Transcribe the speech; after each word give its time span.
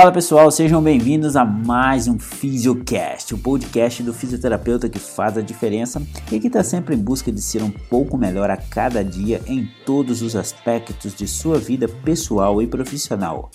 Fala 0.00 0.12
pessoal, 0.12 0.50
sejam 0.50 0.82
bem-vindos 0.82 1.36
a 1.36 1.44
mais 1.44 2.08
um 2.08 2.18
Fisiocast, 2.18 3.34
o 3.34 3.38
podcast 3.38 4.02
do 4.02 4.14
fisioterapeuta 4.14 4.88
que 4.88 4.98
faz 4.98 5.36
a 5.36 5.42
diferença 5.42 6.00
e 6.32 6.40
que 6.40 6.46
está 6.46 6.64
sempre 6.64 6.94
em 6.94 6.98
busca 6.98 7.30
de 7.30 7.42
ser 7.42 7.62
um 7.62 7.70
pouco 7.70 8.16
melhor 8.16 8.48
a 8.48 8.56
cada 8.56 9.04
dia 9.04 9.42
em 9.46 9.68
todos 9.84 10.22
os 10.22 10.34
aspectos 10.34 11.14
de 11.14 11.28
sua 11.28 11.58
vida 11.58 11.86
pessoal 11.86 12.62
e 12.62 12.66
profissional. 12.66 13.50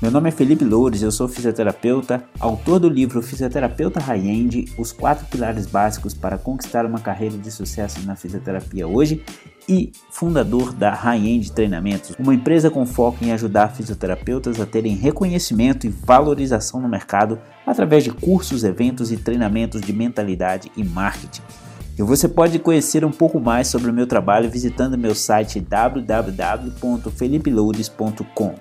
Meu 0.00 0.10
nome 0.10 0.28
é 0.28 0.32
Felipe 0.32 0.62
Loures, 0.62 1.00
eu 1.00 1.10
sou 1.10 1.26
fisioterapeuta, 1.26 2.22
autor 2.38 2.78
do 2.78 2.86
livro 2.86 3.22
Fisioterapeuta 3.22 3.98
High-End, 3.98 4.66
os 4.76 4.92
quatro 4.92 5.24
pilares 5.24 5.64
básicos 5.64 6.12
para 6.12 6.36
conquistar 6.36 6.84
uma 6.84 7.00
carreira 7.00 7.38
de 7.38 7.50
sucesso 7.50 8.04
na 8.04 8.14
fisioterapia 8.14 8.86
hoje 8.86 9.24
e 9.66 9.90
fundador 10.10 10.74
da 10.74 10.92
High-End 10.92 11.50
Treinamentos, 11.50 12.14
uma 12.18 12.34
empresa 12.34 12.68
com 12.68 12.84
foco 12.84 13.24
em 13.24 13.32
ajudar 13.32 13.70
fisioterapeutas 13.70 14.60
a 14.60 14.66
terem 14.66 14.94
reconhecimento 14.94 15.86
e 15.86 15.90
valorização 15.90 16.78
no 16.78 16.90
mercado 16.90 17.38
através 17.66 18.04
de 18.04 18.10
cursos, 18.10 18.64
eventos 18.64 19.10
e 19.10 19.16
treinamentos 19.16 19.80
de 19.80 19.94
mentalidade 19.94 20.70
e 20.76 20.84
marketing. 20.84 21.40
E 21.98 22.02
você 22.02 22.28
pode 22.28 22.58
conhecer 22.58 23.06
um 23.06 23.10
pouco 23.10 23.40
mais 23.40 23.68
sobre 23.68 23.90
o 23.90 23.94
meu 23.94 24.06
trabalho 24.06 24.50
visitando 24.50 24.98
meu 24.98 25.14
site 25.14 25.58
www.felipeloures.com. 25.60 28.54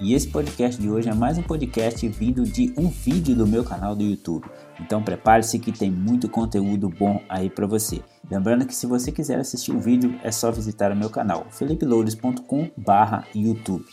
E 0.00 0.14
esse 0.14 0.26
podcast 0.28 0.80
de 0.80 0.90
hoje 0.90 1.08
é 1.08 1.14
mais 1.14 1.38
um 1.38 1.42
podcast 1.42 2.08
vindo 2.08 2.42
de 2.42 2.74
um 2.76 2.88
vídeo 2.88 3.36
do 3.36 3.46
meu 3.46 3.62
canal 3.62 3.94
do 3.94 4.02
YouTube. 4.02 4.44
Então 4.80 5.00
prepare-se 5.02 5.60
que 5.60 5.70
tem 5.70 5.90
muito 5.90 6.28
conteúdo 6.28 6.88
bom 6.88 7.22
aí 7.28 7.48
para 7.48 7.64
você. 7.66 8.02
Lembrando 8.28 8.66
que 8.66 8.74
se 8.74 8.86
você 8.86 9.12
quiser 9.12 9.38
assistir 9.38 9.70
o 9.70 9.78
vídeo 9.78 10.18
é 10.24 10.32
só 10.32 10.50
visitar 10.50 10.90
o 10.90 10.96
meu 10.96 11.10
canal 11.10 11.46
felipeloures.com/youtube. 11.50 13.84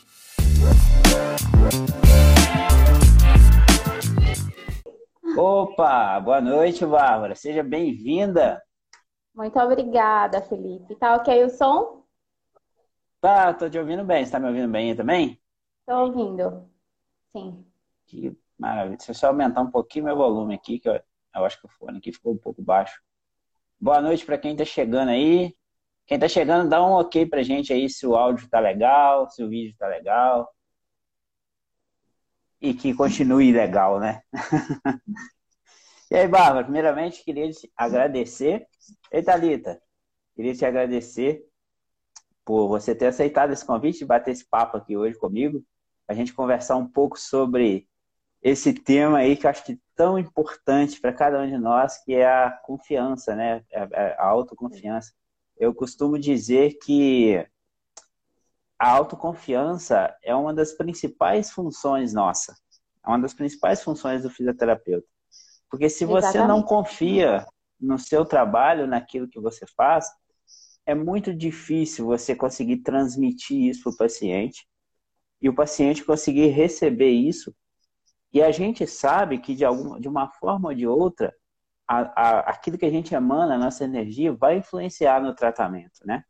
Opa, 5.39 6.19
boa 6.19 6.41
noite, 6.41 6.83
Bárbara. 6.83 7.35
Seja 7.35 7.61
bem-vinda. 7.61 8.59
Muito 9.35 9.59
obrigada, 9.59 10.41
Felipe. 10.41 10.95
Tá 10.95 11.13
ok 11.13 11.43
o 11.43 11.49
som? 11.51 12.03
Tá, 13.21 13.53
tô 13.53 13.69
te 13.69 13.77
ouvindo 13.77 14.03
bem. 14.03 14.25
Você 14.25 14.31
tá 14.31 14.39
me 14.39 14.47
ouvindo 14.47 14.67
bem 14.67 14.89
aí 14.89 14.97
também? 14.97 15.39
Tô 15.85 15.93
ouvindo. 16.05 16.67
Sim. 17.31 17.63
Que 18.07 18.35
maravilha. 18.57 18.97
Deixa 18.97 19.11
eu 19.11 19.15
só 19.15 19.27
aumentar 19.27 19.61
um 19.61 19.69
pouquinho 19.69 20.05
meu 20.05 20.17
volume 20.17 20.55
aqui, 20.55 20.79
que 20.79 20.89
eu, 20.89 20.93
eu 20.95 21.45
acho 21.45 21.61
que 21.61 21.67
o 21.67 21.69
fone 21.69 21.99
aqui 21.99 22.11
ficou 22.11 22.33
um 22.33 22.37
pouco 22.39 22.59
baixo. 22.63 22.99
Boa 23.79 24.01
noite 24.01 24.25
para 24.25 24.39
quem 24.39 24.55
tá 24.55 24.65
chegando 24.65 25.09
aí. 25.09 25.55
Quem 26.07 26.17
tá 26.17 26.27
chegando, 26.27 26.67
dá 26.67 26.83
um 26.83 26.93
ok 26.93 27.27
pra 27.27 27.43
gente 27.43 27.71
aí 27.71 27.87
se 27.87 28.07
o 28.07 28.15
áudio 28.15 28.49
tá 28.49 28.59
legal, 28.59 29.29
se 29.29 29.43
o 29.43 29.49
vídeo 29.49 29.75
tá 29.77 29.87
legal. 29.87 30.51
E 32.61 32.73
que 32.73 32.93
continue 32.93 33.51
legal, 33.51 33.99
né? 33.99 34.21
e 36.09 36.15
aí, 36.15 36.27
Bárbara, 36.27 36.63
primeiramente 36.63 37.23
queria 37.23 37.51
te 37.51 37.71
agradecer. 37.75 38.67
Ei, 39.11 39.21
Thalita, 39.21 39.79
queria 40.35 40.55
te 40.55 40.65
agradecer 40.65 41.45
por 42.43 42.67
você 42.67 42.95
ter 42.95 43.07
aceitado 43.07 43.51
esse 43.51 43.65
convite 43.65 44.05
bater 44.05 44.31
esse 44.31 44.47
papo 44.47 44.77
aqui 44.77 44.95
hoje 44.95 45.17
comigo 45.17 45.63
a 46.07 46.13
gente 46.13 46.33
conversar 46.33 46.77
um 46.77 46.87
pouco 46.87 47.19
sobre 47.19 47.87
esse 48.41 48.73
tema 48.73 49.17
aí 49.19 49.35
que 49.35 49.45
eu 49.45 49.49
acho 49.49 49.63
que 49.65 49.73
é 49.73 49.77
tão 49.95 50.17
importante 50.17 51.01
para 51.01 51.11
cada 51.11 51.41
um 51.41 51.47
de 51.47 51.57
nós, 51.57 51.97
que 52.03 52.13
é 52.13 52.25
a 52.25 52.51
confiança, 52.51 53.35
né? 53.35 53.63
A, 53.73 54.27
autoconfiança. 54.27 55.11
Eu 55.57 55.73
costumo 55.73 56.17
dizer 56.17 56.77
que 56.81 57.45
a 58.79 58.89
autoconfiança 58.89 60.15
é 60.23 60.35
uma 60.35 60.53
das 60.53 60.73
principais 60.73 61.51
funções 61.51 62.13
nossa. 62.13 62.55
É 63.05 63.09
uma 63.09 63.19
das 63.19 63.33
principais 63.33 63.83
funções 63.83 64.23
do 64.23 64.29
fisioterapeuta. 64.29 65.07
Porque 65.69 65.89
se 65.89 66.05
você 66.05 66.29
Exatamente. 66.29 66.47
não 66.47 66.63
confia 66.63 67.45
no 67.79 67.97
seu 67.97 68.25
trabalho, 68.25 68.87
naquilo 68.87 69.27
que 69.27 69.39
você 69.39 69.65
faz, 69.75 70.07
é 70.85 70.95
muito 70.95 71.33
difícil 71.33 72.05
você 72.05 72.35
conseguir 72.35 72.77
transmitir 72.77 73.69
isso 73.69 73.83
para 73.83 73.91
o 73.91 73.97
paciente 73.97 74.67
e 75.41 75.49
o 75.49 75.55
paciente 75.55 76.03
conseguir 76.03 76.47
receber 76.47 77.09
isso. 77.09 77.53
E 78.31 78.41
a 78.41 78.51
gente 78.51 78.85
sabe 78.85 79.39
que 79.39 79.55
de, 79.55 79.65
alguma, 79.65 79.99
de 79.99 80.07
uma 80.07 80.29
forma 80.29 80.69
ou 80.69 80.75
de 80.75 80.87
outra, 80.87 81.33
a, 81.87 81.99
a, 81.99 82.39
aquilo 82.51 82.77
que 82.77 82.85
a 82.85 82.89
gente 82.89 83.13
emana, 83.13 83.55
a 83.55 83.57
nossa 83.57 83.83
energia, 83.83 84.33
vai 84.33 84.57
influenciar 84.57 85.21
no 85.21 85.33
tratamento, 85.33 85.99
né? 86.05 86.23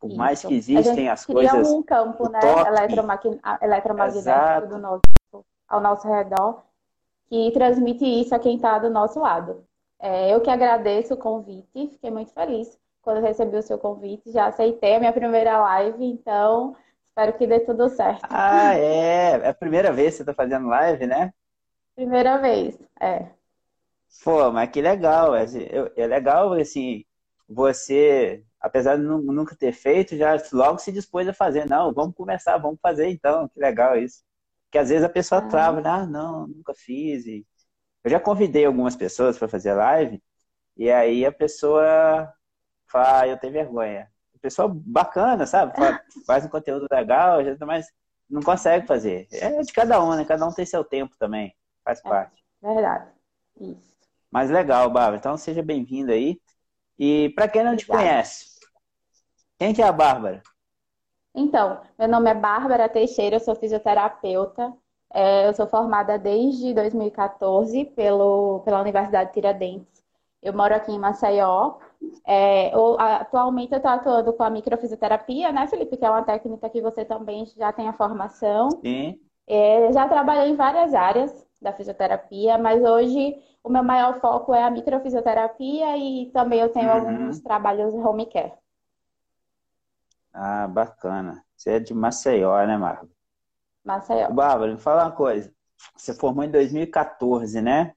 Por 0.00 0.08
isso. 0.08 0.16
mais 0.16 0.44
que 0.44 0.54
existem 0.54 1.08
as 1.08 1.24
coisas. 1.24 1.68
um 1.68 1.82
campo 1.82 2.28
né, 2.28 2.40
eletromagnético 3.62 4.68
do 4.68 4.78
nosso, 4.78 5.02
ao 5.68 5.80
nosso 5.80 6.06
redor 6.06 6.62
que 7.28 7.50
transmite 7.52 8.04
isso 8.04 8.34
a 8.34 8.38
quem 8.38 8.56
está 8.56 8.78
do 8.78 8.90
nosso 8.90 9.20
lado. 9.20 9.64
É, 9.98 10.32
eu 10.32 10.40
que 10.40 10.50
agradeço 10.50 11.14
o 11.14 11.16
convite, 11.16 11.88
fiquei 11.88 12.10
muito 12.10 12.32
feliz 12.32 12.78
quando 13.02 13.20
recebi 13.20 13.56
o 13.56 13.62
seu 13.62 13.78
convite, 13.78 14.32
já 14.32 14.46
aceitei 14.46 14.96
a 14.96 14.98
minha 14.98 15.12
primeira 15.12 15.58
live, 15.60 16.04
então 16.04 16.76
Espero 17.16 17.32
que 17.32 17.46
dê 17.46 17.60
tudo 17.60 17.88
certo. 17.88 18.26
Ah, 18.28 18.74
é. 18.76 19.40
É 19.40 19.48
a 19.48 19.54
primeira 19.54 19.90
vez 19.90 20.10
que 20.10 20.16
você 20.18 20.22
está 20.22 20.34
fazendo 20.34 20.68
live, 20.68 21.06
né? 21.06 21.32
Primeira 21.94 22.36
vez, 22.36 22.78
é. 23.00 23.30
Pô, 24.22 24.52
mas 24.52 24.68
que 24.68 24.82
legal. 24.82 25.34
É, 25.34 25.46
é 25.96 26.06
legal, 26.06 26.52
assim, 26.52 27.06
você, 27.48 28.44
apesar 28.60 28.96
de 28.96 29.02
nunca 29.02 29.56
ter 29.56 29.72
feito, 29.72 30.16
já 30.16 30.36
logo 30.52 30.78
se 30.78 30.92
dispôs 30.92 31.28
a 31.28 31.32
fazer. 31.34 31.66
Não, 31.68 31.92
vamos 31.92 32.14
começar, 32.14 32.58
vamos 32.58 32.80
fazer 32.80 33.08
então. 33.08 33.48
Que 33.48 33.60
legal 33.60 33.96
isso. 33.98 34.22
Porque 34.64 34.78
às 34.78 34.88
vezes 34.88 35.04
a 35.04 35.08
pessoa 35.08 35.40
ah. 35.40 35.48
trava, 35.48 35.80
né? 35.80 35.90
Ah, 35.90 36.06
não, 36.06 36.46
nunca 36.48 36.74
fiz. 36.74 37.26
Eu 38.04 38.10
já 38.10 38.20
convidei 38.20 38.64
algumas 38.64 38.96
pessoas 38.96 39.38
para 39.38 39.48
fazer 39.48 39.74
live, 39.74 40.22
e 40.76 40.90
aí 40.90 41.24
a 41.26 41.32
pessoa 41.32 42.32
fala, 42.86 43.22
ah, 43.22 43.28
eu 43.28 43.38
tenho 43.38 43.52
vergonha 43.52 44.10
pessoa 44.46 44.70
bacana, 44.72 45.44
sabe? 45.44 45.72
Faz 46.24 46.44
um 46.44 46.48
conteúdo 46.48 46.86
legal, 46.90 47.38
mas 47.66 47.86
não 48.30 48.40
consegue 48.40 48.86
fazer. 48.86 49.26
É 49.32 49.60
de 49.60 49.72
cada 49.72 50.02
um, 50.02 50.14
né? 50.14 50.24
Cada 50.24 50.46
um 50.46 50.52
tem 50.52 50.64
seu 50.64 50.84
tempo 50.84 51.16
também. 51.18 51.52
Faz 51.84 51.98
é, 51.98 52.08
parte. 52.08 52.44
Verdade. 52.62 53.10
Isso. 53.60 53.96
Mas 54.30 54.50
legal, 54.50 54.88
Bárbara. 54.88 55.16
Então 55.16 55.36
seja 55.36 55.62
bem-vinda 55.62 56.12
aí. 56.12 56.40
E 56.98 57.30
para 57.30 57.48
quem 57.48 57.62
não 57.62 57.76
te 57.76 57.86
conhece, 57.86 58.46
quem 59.58 59.74
que 59.74 59.82
é 59.82 59.86
a 59.86 59.92
Bárbara? 59.92 60.42
Então, 61.34 61.80
meu 61.98 62.08
nome 62.08 62.30
é 62.30 62.34
Bárbara 62.34 62.88
Teixeira, 62.88 63.36
eu 63.36 63.40
sou 63.40 63.54
fisioterapeuta. 63.54 64.72
É, 65.12 65.48
eu 65.48 65.54
sou 65.54 65.66
formada 65.66 66.18
desde 66.18 66.74
2014 66.74 67.84
pelo, 67.96 68.60
pela 68.60 68.80
Universidade 68.80 69.32
Tiradentes. 69.32 70.04
Eu 70.42 70.52
moro 70.52 70.74
aqui 70.74 70.92
em 70.92 70.98
Maceió 70.98 71.78
é, 72.26 72.72
atualmente 72.98 73.72
eu 73.72 73.76
estou 73.76 73.90
atuando 73.90 74.32
com 74.32 74.42
a 74.42 74.50
microfisioterapia, 74.50 75.52
né, 75.52 75.66
Felipe? 75.66 75.96
Que 75.96 76.04
é 76.04 76.10
uma 76.10 76.22
técnica 76.22 76.68
que 76.68 76.80
você 76.80 77.04
também 77.04 77.46
já 77.46 77.72
tem 77.72 77.88
a 77.88 77.92
formação. 77.92 78.70
Sim. 78.82 79.18
É, 79.46 79.92
já 79.92 80.08
trabalhei 80.08 80.50
em 80.50 80.56
várias 80.56 80.94
áreas 80.94 81.46
da 81.60 81.72
fisioterapia, 81.72 82.58
mas 82.58 82.82
hoje 82.82 83.36
o 83.66 83.72
meu 83.72 83.82
maior 83.82 84.20
foco 84.20 84.54
é 84.54 84.62
a 84.62 84.70
microfisioterapia 84.70 85.96
e 85.96 86.30
também 86.32 86.60
eu 86.60 86.70
tenho 86.70 86.88
uhum. 86.88 86.96
alguns 86.96 87.40
trabalhos 87.40 87.94
home 87.94 88.26
care. 88.26 88.52
Ah, 90.32 90.68
bacana. 90.68 91.44
Você 91.56 91.72
é 91.72 91.80
de 91.80 91.94
Maceió, 91.94 92.64
né, 92.66 92.76
Marco? 92.76 93.08
Maceió. 93.84 94.30
Bárbara, 94.30 94.72
me 94.72 94.78
fala 94.78 95.04
uma 95.04 95.12
coisa. 95.12 95.52
Você 95.96 96.14
formou 96.14 96.44
em 96.44 96.50
2014, 96.50 97.60
né? 97.60 97.94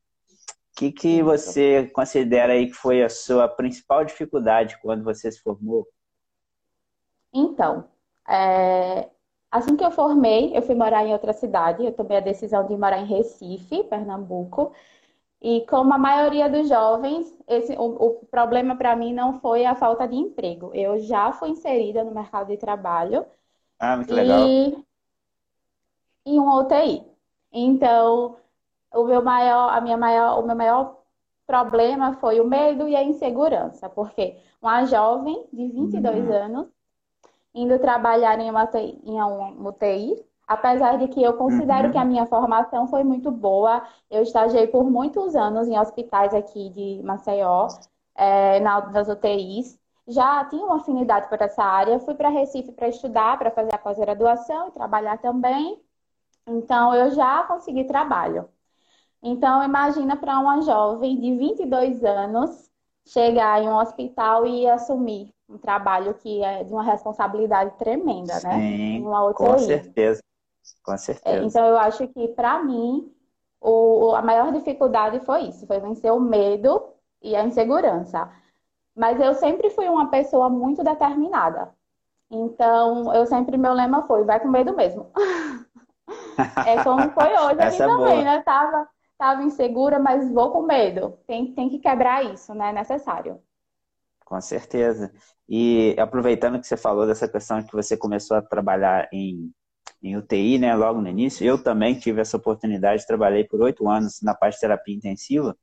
que, 0.79 0.93
que 0.93 1.21
você 1.21 1.87
considera 1.87 2.53
aí 2.53 2.67
que 2.67 2.73
foi 2.73 3.03
a 3.03 3.09
sua 3.09 3.49
principal 3.49 4.05
dificuldade 4.05 4.79
quando 4.81 5.03
você 5.03 5.29
se 5.29 5.41
formou? 5.41 5.85
Então, 7.33 7.83
é... 8.25 9.09
assim 9.51 9.75
que 9.75 9.83
eu 9.83 9.91
formei, 9.91 10.55
eu 10.55 10.61
fui 10.61 10.75
morar 10.75 11.05
em 11.05 11.11
outra 11.11 11.33
cidade. 11.33 11.83
Eu 11.83 11.91
tomei 11.91 12.17
a 12.17 12.21
decisão 12.21 12.65
de 12.65 12.77
morar 12.77 12.99
em 12.99 13.05
Recife, 13.05 13.83
Pernambuco. 13.83 14.71
E 15.41 15.65
como 15.67 15.93
a 15.93 15.97
maioria 15.97 16.49
dos 16.49 16.67
jovens, 16.67 17.37
esse, 17.47 17.73
o, 17.73 17.83
o 17.83 18.25
problema 18.25 18.75
para 18.75 18.95
mim 18.95 19.13
não 19.13 19.39
foi 19.39 19.65
a 19.65 19.73
falta 19.73 20.07
de 20.07 20.15
emprego. 20.15 20.71
Eu 20.73 20.99
já 20.99 21.31
fui 21.31 21.49
inserida 21.49 22.03
no 22.03 22.13
mercado 22.13 22.47
de 22.47 22.57
trabalho. 22.57 23.25
Ah, 23.79 23.95
muito 23.95 24.13
legal. 24.13 24.45
E 24.45 24.85
em 26.25 26.39
um 26.39 26.49
UTI. 26.59 27.05
Então, 27.51 28.35
o 28.93 29.03
meu 29.05 29.23
maior, 29.23 29.69
a 29.69 29.81
minha 29.81 29.97
maior, 29.97 30.39
o 30.39 30.45
meu 30.45 30.55
maior 30.55 30.99
problema 31.47 32.13
foi 32.13 32.39
o 32.39 32.47
medo 32.47 32.87
e 32.87 32.95
a 32.95 33.03
insegurança, 33.03 33.89
porque 33.89 34.37
uma 34.61 34.85
jovem 34.85 35.47
de 35.51 35.67
22 35.67 36.27
uhum. 36.27 36.33
anos 36.33 36.67
indo 37.55 37.79
trabalhar 37.79 38.39
em 38.39 38.49
uma, 38.49 38.65
UTI, 38.65 39.01
em 39.03 39.19
uma 39.19 39.69
UTI, 39.69 40.23
apesar 40.49 40.97
de 40.97 41.07
que 41.07 41.21
eu 41.21 41.33
considero 41.33 41.85
uhum. 41.85 41.91
que 41.91 41.97
a 41.99 42.03
minha 42.03 42.25
formação 42.25 42.87
foi 42.87 43.03
muito 43.03 43.29
boa, 43.29 43.83
eu 44.09 44.23
estagiei 44.23 44.65
por 44.65 44.83
muitos 44.89 45.35
anos 45.35 45.67
em 45.67 45.77
hospitais 45.77 46.33
aqui 46.33 46.69
de 46.69 46.99
Maceió, 47.03 47.67
é, 48.15 48.59
nas 48.59 49.07
UTIs, 49.07 49.79
já 50.07 50.43
tinha 50.45 50.65
uma 50.65 50.77
afinidade 50.77 51.29
por 51.29 51.39
essa 51.39 51.63
área. 51.63 51.99
Fui 51.99 52.15
para 52.15 52.29
Recife 52.29 52.71
para 52.71 52.87
estudar, 52.87 53.37
para 53.37 53.51
fazer 53.51 53.75
a 53.75 53.77
pós-graduação 53.77 54.69
e 54.69 54.71
trabalhar 54.71 55.19
também. 55.19 55.79
Então, 56.47 56.95
eu 56.95 57.11
já 57.11 57.43
consegui 57.43 57.83
trabalho. 57.83 58.49
Então, 59.21 59.63
imagina 59.63 60.17
para 60.17 60.39
uma 60.39 60.61
jovem 60.61 61.19
de 61.19 61.35
22 61.35 62.03
anos 62.03 62.71
chegar 63.05 63.61
em 63.61 63.69
um 63.69 63.77
hospital 63.77 64.47
e 64.47 64.67
assumir 64.67 65.31
um 65.47 65.59
trabalho 65.59 66.15
que 66.15 66.43
é 66.43 66.63
de 66.63 66.73
uma 66.73 66.83
responsabilidade 66.83 67.77
tremenda, 67.77 68.33
né? 68.43 68.59
Sim, 68.59 69.03
com 69.35 69.57
certeza. 69.59 70.21
Com 70.83 70.97
certeza. 70.97 71.37
É, 71.37 71.43
então, 71.43 71.65
eu 71.65 71.77
acho 71.77 72.07
que, 72.07 72.27
para 72.29 72.63
mim, 72.63 73.11
o, 73.61 74.13
a 74.15 74.21
maior 74.21 74.51
dificuldade 74.51 75.19
foi 75.21 75.43
isso, 75.43 75.67
foi 75.67 75.79
vencer 75.79 76.11
o 76.11 76.19
medo 76.19 76.93
e 77.21 77.35
a 77.35 77.43
insegurança. 77.43 78.29
Mas 78.95 79.19
eu 79.19 79.33
sempre 79.33 79.69
fui 79.69 79.87
uma 79.87 80.09
pessoa 80.09 80.49
muito 80.49 80.83
determinada. 80.83 81.73
Então, 82.31 83.13
eu 83.13 83.25
sempre, 83.25 83.57
meu 83.57 83.73
lema 83.73 84.05
foi, 84.05 84.23
vai 84.23 84.39
com 84.39 84.49
medo 84.49 84.75
mesmo. 84.75 85.11
é 86.65 86.83
como 86.83 87.09
foi 87.11 87.33
hoje 87.33 87.61
aqui 87.61 87.81
é 87.81 87.87
também, 87.87 88.23
né? 88.23 88.41
Tava, 88.43 88.87
tava 89.17 89.43
insegura, 89.43 89.99
mas 89.99 90.31
vou 90.31 90.51
com 90.51 90.61
medo. 90.61 91.17
Tem, 91.25 91.53
tem 91.53 91.69
que 91.69 91.79
quebrar 91.79 92.23
isso, 92.25 92.53
né? 92.53 92.69
É 92.69 92.73
necessário. 92.73 93.41
Com 94.25 94.39
certeza. 94.39 95.11
E 95.47 95.95
aproveitando 95.97 96.59
que 96.59 96.67
você 96.67 96.77
falou 96.77 97.07
dessa 97.07 97.27
questão 97.27 97.63
que 97.63 97.73
você 97.73 97.97
começou 97.97 98.37
a 98.37 98.41
trabalhar 98.41 99.09
em 99.11 99.51
em 100.01 100.15
UTI, 100.15 100.57
né, 100.57 100.75
logo 100.75 101.01
no 101.01 101.07
início. 101.07 101.45
Eu 101.45 101.61
também 101.61 101.95
tive 101.95 102.21
essa 102.21 102.37
oportunidade, 102.37 103.05
trabalhei 103.05 103.43
por 103.43 103.61
oito 103.61 103.87
anos 103.87 104.21
na 104.21 104.33
parte 104.33 104.55
de 104.55 104.61
terapia 104.61 104.95
intensiva. 104.95 105.55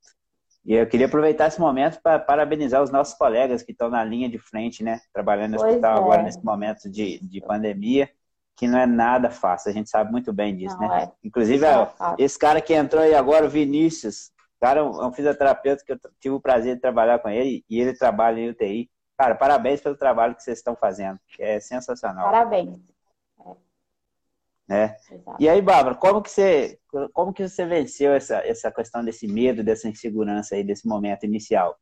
E 0.65 0.75
eu 0.75 0.87
queria 0.87 1.07
aproveitar 1.07 1.47
esse 1.47 1.61
momento 1.61 2.01
para 2.03 2.19
parabenizar 2.19 2.83
os 2.83 2.91
nossos 2.91 3.15
colegas 3.15 3.63
que 3.63 3.73
estão 3.73 3.89
na 3.89 4.03
linha 4.05 4.29
de 4.29 4.39
frente, 4.39 4.83
né, 4.83 5.01
trabalhando 5.13 5.53
no 5.53 5.59
pois 5.59 5.71
hospital 5.71 5.97
é. 5.97 6.01
agora 6.01 6.23
nesse 6.23 6.45
momento 6.45 6.91
de, 6.91 7.21
de 7.21 7.41
pandemia, 7.41 8.11
que 8.57 8.67
não 8.67 8.79
é 8.79 8.87
nada 8.87 9.31
fácil, 9.31 9.71
a 9.71 9.75
gente 9.75 9.91
sabe 9.91 10.11
muito 10.11 10.33
bem 10.33 10.57
disso, 10.57 10.77
não, 10.81 10.89
né? 10.89 11.05
É. 11.05 11.13
Inclusive, 11.23 11.65
é 11.65 11.89
esse 12.19 12.39
cara 12.39 12.61
que 12.61 12.75
entrou 12.75 13.03
aí 13.03 13.15
agora, 13.15 13.45
o 13.45 13.51
Vinícius, 13.51 14.33
cara, 14.59 14.81
é 14.81 14.83
um 14.83 15.13
fisioterapeuta 15.13 15.85
que 15.85 15.93
eu 15.93 15.99
tive 16.19 16.35
o 16.35 16.41
prazer 16.41 16.75
de 16.75 16.81
trabalhar 16.81 17.19
com 17.19 17.29
ele, 17.29 17.65
e 17.69 17.79
ele 17.79 17.93
trabalha 17.93 18.41
em 18.41 18.49
UTI. 18.49 18.91
Cara, 19.19 19.35
parabéns 19.35 19.81
pelo 19.81 19.97
trabalho 19.97 20.35
que 20.35 20.43
vocês 20.43 20.59
estão 20.59 20.75
fazendo, 20.75 21.19
é 21.39 21.61
sensacional. 21.61 22.25
Parabéns. 22.25 22.96
Né? 24.69 24.97
E 25.39 25.49
aí, 25.49 25.63
Bárbara, 25.63 25.95
como 25.95 26.21
que 26.21 26.31
você, 26.31 26.79
como 27.13 27.33
que 27.33 27.49
você 27.49 27.65
venceu 27.65 28.13
essa, 28.13 28.39
essa 28.39 28.71
questão 28.71 29.05
desse 29.05 29.27
medo, 29.27 29.63
dessa 29.63 29.89
insegurança 29.89 30.57
aí, 30.57 30.65
desse 30.65 30.89
momento 30.89 31.25
inicial? 31.25 31.77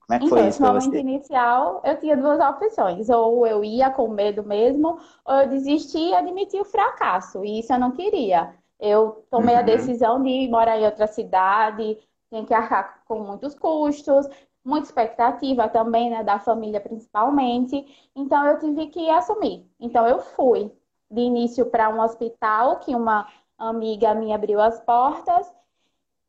Como 0.00 0.16
é 0.16 0.18
que 0.18 0.26
então, 0.26 0.38
foi 0.38 0.48
isso 0.48 0.58
você? 0.58 0.64
No 0.64 0.72
momento 0.72 0.96
inicial, 0.96 1.82
eu 1.84 2.00
tinha 2.00 2.16
duas 2.16 2.40
opções. 2.40 3.08
Ou 3.08 3.46
eu 3.46 3.62
ia 3.62 3.90
com 3.90 4.08
medo 4.08 4.42
mesmo, 4.42 4.98
ou 5.24 5.34
eu 5.34 5.48
desistia 5.48 6.10
e 6.10 6.14
admitia 6.14 6.62
o 6.62 6.64
fracasso. 6.64 7.44
E 7.44 7.60
isso 7.60 7.72
eu 7.72 7.78
não 7.78 7.92
queria. 7.92 8.54
Eu 8.80 9.24
tomei 9.30 9.54
uhum. 9.54 9.60
a 9.60 9.64
decisão 9.64 10.22
de 10.22 10.48
morar 10.48 10.78
em 10.78 10.86
outra 10.86 11.06
cidade, 11.06 11.98
tem 12.30 12.44
que 12.44 12.54
arcar 12.54 13.02
com 13.06 13.20
muitos 13.20 13.54
custos, 13.54 14.26
muita 14.64 14.86
expectativa 14.86 15.68
também, 15.68 16.10
né, 16.10 16.24
da 16.24 16.38
família 16.38 16.80
principalmente. 16.80 17.84
Então 18.14 18.44
eu 18.46 18.58
tive 18.58 18.86
que 18.88 19.08
assumir. 19.10 19.66
Então 19.78 20.06
eu 20.06 20.20
fui 20.20 20.72
de 21.10 21.20
início 21.20 21.66
para 21.66 21.88
um 21.88 22.00
hospital 22.00 22.78
que 22.80 22.94
uma 22.94 23.26
amiga 23.58 24.14
minha 24.14 24.36
abriu 24.36 24.60
as 24.60 24.80
portas 24.80 25.50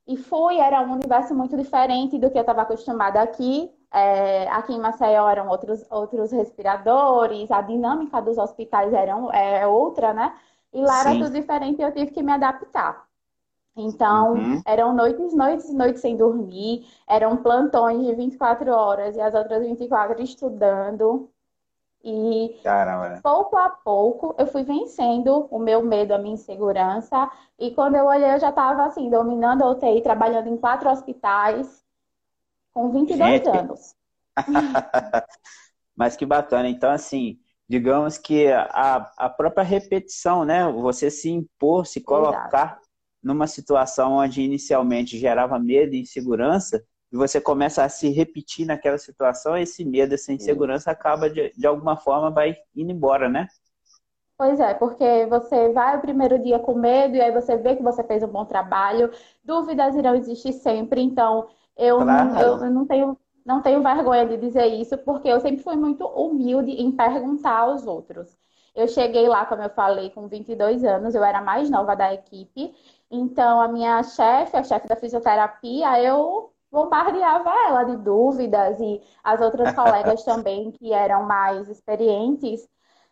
e 0.09 0.17
fui, 0.17 0.57
era 0.57 0.81
um 0.81 0.93
universo 0.93 1.35
muito 1.35 1.55
diferente 1.55 2.17
do 2.17 2.31
que 2.31 2.37
eu 2.37 2.41
estava 2.41 2.63
acostumada 2.63 3.21
aqui. 3.21 3.71
É, 3.93 4.47
aqui 4.49 4.73
em 4.73 4.79
Maceió 4.79 5.29
eram 5.29 5.47
outros, 5.47 5.85
outros 5.89 6.31
respiradores, 6.31 7.51
a 7.51 7.61
dinâmica 7.61 8.19
dos 8.19 8.37
hospitais 8.37 8.91
era 8.91 9.11
é 9.33 9.67
outra, 9.67 10.11
né? 10.11 10.35
E 10.73 10.81
lá 10.81 11.03
Sim. 11.03 11.09
era 11.09 11.25
tudo 11.25 11.33
diferente 11.33 11.79
e 11.79 11.83
eu 11.83 11.91
tive 11.91 12.11
que 12.11 12.23
me 12.23 12.31
adaptar. 12.31 13.07
Então, 13.75 14.33
uhum. 14.33 14.61
eram 14.65 14.93
noites, 14.93 15.33
noites 15.33 15.69
e 15.69 15.73
noites 15.73 16.01
sem 16.01 16.17
dormir, 16.17 16.87
eram 17.07 17.37
plantões 17.37 18.03
de 18.03 18.13
24 18.15 18.71
horas 18.71 19.15
e 19.15 19.21
as 19.21 19.33
outras 19.33 19.61
24 19.61 20.21
estudando. 20.23 21.29
E 22.03 22.59
Caramba. 22.63 23.19
pouco 23.21 23.57
a 23.57 23.69
pouco 23.69 24.33
eu 24.37 24.47
fui 24.47 24.63
vencendo 24.63 25.47
o 25.51 25.59
meu 25.59 25.83
medo, 25.83 26.13
a 26.13 26.17
minha 26.17 26.35
insegurança. 26.35 27.29
E 27.57 27.71
quando 27.71 27.95
eu 27.95 28.05
olhei, 28.05 28.33
eu 28.33 28.39
já 28.39 28.49
estava 28.49 28.85
assim, 28.85 29.09
dominando 29.09 29.63
a 29.63 29.71
UTI, 29.71 30.01
trabalhando 30.01 30.47
em 30.47 30.57
quatro 30.57 30.89
hospitais, 30.89 31.83
com 32.73 32.89
22 32.91 33.17
Gente. 33.17 33.49
anos. 33.49 33.95
Mas 35.95 36.15
que 36.15 36.25
bacana. 36.25 36.69
Então, 36.69 36.89
assim, 36.89 37.37
digamos 37.67 38.17
que 38.17 38.47
a, 38.47 39.11
a 39.17 39.29
própria 39.29 39.63
repetição, 39.63 40.45
né? 40.45 40.71
Você 40.71 41.11
se 41.11 41.29
impor, 41.29 41.85
se 41.85 42.01
colocar 42.01 42.79
numa 43.21 43.47
situação 43.47 44.13
onde 44.13 44.41
inicialmente 44.41 45.17
gerava 45.17 45.59
medo 45.59 45.93
e 45.93 46.01
insegurança, 46.01 46.81
e 47.11 47.17
você 47.17 47.41
começa 47.41 47.83
a 47.83 47.89
se 47.89 48.09
repetir 48.09 48.65
naquela 48.65 48.97
situação, 48.97 49.57
esse 49.57 49.83
medo, 49.83 50.13
essa 50.13 50.31
insegurança 50.31 50.91
acaba 50.91 51.29
de, 51.29 51.51
de 51.57 51.65
alguma 51.65 51.97
forma 51.97 52.29
vai 52.29 52.55
indo 52.75 52.91
embora, 52.91 53.27
né? 53.27 53.47
Pois 54.37 54.59
é, 54.59 54.73
porque 54.73 55.25
você 55.25 55.73
vai 55.73 55.97
o 55.97 56.01
primeiro 56.01 56.39
dia 56.41 56.59
com 56.59 56.73
medo 56.73 57.15
e 57.15 57.21
aí 57.21 57.31
você 57.31 57.57
vê 57.57 57.75
que 57.75 57.83
você 57.83 58.03
fez 58.03 58.23
um 58.23 58.27
bom 58.27 58.45
trabalho. 58.45 59.11
Dúvidas 59.43 59.95
irão 59.95 60.15
existir 60.15 60.53
sempre, 60.53 61.01
então 61.01 61.49
eu, 61.75 61.97
claro. 61.97 62.33
não, 62.33 62.65
eu 62.65 62.71
não 62.71 62.85
tenho 62.85 63.17
não 63.45 63.61
tenho 63.63 63.81
vergonha 63.81 64.27
de 64.27 64.37
dizer 64.37 64.67
isso, 64.67 64.95
porque 64.99 65.27
eu 65.27 65.39
sempre 65.39 65.63
fui 65.63 65.75
muito 65.75 66.05
humilde 66.05 66.71
em 66.71 66.91
perguntar 66.91 67.61
aos 67.61 67.87
outros. 67.87 68.37
Eu 68.75 68.87
cheguei 68.87 69.27
lá, 69.27 69.45
como 69.45 69.63
eu 69.63 69.69
falei, 69.71 70.11
com 70.11 70.27
22 70.27 70.83
anos, 70.83 71.15
eu 71.15 71.23
era 71.23 71.41
mais 71.41 71.67
nova 71.67 71.95
da 71.95 72.13
equipe, 72.13 72.73
então 73.09 73.59
a 73.59 73.67
minha 73.67 74.03
chefe, 74.03 74.55
a 74.55 74.63
chefe 74.63 74.87
da 74.87 74.95
fisioterapia, 74.95 75.99
eu 76.01 76.48
bombardeava 76.71 77.51
ela 77.67 77.83
de 77.83 77.97
dúvidas 77.97 78.79
e 78.79 79.01
as 79.23 79.41
outras 79.41 79.73
colegas 79.73 80.23
também 80.25 80.71
que 80.71 80.93
eram 80.93 81.23
mais 81.23 81.67
experientes. 81.69 82.67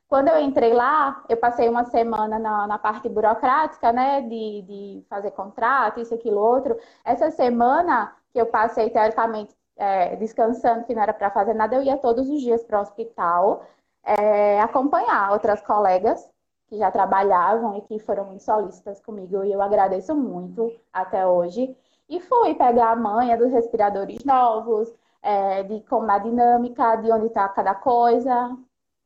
Quando 0.07 0.29
eu 0.29 0.39
entrei 0.39 0.73
lá, 0.73 1.23
eu 1.27 1.35
passei 1.37 1.67
uma 1.67 1.83
semana 1.85 2.39
na, 2.39 2.65
na 2.67 2.79
parte 2.79 3.09
burocrática, 3.09 3.91
né, 3.91 4.21
de, 4.21 4.61
de 4.61 5.05
fazer 5.09 5.31
contrato, 5.31 5.99
isso, 5.99 6.13
aquilo, 6.13 6.39
outro. 6.39 6.77
Essa 7.03 7.29
semana 7.31 8.15
que 8.31 8.39
eu 8.39 8.45
passei, 8.45 8.89
teoricamente, 8.89 9.53
é, 9.75 10.15
descansando, 10.15 10.85
que 10.85 10.95
não 10.95 11.01
era 11.01 11.13
para 11.13 11.29
fazer 11.29 11.53
nada, 11.53 11.75
eu 11.75 11.83
ia 11.83 11.97
todos 11.97 12.29
os 12.29 12.41
dias 12.41 12.63
para 12.63 12.79
o 12.79 12.81
hospital 12.81 13.65
é, 14.03 14.61
acompanhar 14.61 15.31
outras 15.33 15.61
colegas 15.61 16.31
que 16.67 16.77
já 16.77 16.89
trabalhavam 16.91 17.77
e 17.77 17.81
que 17.81 17.99
foram 17.99 18.25
muito 18.25 18.43
solícitas 18.43 18.99
comigo, 19.01 19.43
e 19.43 19.51
eu 19.51 19.61
agradeço 19.61 20.15
muito 20.15 20.71
até 20.91 21.25
hoje. 21.25 21.75
E 22.09 22.21
fui 22.21 22.55
pegar 22.55 22.91
a 22.91 22.95
manha 22.95 23.37
dos 23.37 23.51
respiradores 23.51 24.23
novos, 24.23 24.93
é, 25.21 25.63
de 25.63 25.81
como 25.81 26.09
a 26.09 26.17
dinâmica, 26.17 26.95
de 26.97 27.11
onde 27.11 27.27
está 27.27 27.47
cada 27.49 27.75
coisa. 27.75 28.57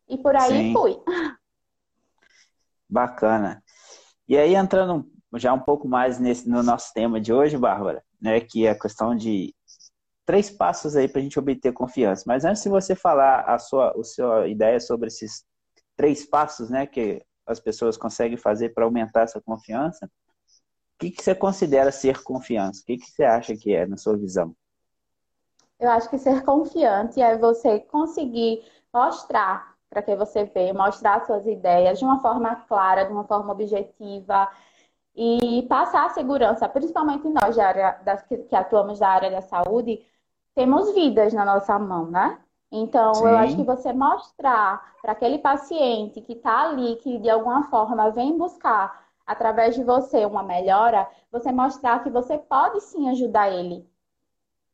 E 0.07 0.17
por 0.17 0.35
aí 0.35 0.67
Sim. 0.67 0.73
fui. 0.73 1.01
Bacana. 2.89 3.63
E 4.27 4.37
aí, 4.37 4.55
entrando 4.55 5.09
já 5.35 5.53
um 5.53 5.59
pouco 5.59 5.87
mais 5.87 6.19
nesse, 6.19 6.47
no 6.47 6.61
nosso 6.61 6.93
tema 6.93 7.19
de 7.19 7.33
hoje, 7.33 7.57
Bárbara, 7.57 8.03
né, 8.21 8.39
que 8.41 8.65
é 8.65 8.71
a 8.71 8.79
questão 8.79 9.15
de 9.15 9.55
três 10.25 10.49
passos 10.49 10.95
aí 10.95 11.07
para 11.07 11.19
a 11.19 11.23
gente 11.23 11.39
obter 11.39 11.71
confiança. 11.71 12.23
Mas 12.27 12.45
antes 12.45 12.61
de 12.61 12.69
você 12.69 12.95
falar 12.95 13.41
a 13.41 13.57
sua, 13.57 13.91
a 13.97 14.03
sua 14.03 14.47
ideia 14.47 14.79
sobre 14.79 15.07
esses 15.07 15.43
três 15.95 16.25
passos, 16.25 16.69
né, 16.69 16.85
que 16.85 17.23
as 17.45 17.59
pessoas 17.59 17.97
conseguem 17.97 18.37
fazer 18.37 18.69
para 18.69 18.85
aumentar 18.85 19.21
essa 19.21 19.41
confiança, 19.41 20.09
que, 21.01 21.09
que 21.09 21.23
você 21.23 21.33
considera 21.33 21.91
ser 21.91 22.21
confiança? 22.21 22.81
O 22.81 22.85
que, 22.85 22.97
que 22.97 23.09
você 23.09 23.23
acha 23.23 23.55
que 23.55 23.73
é, 23.73 23.87
na 23.87 23.97
sua 23.97 24.15
visão? 24.15 24.55
Eu 25.79 25.89
acho 25.89 26.07
que 26.09 26.19
ser 26.19 26.43
confiante 26.43 27.19
é 27.19 27.35
você 27.35 27.79
conseguir 27.79 28.63
mostrar 28.93 29.75
para 29.89 30.03
quem 30.03 30.15
você 30.15 30.43
vê, 30.43 30.71
mostrar 30.71 31.25
suas 31.25 31.45
ideias 31.47 31.97
de 31.97 32.05
uma 32.05 32.21
forma 32.21 32.55
clara, 32.67 33.03
de 33.03 33.11
uma 33.11 33.23
forma 33.23 33.51
objetiva 33.51 34.47
e 35.15 35.65
passar 35.67 36.05
a 36.05 36.09
segurança, 36.09 36.69
principalmente 36.69 37.27
nós 37.27 37.57
área 37.57 37.99
das, 38.05 38.21
que 38.21 38.55
atuamos 38.55 38.99
da 38.99 39.09
área 39.09 39.31
da 39.31 39.41
saúde, 39.41 40.05
temos 40.55 40.93
vidas 40.93 41.33
na 41.33 41.43
nossa 41.43 41.77
mão, 41.79 42.05
né? 42.05 42.37
Então, 42.71 43.13
Sim. 43.15 43.25
eu 43.25 43.37
acho 43.37 43.55
que 43.55 43.63
você 43.63 43.91
mostrar 43.91 44.95
para 45.01 45.11
aquele 45.11 45.39
paciente 45.39 46.21
que 46.21 46.33
está 46.33 46.69
ali, 46.69 46.95
que 46.97 47.17
de 47.17 47.29
alguma 47.29 47.63
forma 47.63 48.11
vem 48.11 48.37
buscar 48.37 49.10
através 49.25 49.75
de 49.75 49.83
você 49.83 50.25
uma 50.25 50.43
melhora, 50.43 51.09
você 51.31 51.51
mostrar 51.51 52.03
que 52.03 52.09
você 52.09 52.37
pode 52.37 52.81
sim 52.81 53.09
ajudar 53.09 53.51
ele. 53.51 53.87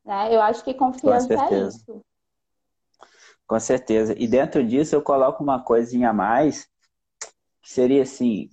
Né? 0.03 0.33
Eu 0.33 0.41
acho 0.41 0.63
que 0.63 0.73
confiança 0.73 1.33
é 1.33 1.67
isso. 1.67 2.01
Com 3.45 3.59
certeza. 3.59 4.13
E 4.17 4.27
dentro 4.27 4.63
disso 4.65 4.95
eu 4.95 5.01
coloco 5.01 5.43
uma 5.43 5.63
coisinha 5.63 6.09
a 6.09 6.13
mais, 6.13 6.67
que 7.61 7.71
seria 7.71 8.03
assim, 8.03 8.49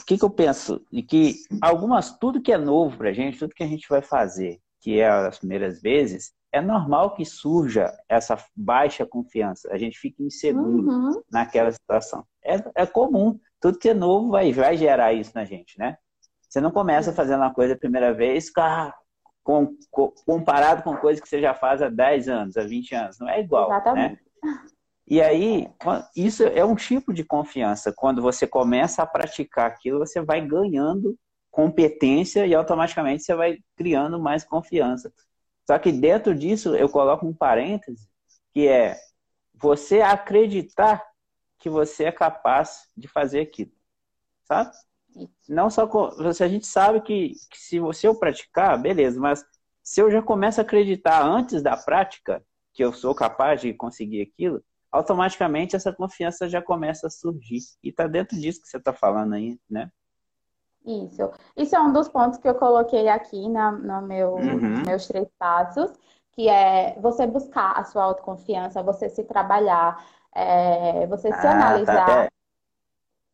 o 0.00 0.04
que, 0.04 0.16
que 0.16 0.24
eu 0.24 0.30
penso? 0.30 0.84
De 0.90 1.02
que 1.02 1.34
algumas, 1.60 2.16
tudo 2.18 2.40
que 2.40 2.52
é 2.52 2.58
novo 2.58 2.96
pra 2.96 3.12
gente, 3.12 3.38
tudo 3.38 3.54
que 3.54 3.62
a 3.62 3.66
gente 3.68 3.88
vai 3.88 4.02
fazer, 4.02 4.60
que 4.80 4.98
é 4.98 5.08
as 5.08 5.38
primeiras 5.38 5.80
vezes, 5.80 6.32
é 6.50 6.60
normal 6.60 7.14
que 7.14 7.24
surja 7.24 7.90
essa 8.08 8.36
baixa 8.54 9.06
confiança. 9.06 9.68
A 9.72 9.78
gente 9.78 9.98
fica 9.98 10.22
inseguro 10.22 10.86
uhum. 10.86 11.22
naquela 11.30 11.70
situação. 11.70 12.26
É, 12.44 12.56
é 12.74 12.86
comum. 12.86 13.38
Tudo 13.62 13.78
que 13.78 13.90
é 13.90 13.94
novo 13.94 14.30
vai, 14.30 14.52
vai 14.52 14.76
gerar 14.76 15.12
isso 15.12 15.30
na 15.34 15.44
gente, 15.44 15.78
né? 15.78 15.96
Você 16.48 16.60
não 16.60 16.72
começa 16.72 17.12
fazendo 17.12 17.40
uma 17.40 17.54
coisa 17.54 17.74
a 17.74 17.78
primeira 17.78 18.12
vez 18.12 18.50
ah, 18.58 18.92
com, 19.44 19.76
com, 19.88 20.12
comparado 20.26 20.82
com 20.82 20.96
coisa 20.96 21.22
que 21.22 21.28
você 21.28 21.40
já 21.40 21.54
faz 21.54 21.80
há 21.80 21.88
10 21.88 22.28
anos, 22.28 22.56
há 22.56 22.64
20 22.64 22.94
anos. 22.94 23.18
Não 23.20 23.28
é 23.28 23.40
igual, 23.40 23.70
né? 23.70 23.76
Exatamente. 23.76 24.22
né? 24.42 24.52
E 25.06 25.20
aí, 25.22 25.68
isso 26.16 26.42
é 26.42 26.64
um 26.64 26.74
tipo 26.74 27.12
de 27.14 27.24
confiança. 27.24 27.92
Quando 27.94 28.20
você 28.20 28.46
começa 28.46 29.02
a 29.02 29.06
praticar 29.06 29.66
aquilo, 29.66 30.00
você 30.00 30.20
vai 30.20 30.40
ganhando 30.40 31.16
competência 31.50 32.46
e 32.46 32.54
automaticamente 32.54 33.22
você 33.22 33.34
vai 33.34 33.58
criando 33.76 34.20
mais 34.20 34.42
confiança. 34.42 35.12
Só 35.66 35.78
que 35.78 35.92
dentro 35.92 36.34
disso, 36.34 36.74
eu 36.74 36.88
coloco 36.88 37.26
um 37.26 37.32
parêntese, 37.32 38.08
que 38.52 38.66
é 38.66 38.96
você 39.54 40.00
acreditar 40.00 41.04
que 41.62 41.70
você 41.70 42.04
é 42.04 42.12
capaz 42.12 42.90
de 42.96 43.06
fazer 43.06 43.40
aquilo. 43.40 43.70
Sabe? 44.42 44.72
Não 45.48 45.70
só 45.70 45.88
se 46.34 46.42
a 46.42 46.48
gente 46.48 46.66
sabe 46.66 47.00
que, 47.02 47.34
que 47.48 47.56
se 47.56 47.78
você 47.78 48.08
eu 48.08 48.18
praticar, 48.18 48.76
beleza, 48.82 49.20
mas 49.20 49.44
se 49.80 50.00
eu 50.00 50.10
já 50.10 50.20
começo 50.20 50.60
a 50.60 50.64
acreditar 50.64 51.24
antes 51.24 51.62
da 51.62 51.76
prática 51.76 52.44
que 52.74 52.82
eu 52.82 52.92
sou 52.92 53.14
capaz 53.14 53.60
de 53.60 53.72
conseguir 53.72 54.22
aquilo, 54.22 54.60
automaticamente 54.90 55.76
essa 55.76 55.92
confiança 55.92 56.48
já 56.48 56.60
começa 56.60 57.06
a 57.06 57.10
surgir. 57.10 57.60
E 57.80 57.90
está 57.90 58.08
dentro 58.08 58.36
disso 58.36 58.60
que 58.60 58.68
você 58.68 58.78
está 58.78 58.92
falando 58.92 59.34
aí, 59.34 59.56
né? 59.70 59.88
Isso. 60.84 61.30
Isso 61.56 61.76
é 61.76 61.80
um 61.80 61.92
dos 61.92 62.08
pontos 62.08 62.40
que 62.40 62.48
eu 62.48 62.56
coloquei 62.56 63.06
aqui 63.08 63.48
na, 63.48 63.70
no 63.70 64.02
meu, 64.02 64.32
uhum. 64.32 64.82
meus 64.84 65.06
três 65.06 65.28
passos, 65.38 65.92
que 66.32 66.48
é 66.48 66.98
você 67.00 67.24
buscar 67.24 67.78
a 67.78 67.84
sua 67.84 68.02
autoconfiança, 68.02 68.82
você 68.82 69.08
se 69.08 69.22
trabalhar, 69.22 70.04
é, 70.34 71.06
você 71.06 71.28
ah, 71.28 71.36
se 71.36 71.42
tá. 71.42 71.50
analisar. 71.50 72.06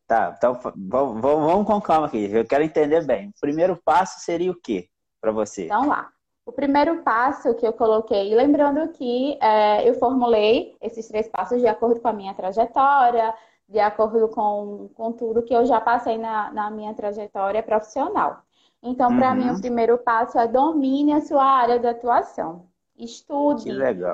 Tá, 0.07 0.31
tá, 0.31 0.35
então 0.37 0.59
vamos, 0.75 1.21
vamos 1.21 1.67
com 1.67 1.81
calma 1.81 2.07
aqui. 2.07 2.29
Eu 2.31 2.45
quero 2.45 2.63
entender 2.63 3.05
bem. 3.05 3.29
O 3.29 3.39
primeiro 3.39 3.79
passo 3.83 4.19
seria 4.19 4.51
o 4.51 4.55
quê 4.55 4.89
para 5.21 5.31
você? 5.31 5.65
Então 5.65 5.87
lá. 5.87 6.09
O 6.45 6.51
primeiro 6.51 7.03
passo 7.03 7.53
que 7.53 7.67
eu 7.67 7.71
coloquei, 7.71 8.33
lembrando 8.33 8.87
que 8.93 9.37
é, 9.39 9.87
eu 9.87 9.93
formulei 9.93 10.75
esses 10.81 11.07
três 11.07 11.27
passos 11.27 11.61
de 11.61 11.67
acordo 11.67 11.99
com 12.01 12.07
a 12.07 12.13
minha 12.13 12.33
trajetória, 12.33 13.35
de 13.67 13.79
acordo 13.79 14.27
com, 14.29 14.89
com 14.95 15.11
tudo 15.11 15.43
que 15.43 15.53
eu 15.53 15.63
já 15.67 15.79
passei 15.79 16.17
na, 16.17 16.51
na 16.51 16.71
minha 16.71 16.91
trajetória 16.95 17.61
profissional. 17.61 18.41
Então, 18.81 19.15
para 19.15 19.29
uhum. 19.29 19.35
mim, 19.35 19.49
o 19.51 19.61
primeiro 19.61 19.97
passo 19.99 20.39
é 20.39 20.47
domine 20.47 21.13
a 21.13 21.21
sua 21.21 21.43
área 21.43 21.77
de 21.77 21.85
atuação. 21.85 22.65
Estude, 22.97 23.69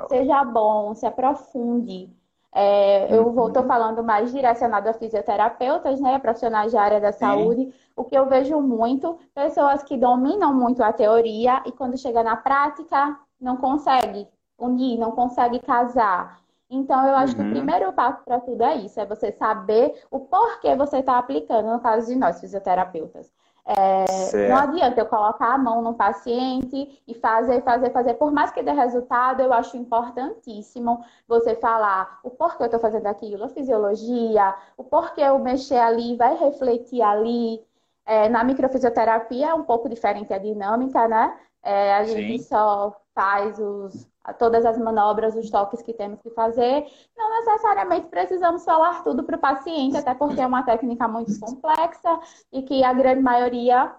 seja 0.08 0.44
bom, 0.44 0.94
se 0.94 1.06
aprofunde. 1.06 2.10
É, 2.58 3.14
eu 3.14 3.28
estou 3.28 3.62
uhum. 3.62 3.68
falando 3.68 4.02
mais 4.02 4.32
direcionado 4.32 4.88
a 4.88 4.94
fisioterapeutas, 4.94 6.00
né, 6.00 6.18
profissionais 6.18 6.70
de 6.70 6.78
área 6.78 6.98
da 6.98 7.12
saúde. 7.12 7.66
Sim. 7.66 7.72
O 7.94 8.02
que 8.02 8.16
eu 8.16 8.26
vejo 8.30 8.58
muito, 8.62 9.18
pessoas 9.34 9.82
que 9.82 9.94
dominam 9.94 10.54
muito 10.54 10.82
a 10.82 10.90
teoria 10.90 11.62
e 11.66 11.72
quando 11.72 11.98
chega 11.98 12.22
na 12.22 12.34
prática 12.34 13.14
não 13.38 13.58
consegue 13.58 14.26
unir, 14.58 14.98
não 14.98 15.10
consegue 15.12 15.58
casar. 15.58 16.40
Então, 16.70 17.06
eu 17.06 17.14
acho 17.16 17.34
uhum. 17.34 17.36
que 17.36 17.42
o 17.42 17.44
uhum. 17.44 17.50
primeiro 17.50 17.92
passo 17.92 18.24
para 18.24 18.40
tudo 18.40 18.64
é 18.64 18.76
isso, 18.76 18.98
é 18.98 19.04
você 19.04 19.30
saber 19.32 19.92
o 20.10 20.20
porquê 20.20 20.74
você 20.74 21.00
está 21.00 21.18
aplicando, 21.18 21.70
no 21.70 21.80
caso 21.80 22.06
de 22.06 22.16
nós, 22.16 22.40
fisioterapeutas. 22.40 23.30
É, 23.68 24.48
não 24.48 24.56
adianta 24.56 25.00
eu 25.00 25.06
colocar 25.06 25.52
a 25.52 25.58
mão 25.58 25.82
no 25.82 25.94
paciente 25.94 27.02
e 27.06 27.14
fazer, 27.14 27.62
fazer, 27.62 27.90
fazer. 27.90 28.14
Por 28.14 28.30
mais 28.30 28.52
que 28.52 28.62
dê 28.62 28.70
resultado, 28.70 29.42
eu 29.42 29.52
acho 29.52 29.76
importantíssimo 29.76 31.04
você 31.26 31.56
falar 31.56 32.20
o 32.22 32.30
porquê 32.30 32.62
eu 32.62 32.66
estou 32.66 32.78
fazendo 32.78 33.06
aquilo, 33.08 33.44
a 33.44 33.48
fisiologia, 33.48 34.54
o 34.76 34.84
porquê 34.84 35.22
eu 35.22 35.38
mexer 35.40 35.78
ali, 35.78 36.16
vai 36.16 36.36
refletir 36.36 37.02
ali. 37.02 37.60
É, 38.08 38.28
na 38.28 38.44
microfisioterapia 38.44 39.48
é 39.48 39.54
um 39.54 39.64
pouco 39.64 39.88
diferente 39.88 40.32
a 40.32 40.38
dinâmica, 40.38 41.08
né? 41.08 41.36
É, 41.60 41.96
a 41.96 42.04
gente 42.04 42.44
só 42.44 42.94
faz 43.12 43.58
os, 43.58 44.08
todas 44.34 44.64
as 44.64 44.78
manobras, 44.78 45.34
os 45.34 45.50
toques 45.50 45.82
que 45.82 45.92
temos 45.92 46.20
que 46.20 46.30
fazer. 46.30 46.86
Não 47.16 47.30
necessariamente 47.38 48.08
precisamos 48.08 48.64
falar 48.64 49.02
tudo 49.04 49.24
para 49.24 49.36
o 49.36 49.40
paciente, 49.40 49.96
até 49.96 50.14
porque 50.14 50.40
é 50.40 50.46
uma 50.46 50.62
técnica 50.62 51.06
muito 51.08 51.38
complexa 51.40 52.20
e 52.52 52.62
que 52.62 52.82
a 52.84 52.92
grande 52.92 53.22
maioria 53.22 53.94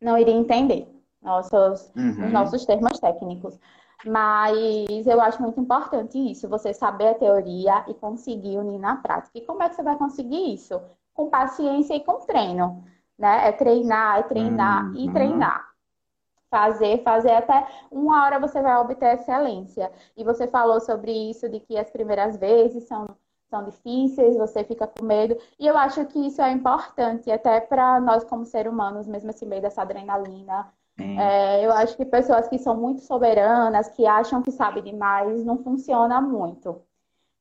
não 0.00 0.16
iria 0.16 0.34
entender 0.34 0.88
nossos, 1.22 1.92
uhum. 1.94 2.26
os 2.26 2.32
nossos 2.32 2.64
termos 2.64 2.98
técnicos. 2.98 3.58
Mas 4.04 5.06
eu 5.06 5.20
acho 5.20 5.42
muito 5.42 5.60
importante 5.60 6.18
isso, 6.18 6.48
você 6.48 6.72
saber 6.72 7.08
a 7.08 7.14
teoria 7.14 7.84
e 7.86 7.94
conseguir 7.94 8.56
unir 8.56 8.78
na 8.78 8.96
prática. 8.96 9.38
E 9.38 9.42
como 9.42 9.62
é 9.62 9.68
que 9.68 9.76
você 9.76 9.82
vai 9.82 9.96
conseguir 9.96 10.54
isso? 10.54 10.80
Com 11.12 11.28
paciência 11.28 11.94
e 11.94 12.00
com 12.00 12.20
treino. 12.20 12.82
Né? 13.18 13.48
É 13.48 13.52
treinar, 13.52 14.20
é 14.20 14.22
treinar 14.22 14.86
uhum. 14.86 14.94
e 14.96 15.12
treinar 15.12 15.69
fazer, 16.50 17.02
fazer 17.02 17.30
até 17.30 17.66
uma 17.90 18.24
hora 18.24 18.40
você 18.40 18.60
vai 18.60 18.76
obter 18.76 19.14
excelência. 19.14 19.90
E 20.16 20.24
você 20.24 20.46
falou 20.46 20.80
sobre 20.80 21.12
isso, 21.12 21.48
de 21.48 21.60
que 21.60 21.78
as 21.78 21.90
primeiras 21.90 22.36
vezes 22.36 22.84
são, 22.84 23.08
são 23.48 23.64
difíceis, 23.64 24.36
você 24.36 24.64
fica 24.64 24.86
com 24.86 25.04
medo. 25.04 25.38
E 25.58 25.66
eu 25.66 25.78
acho 25.78 26.04
que 26.06 26.26
isso 26.26 26.42
é 26.42 26.50
importante, 26.50 27.30
até 27.30 27.60
para 27.60 28.00
nós 28.00 28.24
como 28.24 28.44
seres 28.44 28.72
humanos, 28.72 29.06
mesmo 29.06 29.30
assim, 29.30 29.46
meio 29.46 29.62
dessa 29.62 29.82
adrenalina. 29.82 30.72
É, 30.98 31.64
eu 31.64 31.72
acho 31.72 31.96
que 31.96 32.04
pessoas 32.04 32.46
que 32.46 32.58
são 32.58 32.76
muito 32.76 33.00
soberanas, 33.00 33.88
que 33.88 34.06
acham 34.06 34.42
que 34.42 34.50
sabem 34.50 34.82
demais, 34.82 35.42
não 35.44 35.56
funciona 35.56 36.20
muito. 36.20 36.82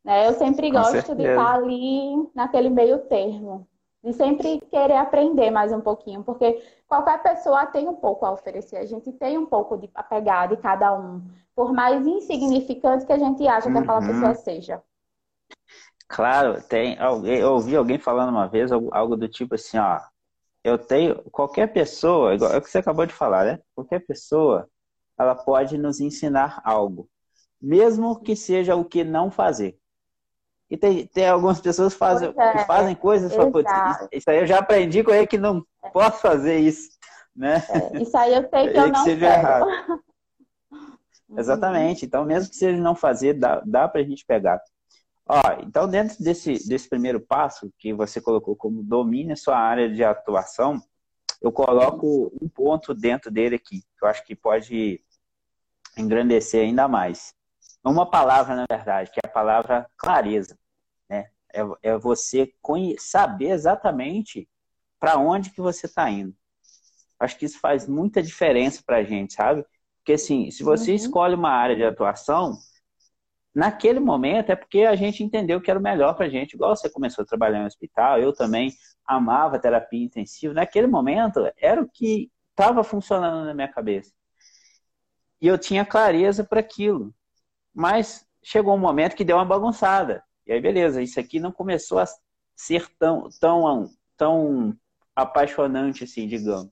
Né? 0.01 0.27
Eu 0.27 0.33
sempre 0.33 0.71
com 0.71 0.77
gosto 0.77 0.91
certeza. 0.93 1.15
de 1.15 1.23
estar 1.23 1.55
ali 1.55 2.29
naquele 2.33 2.69
meio 2.69 2.99
termo 2.99 3.67
de 4.03 4.13
sempre 4.13 4.60
querer 4.70 4.96
aprender 4.96 5.51
mais 5.51 5.72
um 5.72 5.82
pouquinho, 5.82 6.24
porque 6.24 6.63
qualquer 6.88 7.22
pessoa 7.22 7.65
tem 7.65 7.88
um 7.88 7.96
pouco 7.96 8.25
a 8.25 8.32
oferecer, 8.32 8.77
a 8.77 8.86
gente 8.86 9.12
tem 9.12 9.38
um 9.38 9.46
pouco 9.46 9.77
de, 9.77 9.89
a 9.94 10.03
pegar 10.03 10.48
de 10.48 10.58
cada 10.58 10.98
um, 10.98 11.22
por 11.56 11.74
mais 11.74 12.06
insignificante 12.08 13.06
que 13.06 13.13
a 13.13 13.18
gente 13.18 13.46
acha 13.48 13.70
que 13.70 13.77
aquela 13.77 14.00
uhum. 14.00 14.08
pessoa 14.08 14.36
seja. 14.36 14.84
Claro, 16.08 16.62
tem 16.63 16.98
eu 16.98 17.53
ouvi 17.53 17.75
alguém 17.75 18.00
falando 18.00 18.29
uma 18.29 18.48
vez 18.48 18.72
algo 18.72 19.15
do 19.15 19.27
tipo 19.27 19.56
assim, 19.56 19.77
ó, 19.77 20.00
eu 20.63 20.77
tenho 20.77 21.22
qualquer 21.29 21.72
pessoa, 21.72 22.34
igual 22.34 22.51
é 22.51 22.58
o 22.58 22.62
que 22.62 22.70
você 22.70 22.79
acabou 22.79 23.06
de 23.06 23.13
falar, 23.13 23.46
né? 23.46 23.60
Qualquer 23.75 24.06
pessoa, 24.06 24.68
ela 25.18 25.36
pode 25.36 25.77
nos 25.77 26.00
ensinar 26.00 26.62
algo, 26.63 27.08
mesmo 27.62 28.20
que 28.22 28.36
seja 28.36 28.75
o 28.75 28.86
que 28.86 29.03
não 29.03 29.32
fazer. 29.32 29.78
E 30.69 30.77
tem, 30.77 31.07
tem 31.07 31.27
algumas 31.27 31.59
pessoas 31.59 31.95
fazem, 31.95 32.31
é, 32.38 32.51
que 32.51 32.65
fazem 32.65 32.95
coisas 32.95 33.33
para 33.33 34.07
Isso 34.11 34.29
aí 34.29 34.38
eu 34.38 34.45
já 34.45 34.59
aprendi 34.59 35.03
com 35.03 35.11
ele 35.11 35.25
que 35.25 35.38
não 35.38 35.65
é. 35.83 35.89
posso 35.89 36.21
fazer 36.21 36.59
isso. 36.59 36.89
Né? 37.35 37.63
É, 37.69 38.01
isso 38.01 38.15
aí 38.15 38.33
eu 38.35 38.47
sei 38.49 38.67
que 38.71 38.77
eu 38.77 38.88
não 38.89 39.03
seja 39.03 39.27
quero. 39.27 39.39
errado. 39.39 40.03
Exatamente. 41.38 42.05
Então, 42.05 42.23
mesmo 42.23 42.49
que 42.49 42.55
seja 42.55 42.77
não 42.77 42.95
fazer, 42.95 43.33
dá, 43.33 43.61
dá 43.65 43.88
para 43.88 44.01
a 44.01 44.03
gente 44.03 44.25
pegar. 44.25 44.61
Ó, 45.27 45.41
então, 45.63 45.88
dentro 45.88 46.23
desse, 46.23 46.67
desse 46.67 46.88
primeiro 46.89 47.19
passo 47.19 47.71
que 47.77 47.93
você 47.93 48.19
colocou 48.19 48.55
como 48.55 48.83
domine 48.83 49.33
a 49.33 49.35
sua 49.35 49.57
área 49.57 49.88
de 49.88 50.03
atuação, 50.03 50.81
eu 51.41 51.51
coloco 51.51 52.31
um 52.41 52.49
ponto 52.49 52.93
dentro 52.93 53.31
dele 53.31 53.55
aqui, 53.55 53.81
que 53.81 54.03
eu 54.03 54.07
acho 54.07 54.23
que 54.25 54.35
pode 54.35 55.01
engrandecer 55.97 56.61
ainda 56.61 56.88
mais 56.88 57.33
uma 57.83 58.09
palavra, 58.09 58.55
na 58.55 58.65
verdade, 58.69 59.12
que 59.12 59.19
é 59.24 59.27
a 59.27 59.31
palavra 59.31 59.89
clareza. 59.98 60.57
Né? 61.09 61.29
É, 61.53 61.62
é 61.83 61.98
você 61.98 62.53
saber 62.98 63.51
exatamente 63.51 64.48
para 65.00 65.17
onde 65.17 65.51
que 65.51 65.62
você 65.62 65.86
está 65.86 66.09
indo. 66.09 66.36
Acho 67.19 67.38
que 67.38 67.45
isso 67.45 67.59
faz 67.59 67.88
muita 67.88 68.21
diferença 68.21 68.81
para 68.86 68.98
a 68.98 69.03
gente, 69.03 69.33
sabe? 69.33 69.65
Porque, 69.98 70.13
assim, 70.13 70.50
se 70.51 70.63
você 70.63 70.91
uhum. 70.91 70.95
escolhe 70.95 71.36
uma 71.36 71.51
área 71.51 71.75
de 71.75 71.83
atuação, 71.83 72.57
naquele 73.53 74.00
momento 74.00 74.51
é 74.51 74.55
porque 74.55 74.81
a 74.81 74.95
gente 74.95 75.24
entendeu 75.24 75.59
que 75.62 75.69
era 75.69 75.79
o 75.79 75.83
melhor 75.83 76.15
para 76.15 76.25
a 76.25 76.29
gente. 76.29 76.53
Igual 76.53 76.75
você 76.75 76.89
começou 76.89 77.24
a 77.24 77.27
trabalhar 77.27 77.59
no 77.59 77.67
hospital, 77.67 78.19
eu 78.19 78.33
também 78.33 78.71
amava 79.05 79.59
terapia 79.59 80.03
intensiva. 80.03 80.53
Naquele 80.53 80.88
momento, 80.88 81.50
era 81.57 81.81
o 81.81 81.89
que 81.89 82.31
estava 82.51 82.83
funcionando 82.83 83.45
na 83.45 83.53
minha 83.53 83.67
cabeça. 83.67 84.12
E 85.41 85.48
eu 85.48 85.57
tinha 85.57 85.86
clareza 85.86 86.43
para 86.43 86.59
aquilo. 86.59 87.13
Mas 87.73 88.25
chegou 88.43 88.75
um 88.75 88.79
momento 88.79 89.15
que 89.15 89.23
deu 89.23 89.38
uma 89.38 89.45
bagunçada. 89.45 90.23
E 90.45 90.51
aí, 90.51 90.61
beleza, 90.61 91.01
isso 91.01 91.19
aqui 91.19 91.39
não 91.39 91.51
começou 91.51 91.99
a 91.99 92.05
ser 92.55 92.88
tão, 92.97 93.29
tão, 93.39 93.89
tão 94.17 94.77
apaixonante 95.15 96.03
assim, 96.03 96.27
digamos. 96.27 96.71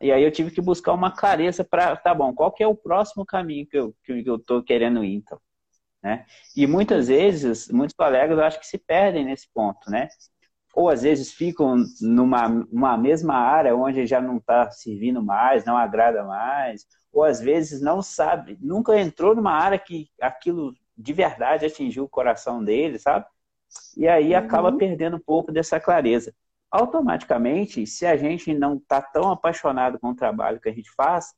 E 0.00 0.12
aí 0.12 0.22
eu 0.22 0.32
tive 0.32 0.50
que 0.50 0.60
buscar 0.60 0.92
uma 0.92 1.10
clareza 1.10 1.64
para, 1.64 1.96
tá 1.96 2.14
bom, 2.14 2.34
qual 2.34 2.52
que 2.52 2.62
é 2.62 2.66
o 2.66 2.76
próximo 2.76 3.24
caminho 3.24 3.66
que 3.66 3.76
eu, 3.76 3.94
que 4.04 4.22
eu 4.24 4.38
tô 4.38 4.62
querendo 4.62 5.04
ir, 5.04 5.14
então? 5.16 5.40
Né? 6.02 6.26
E 6.54 6.66
muitas 6.66 7.08
vezes, 7.08 7.68
muitos 7.68 7.94
colegas 7.96 8.36
eu 8.36 8.44
acho 8.44 8.60
que 8.60 8.66
se 8.66 8.78
perdem 8.78 9.24
nesse 9.24 9.48
ponto, 9.52 9.90
né? 9.90 10.08
ou 10.74 10.88
às 10.88 11.02
vezes 11.02 11.32
ficam 11.32 11.76
numa 12.00 12.48
uma 12.70 12.98
mesma 12.98 13.34
área 13.34 13.76
onde 13.76 14.06
já 14.06 14.20
não 14.20 14.38
está 14.38 14.70
servindo 14.70 15.22
mais, 15.22 15.64
não 15.64 15.76
agrada 15.76 16.24
mais, 16.24 16.84
ou 17.14 17.22
às 17.22 17.40
vezes 17.40 17.80
não 17.80 18.02
sabe, 18.02 18.58
nunca 18.60 19.00
entrou 19.00 19.36
numa 19.36 19.52
área 19.52 19.78
que 19.78 20.10
aquilo 20.20 20.74
de 20.98 21.12
verdade 21.12 21.64
atingiu 21.64 22.04
o 22.04 22.08
coração 22.08 22.62
dele, 22.62 22.98
sabe? 22.98 23.24
E 23.96 24.08
aí 24.08 24.34
acaba 24.34 24.70
uhum. 24.70 24.78
perdendo 24.78 25.16
um 25.16 25.20
pouco 25.20 25.52
dessa 25.52 25.78
clareza. 25.78 26.34
Automaticamente, 26.70 27.86
se 27.86 28.04
a 28.04 28.16
gente 28.16 28.52
não 28.52 28.76
está 28.76 29.00
tão 29.00 29.30
apaixonado 29.30 29.98
com 29.98 30.10
o 30.10 30.14
trabalho 30.14 30.60
que 30.60 30.68
a 30.68 30.72
gente 30.72 30.90
faz, 30.90 31.32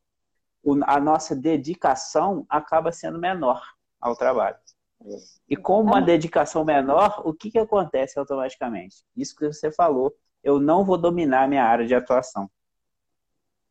a 0.87 0.99
nossa 0.99 1.37
dedicação 1.37 2.45
acaba 2.49 2.91
sendo 2.91 3.19
menor 3.19 3.63
ao 4.01 4.17
trabalho. 4.17 4.57
E 5.49 5.57
com 5.57 5.81
uma 5.81 6.01
dedicação 6.01 6.65
menor, 6.65 7.23
o 7.25 7.35
que, 7.35 7.51
que 7.51 7.59
acontece 7.59 8.19
automaticamente? 8.19 9.05
Isso 9.15 9.37
que 9.37 9.47
você 9.47 9.71
falou, 9.71 10.15
eu 10.43 10.59
não 10.59 10.85
vou 10.85 10.97
dominar 10.97 11.47
minha 11.49 11.65
área 11.65 11.87
de 11.87 11.95
atuação. 11.95 12.51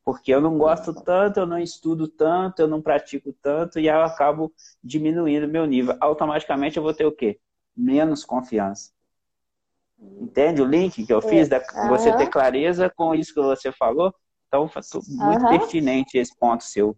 Porque 0.05 0.31
eu 0.31 0.39
não 0.39 0.57
gosto 0.57 0.93
tanto, 0.93 1.39
eu 1.39 1.47
não 1.47 1.57
estudo 1.57 2.07
tanto, 2.07 2.61
eu 2.61 2.67
não 2.67 2.79
pratico 2.79 3.33
tanto, 3.41 3.79
e 3.79 3.87
eu 3.87 4.03
acabo 4.03 4.53
diminuindo 4.83 5.47
meu 5.47 5.65
nível. 5.65 5.97
Automaticamente 5.99 6.77
eu 6.77 6.83
vou 6.83 6.93
ter 6.93 7.05
o 7.05 7.11
quê? 7.11 7.39
Menos 7.75 8.23
confiança. 8.23 8.91
Entende 9.99 10.61
o 10.61 10.65
link 10.65 11.03
que 11.05 11.11
eu 11.11 11.21
fiz? 11.21 11.49
Da, 11.49 11.57
uhum. 11.57 11.89
Você 11.89 12.15
ter 12.15 12.27
clareza 12.27 12.91
com 12.95 13.15
isso 13.15 13.33
que 13.33 13.41
você 13.41 13.71
falou? 13.71 14.13
Então, 14.47 14.69
muito 15.07 15.43
uhum. 15.43 15.49
pertinente 15.49 16.19
esse 16.19 16.37
ponto 16.37 16.63
seu. 16.63 16.95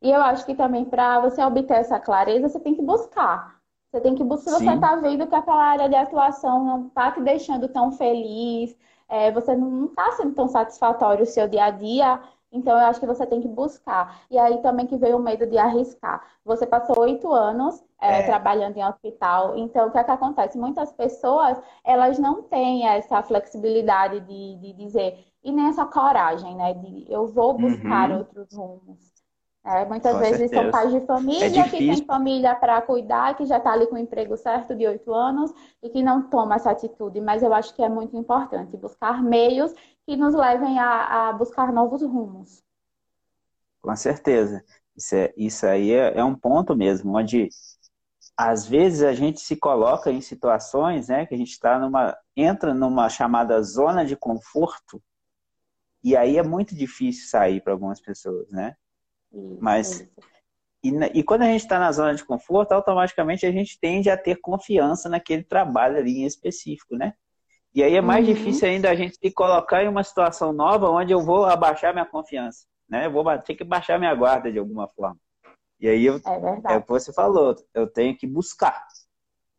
E 0.00 0.10
eu 0.10 0.20
acho 0.22 0.46
que 0.46 0.54
também 0.54 0.84
para 0.84 1.20
você 1.20 1.42
obter 1.42 1.74
essa 1.74 2.00
clareza, 2.00 2.48
você 2.48 2.60
tem 2.60 2.74
que 2.74 2.82
buscar. 2.82 3.56
Você 3.90 4.00
tem 4.00 4.14
que 4.14 4.24
buscar, 4.24 4.52
se 4.52 4.64
você 4.64 4.74
está 4.74 4.96
vendo 4.96 5.26
que 5.26 5.34
aquela 5.34 5.64
área 5.64 5.88
de 5.88 5.94
atuação 5.94 6.64
não 6.64 6.86
está 6.88 7.12
te 7.12 7.20
deixando 7.20 7.68
tão 7.68 7.92
feliz, 7.92 8.76
é, 9.08 9.30
você 9.30 9.54
não 9.54 9.86
está 9.86 10.12
sendo 10.12 10.34
tão 10.34 10.48
satisfatório 10.48 11.22
o 11.22 11.26
seu 11.26 11.48
dia 11.48 11.64
a 11.64 11.70
dia, 11.70 12.20
então 12.50 12.78
eu 12.78 12.86
acho 12.86 13.00
que 13.00 13.06
você 13.06 13.26
tem 13.26 13.40
que 13.40 13.48
buscar. 13.48 14.22
E 14.30 14.38
aí 14.38 14.60
também 14.62 14.86
que 14.86 14.96
veio 14.96 15.16
o 15.16 15.22
medo 15.22 15.46
de 15.46 15.58
arriscar. 15.58 16.24
Você 16.44 16.66
passou 16.66 17.00
oito 17.00 17.32
anos 17.32 17.82
é, 18.00 18.20
é. 18.20 18.22
trabalhando 18.22 18.76
em 18.76 18.84
hospital, 18.84 19.56
então 19.56 19.88
o 19.88 19.90
que 19.90 19.98
é 19.98 20.04
que 20.04 20.10
acontece? 20.10 20.58
Muitas 20.58 20.92
pessoas, 20.92 21.58
elas 21.84 22.18
não 22.18 22.42
têm 22.42 22.86
essa 22.86 23.22
flexibilidade 23.22 24.20
de, 24.20 24.56
de 24.56 24.72
dizer, 24.72 25.26
e 25.42 25.52
nem 25.52 25.68
essa 25.68 25.84
coragem, 25.84 26.56
né? 26.56 26.74
De 26.74 27.06
eu 27.08 27.26
vou 27.28 27.54
buscar 27.54 28.10
uhum. 28.10 28.18
outros 28.18 28.52
rumos. 28.52 29.15
É, 29.66 29.84
muitas 29.84 30.12
com 30.12 30.18
vezes 30.20 30.38
certeza. 30.38 30.62
são 30.62 30.70
pais 30.70 30.92
de 30.92 31.00
família 31.00 31.60
é 31.60 31.68
que 31.68 31.78
têm 31.78 32.04
família 32.04 32.54
para 32.54 32.80
cuidar, 32.82 33.36
que 33.36 33.44
já 33.44 33.58
está 33.58 33.72
ali 33.72 33.88
com 33.88 33.96
o 33.96 33.98
emprego 33.98 34.36
certo 34.36 34.76
de 34.76 34.86
oito 34.86 35.12
anos 35.12 35.52
e 35.82 35.90
que 35.90 36.04
não 36.04 36.30
toma 36.30 36.54
essa 36.54 36.70
atitude. 36.70 37.20
Mas 37.20 37.42
eu 37.42 37.52
acho 37.52 37.74
que 37.74 37.82
é 37.82 37.88
muito 37.88 38.16
importante 38.16 38.76
buscar 38.76 39.20
meios 39.20 39.74
que 40.06 40.16
nos 40.16 40.34
levem 40.34 40.78
a, 40.78 41.30
a 41.30 41.32
buscar 41.32 41.72
novos 41.72 42.00
rumos. 42.00 42.62
Com 43.82 43.96
certeza. 43.96 44.64
Isso, 44.96 45.16
é, 45.16 45.34
isso 45.36 45.66
aí 45.66 45.90
é, 45.90 46.16
é, 46.16 46.22
um 46.22 46.36
ponto 46.36 46.76
mesmo, 46.76 47.18
onde 47.18 47.48
às 48.36 48.68
vezes 48.68 49.02
a 49.02 49.14
gente 49.14 49.40
se 49.40 49.56
coloca 49.56 50.12
em 50.12 50.20
situações 50.20 51.08
né, 51.08 51.26
que 51.26 51.34
a 51.34 51.38
gente 51.38 51.50
está 51.50 51.76
numa. 51.76 52.16
entra 52.36 52.72
numa 52.72 53.08
chamada 53.08 53.60
zona 53.62 54.04
de 54.04 54.14
conforto, 54.14 55.02
e 56.04 56.16
aí 56.16 56.38
é 56.38 56.42
muito 56.44 56.72
difícil 56.72 57.28
sair 57.28 57.60
para 57.60 57.72
algumas 57.72 58.00
pessoas, 58.00 58.48
né? 58.48 58.76
Mas 59.60 60.08
e, 60.82 61.18
e, 61.18 61.22
quando 61.22 61.42
a 61.42 61.46
gente 61.46 61.62
está 61.62 61.78
na 61.78 61.90
zona 61.90 62.14
de 62.14 62.24
conforto, 62.24 62.72
automaticamente 62.72 63.44
a 63.44 63.50
gente 63.50 63.78
tende 63.80 64.08
a 64.08 64.16
ter 64.16 64.36
confiança 64.36 65.08
naquele 65.08 65.42
trabalho 65.42 65.96
ali 65.96 66.18
em 66.18 66.26
específico, 66.26 66.96
né? 66.96 67.14
E 67.74 67.82
aí 67.82 67.94
é 67.94 68.00
mais 68.00 68.26
uhum. 68.26 68.34
difícil 68.34 68.68
ainda 68.68 68.90
a 68.90 68.94
gente 68.94 69.16
se 69.16 69.30
colocar 69.32 69.82
em 69.82 69.88
uma 69.88 70.02
situação 70.02 70.52
nova 70.52 70.88
onde 70.88 71.12
eu 71.12 71.20
vou 71.20 71.44
abaixar 71.44 71.92
minha 71.92 72.06
confiança, 72.06 72.66
né? 72.88 73.06
Eu 73.06 73.10
vou 73.10 73.24
ter 73.38 73.54
que 73.54 73.64
baixar 73.64 73.98
minha 73.98 74.14
guarda 74.14 74.50
de 74.50 74.58
alguma 74.58 74.88
forma. 74.88 75.18
E 75.78 75.88
aí 75.88 76.06
eu, 76.06 76.16
é, 76.16 76.72
é 76.72 76.76
o 76.76 76.82
que 76.82 76.88
você 76.88 77.12
falou, 77.12 77.54
eu 77.74 77.86
tenho 77.86 78.16
que 78.16 78.26
buscar, 78.26 78.86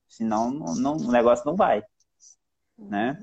senão 0.07 0.49
não, 0.49 0.75
não, 0.75 0.93
o 0.93 1.11
negócio 1.11 1.45
não 1.45 1.55
vai, 1.55 1.83
né? 2.77 3.19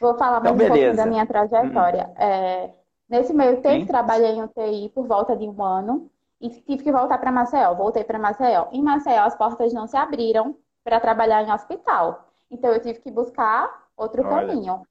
Vou 0.00 0.16
falar 0.16 0.40
mais 0.40 0.54
então, 0.54 0.66
um 0.66 0.68
pouquinho 0.68 0.96
da 0.96 1.06
minha 1.06 1.26
trajetória. 1.26 2.06
Hum. 2.08 2.22
É, 2.22 2.74
Nesse 3.10 3.34
meio 3.34 3.60
tempo, 3.60 3.80
Sim. 3.80 3.86
trabalhei 3.86 4.30
em 4.30 4.42
UTI 4.44 4.88
por 4.94 5.04
volta 5.04 5.36
de 5.36 5.44
um 5.44 5.64
ano 5.64 6.08
e 6.40 6.48
tive 6.48 6.84
que 6.84 6.92
voltar 6.92 7.18
para 7.18 7.32
Maceió. 7.32 7.74
Voltei 7.74 8.04
para 8.04 8.20
Maceió. 8.20 8.68
Em 8.70 8.80
Maceió, 8.80 9.24
as 9.24 9.34
portas 9.34 9.72
não 9.72 9.88
se 9.88 9.96
abriram 9.96 10.56
para 10.84 11.00
trabalhar 11.00 11.42
em 11.42 11.52
hospital. 11.52 12.28
Então, 12.48 12.70
eu 12.70 12.80
tive 12.80 13.00
que 13.00 13.10
buscar 13.10 13.88
outro 13.96 14.24
Olha. 14.24 14.46
caminho. 14.46 14.86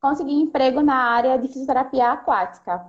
Consegui 0.00 0.34
emprego 0.34 0.82
na 0.82 0.94
área 0.94 1.36
de 1.36 1.48
fisioterapia 1.48 2.12
aquática. 2.12 2.86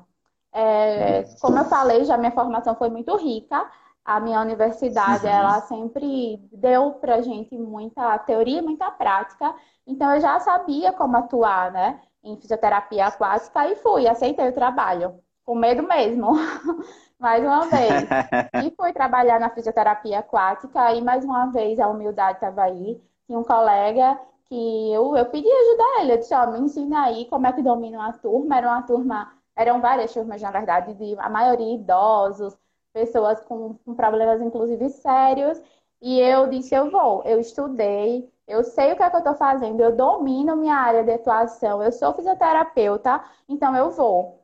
É, 0.54 1.24
como 1.42 1.58
eu 1.58 1.66
falei, 1.66 2.06
já 2.06 2.16
minha 2.16 2.32
formação 2.32 2.76
foi 2.76 2.90
muito 2.90 3.16
rica. 3.18 3.68
A 4.04 4.20
minha 4.20 4.40
universidade, 4.40 5.26
uhum. 5.26 5.32
ela 5.32 5.62
sempre 5.62 6.38
deu 6.52 6.92
para 6.92 7.24
gente 7.24 7.58
muita 7.58 8.20
teoria, 8.20 8.62
muita 8.62 8.92
prática. 8.92 9.56
Então, 9.88 10.14
eu 10.14 10.22
já 10.22 10.40
sabia 10.40 10.94
como 10.94 11.18
atuar, 11.18 11.72
né? 11.72 12.00
Em 12.26 12.36
fisioterapia 12.38 13.06
aquática 13.06 13.68
e 13.70 13.76
fui, 13.76 14.08
aceitei 14.08 14.50
o 14.50 14.54
trabalho, 14.54 15.20
com 15.46 15.56
medo 15.56 15.84
mesmo, 15.84 16.32
mais 17.20 17.44
uma 17.44 17.62
vez. 17.68 18.04
E 18.66 18.74
fui 18.76 18.92
trabalhar 18.92 19.40
na 19.40 19.50
fisioterapia 19.50 20.20
aquática 20.20 20.94
e 20.94 21.02
mais 21.02 21.24
uma 21.24 21.48
vez 21.48 21.80
a 21.80 21.88
humildade 21.88 22.38
estava 22.38 22.64
aí. 22.64 23.00
Tinha 23.28 23.38
um 23.38 23.44
colega 23.44 24.20
que 24.46 24.92
eu, 24.92 25.16
eu 25.16 25.26
pedi 25.28 25.48
ajuda 25.48 25.84
a 25.84 26.02
ele, 26.02 26.14
eu 26.14 26.18
disse, 26.18 26.34
ó, 26.34 26.44
oh, 26.44 26.52
me 26.52 26.60
ensina 26.60 27.06
aí 27.06 27.26
como 27.26 27.48
é 27.48 27.54
que 27.54 27.62
domina 27.62 28.00
uma 28.00 28.14
turma. 28.14 28.58
Era 28.58 28.68
uma 28.68 28.82
turma, 28.82 29.34
eram 29.56 29.82
várias 29.82 30.14
turmas, 30.14 30.42
na 30.42 30.52
verdade, 30.52 30.94
de 30.94 31.16
a 31.20 31.30
maioria 31.30 31.76
idosos, 31.76 32.58
pessoas 32.94 33.40
com, 33.42 33.76
com 33.86 33.94
problemas, 33.96 34.42
inclusive, 34.42 34.90
sérios. 34.90 35.62
E 36.02 36.20
eu 36.20 36.48
disse, 36.48 36.74
eu 36.76 36.90
vou. 36.90 37.24
Eu 37.24 37.40
estudei, 37.40 38.30
eu 38.48 38.64
sei 38.64 38.94
o 38.94 38.96
que 38.96 39.04
é 39.04 39.10
que 39.10 39.16
eu 39.16 39.20
estou 39.20 39.36
fazendo, 39.36 39.82
eu 39.82 39.96
domino 39.96 40.56
minha 40.56 40.76
área 40.76 41.04
de 41.04 41.12
atuação, 41.12 41.82
eu 41.82 41.92
sou 41.92 42.14
fisioterapeuta, 42.14 43.24
então 43.50 43.76
eu 43.76 43.92
vou. 43.92 44.44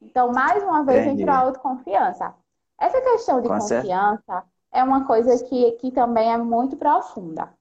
Então, 0.00 0.32
mais 0.32 0.62
uma 0.62 0.84
vez, 0.84 1.06
Entendi. 1.06 1.22
entrou 1.22 1.34
a 1.36 1.40
autoconfiança. 1.40 2.34
Essa 2.78 3.00
questão 3.00 3.40
de 3.40 3.48
Com 3.48 3.58
confiança 3.58 4.22
certo. 4.26 4.48
é 4.72 4.82
uma 4.82 5.06
coisa 5.06 5.44
que, 5.44 5.72
que 5.72 5.90
também 5.92 6.32
é 6.32 6.38
muito 6.38 6.76
profunda. 6.76 7.52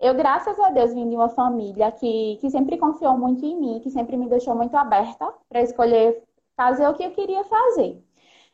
Eu, 0.00 0.14
graças 0.14 0.58
a 0.58 0.70
Deus, 0.70 0.92
vim 0.92 1.08
de 1.08 1.14
uma 1.14 1.28
família 1.28 1.92
que, 1.92 2.36
que 2.40 2.50
sempre 2.50 2.76
confiou 2.78 3.16
muito 3.16 3.44
em 3.44 3.56
mim, 3.58 3.80
que 3.80 3.90
sempre 3.90 4.16
me 4.16 4.28
deixou 4.28 4.54
muito 4.54 4.74
aberta 4.76 5.32
para 5.48 5.60
escolher 5.62 6.22
fazer 6.56 6.88
o 6.88 6.94
que 6.94 7.04
eu 7.04 7.12
queria 7.12 7.44
fazer. 7.44 8.02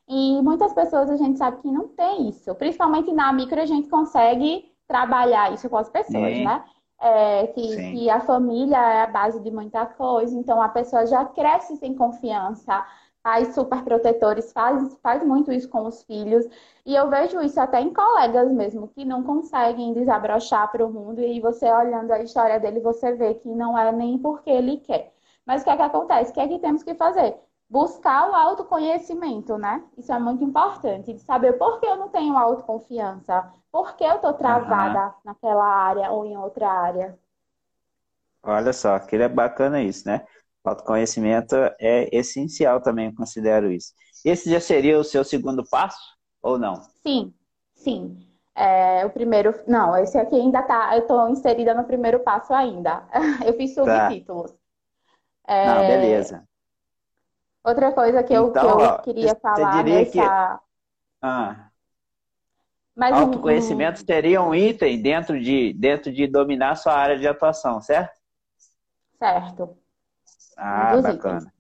E 0.09 0.43
muitas 0.43 0.73
pessoas 0.73 1.11
a 1.11 1.17
gente 1.17 1.39
sabe 1.39 1.59
que 1.63 1.71
não 1.71 1.89
tem 1.89 2.29
isso. 2.29 2.55
Principalmente 2.55 3.13
na 3.13 3.33
micro, 3.33 3.61
a 3.61 3.67
gente 3.67 3.89
consegue 3.89 4.71
trabalhar 4.89 5.53
isso 5.53 5.69
com 5.69 5.77
as 5.77 5.89
pessoas, 5.89 6.35
Sim. 6.35 6.45
né? 6.45 6.65
É, 7.01 7.47
que, 7.49 7.93
que, 7.93 8.11
a 8.11 8.19
família 8.19 8.77
é 8.77 9.03
a 9.03 9.07
base 9.07 9.39
de 9.41 9.53
muita 9.53 9.87
coisa, 9.87 10.37
então 10.37 10.61
a 10.61 10.69
pessoa 10.69 11.07
já 11.07 11.25
cresce 11.25 11.77
sem 11.77 11.95
confiança, 11.95 12.85
pais 13.23 13.55
super 13.55 13.85
protetores 13.85 14.53
faz, 14.53 14.99
faz 15.01 15.23
muito 15.23 15.53
isso 15.53 15.69
com 15.69 15.87
os 15.87 16.03
filhos, 16.03 16.45
e 16.85 16.97
eu 16.97 17.09
vejo 17.09 17.41
isso 17.41 17.61
até 17.61 17.81
em 17.81 17.95
colegas 17.95 18.51
mesmo, 18.51 18.89
que 18.89 19.05
não 19.05 19.23
conseguem 19.23 19.93
desabrochar 19.93 20.73
para 20.73 20.85
o 20.85 20.93
mundo, 20.93 21.21
e 21.21 21.39
você 21.41 21.71
olhando 21.71 22.11
a 22.11 22.21
história 22.21 22.59
dele, 22.59 22.81
você 22.81 23.13
vê 23.13 23.35
que 23.35 23.49
não 23.49 23.79
é 23.79 23.93
nem 23.93 24.19
porque 24.19 24.51
ele 24.51 24.79
quer. 24.79 25.13
Mas 25.47 25.63
o 25.63 25.65
que 25.65 25.71
é 25.71 25.77
que 25.77 25.83
acontece? 25.83 26.31
O 26.33 26.35
que 26.35 26.41
é 26.41 26.49
que 26.49 26.59
temos 26.59 26.83
que 26.83 26.95
fazer? 26.95 27.39
Buscar 27.69 28.31
o 28.31 28.35
autoconhecimento, 28.35 29.59
né? 29.59 29.85
Isso 29.97 30.13
é 30.13 30.19
muito 30.19 30.43
importante, 30.43 31.13
de 31.13 31.21
saber 31.21 31.55
por 31.55 31.81
que 31.81 31.87
eu 31.87 31.97
não 31.97 32.09
tenho 32.09 32.37
autoconfiança, 32.37 33.53
por 33.71 33.95
que 33.97 34.05
eu 34.05 34.17
estou 34.17 34.33
travada 34.33 35.07
uhum. 35.07 35.13
naquela 35.25 35.67
área 35.67 36.11
ou 36.11 36.25
em 36.25 36.37
outra 36.37 36.71
área. 36.71 37.19
Olha 38.43 38.73
só, 38.73 38.99
que 38.99 39.17
é 39.17 39.29
bacana 39.29 39.83
isso, 39.83 40.09
né? 40.09 40.25
Autoconhecimento 40.65 41.57
é 41.81 42.09
essencial 42.13 42.81
também, 42.81 43.07
eu 43.07 43.15
considero 43.15 43.71
isso. 43.71 43.93
Esse 44.25 44.51
já 44.51 44.61
seria 44.61 44.99
o 44.99 45.05
seu 45.05 45.25
segundo 45.25 45.65
passo 45.69 45.99
ou 46.43 46.59
não? 46.59 46.83
Sim, 47.03 47.33
sim. 47.75 48.19
É, 48.55 49.07
o 49.07 49.11
primeiro, 49.11 49.55
não, 49.67 49.97
esse 49.97 50.19
aqui 50.19 50.35
ainda 50.35 50.63
tá, 50.63 50.95
eu 50.95 51.03
estou 51.03 51.29
inserida 51.29 51.73
no 51.75 51.85
primeiro 51.85 52.21
passo 52.21 52.53
ainda. 52.53 53.05
Eu 53.47 53.55
fiz 53.55 53.73
tá. 53.75 54.09
subtítulos. 54.09 54.51
Tá. 54.51 54.59
É, 55.47 55.67
não, 55.67 55.87
beleza. 55.87 56.48
Outra 57.69 57.93
coisa 57.93 58.23
que 58.23 58.33
eu, 58.33 58.49
então, 58.49 58.63
que 58.63 58.83
eu 58.83 58.87
ó, 58.87 58.99
queria 58.99 59.35
falar 59.35 59.85
nessa. 59.85 60.11
Que... 60.11 60.21
Ah. 61.21 61.69
Mas 62.97 63.15
Autoconhecimento 63.15 64.01
um... 64.01 64.05
seria 64.05 64.43
um 64.43 64.55
item 64.55 65.03
dentro 65.03 65.39
de, 65.39 65.73
dentro 65.75 66.11
de 66.11 66.27
dominar 66.27 66.77
sua 66.77 66.95
área 66.95 67.19
de 67.19 67.29
atuação, 67.29 67.81
certo? 67.81 68.19
Certo. 69.19 69.77
Ah, 70.57 70.95
um 70.97 71.03
bacana. 71.03 71.39
Itens. 71.39 71.59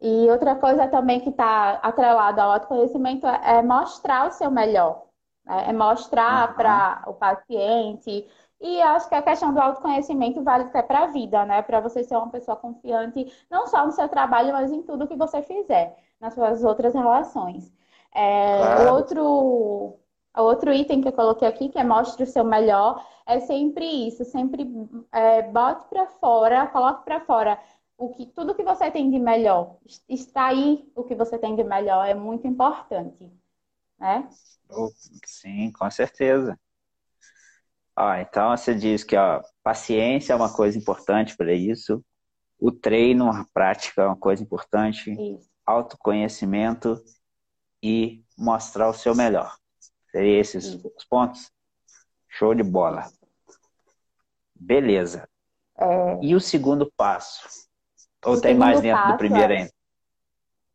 E 0.00 0.30
outra 0.30 0.54
coisa 0.54 0.86
também 0.86 1.20
que 1.20 1.30
está 1.30 1.80
atrelada 1.82 2.42
ao 2.42 2.52
autoconhecimento 2.52 3.26
é 3.26 3.62
mostrar 3.62 4.28
o 4.28 4.30
seu 4.30 4.50
melhor. 4.50 5.04
Né? 5.44 5.70
É 5.70 5.72
mostrar 5.72 6.50
uhum. 6.50 6.54
para 6.54 7.04
o 7.06 7.14
paciente 7.14 8.26
E 8.66 8.80
acho 8.80 9.10
que 9.10 9.14
a 9.14 9.20
questão 9.20 9.52
do 9.52 9.60
autoconhecimento 9.60 10.42
vale 10.42 10.64
até 10.64 10.80
para 10.80 11.00
a 11.00 11.06
vida, 11.08 11.44
né? 11.44 11.60
Para 11.60 11.80
você 11.80 12.02
ser 12.02 12.16
uma 12.16 12.30
pessoa 12.30 12.56
confiante, 12.56 13.30
não 13.50 13.66
só 13.66 13.84
no 13.84 13.92
seu 13.92 14.08
trabalho, 14.08 14.54
mas 14.54 14.72
em 14.72 14.82
tudo 14.82 15.06
que 15.06 15.14
você 15.14 15.42
fizer, 15.42 15.94
nas 16.18 16.32
suas 16.32 16.64
outras 16.64 16.94
relações. 16.94 17.70
É, 18.14 18.56
claro. 18.56 18.94
outro, 18.94 19.98
outro 20.34 20.72
item 20.72 21.02
que 21.02 21.08
eu 21.08 21.12
coloquei 21.12 21.46
aqui, 21.46 21.68
que 21.68 21.78
é 21.78 21.84
mostre 21.84 22.22
o 22.22 22.26
seu 22.26 22.42
melhor, 22.42 23.06
é 23.26 23.38
sempre 23.40 23.84
isso, 23.84 24.24
sempre 24.24 24.66
é, 25.12 25.42
bote 25.42 25.86
para 25.90 26.06
fora, 26.06 26.66
coloque 26.68 27.04
para 27.04 27.20
fora 27.20 27.60
o 27.98 28.08
que, 28.14 28.24
tudo 28.24 28.54
que 28.54 28.62
você 28.62 28.90
tem 28.90 29.10
de 29.10 29.18
melhor, 29.18 29.76
extrair 30.08 30.90
o 30.94 31.04
que 31.04 31.14
você 31.14 31.36
tem 31.38 31.54
de 31.54 31.64
melhor 31.64 32.06
é 32.08 32.14
muito 32.14 32.46
importante, 32.46 33.30
né? 33.98 34.26
Sim, 35.26 35.70
com 35.70 35.90
certeza. 35.90 36.58
Ah, 37.96 38.20
então 38.20 38.56
você 38.56 38.74
diz 38.74 39.04
que 39.04 39.14
a 39.14 39.40
paciência 39.62 40.32
é 40.32 40.36
uma 40.36 40.52
coisa 40.52 40.76
importante 40.76 41.36
para 41.36 41.52
isso, 41.52 42.04
o 42.58 42.72
treino, 42.72 43.30
a 43.30 43.46
prática 43.52 44.02
é 44.02 44.06
uma 44.06 44.16
coisa 44.16 44.42
importante, 44.42 45.12
isso. 45.12 45.48
autoconhecimento 45.66 47.02
e 47.82 48.24
mostrar 48.36 48.88
o 48.88 48.94
seu 48.94 49.14
melhor. 49.14 49.56
Seriam 50.10 50.40
esses 50.40 50.64
isso. 50.64 50.92
os 50.96 51.04
pontos? 51.04 51.50
Show 52.28 52.54
de 52.54 52.62
bola. 52.62 53.06
Beleza. 54.54 55.28
É... 55.76 56.18
E 56.22 56.34
o 56.34 56.40
segundo 56.40 56.90
passo? 56.96 57.46
Ou 58.24 58.34
o 58.34 58.40
tem 58.40 58.54
mais 58.54 58.80
dentro 58.80 59.06
do 59.08 59.16
primeiro 59.18 59.52
é... 59.52 59.56
ainda? 59.58 59.72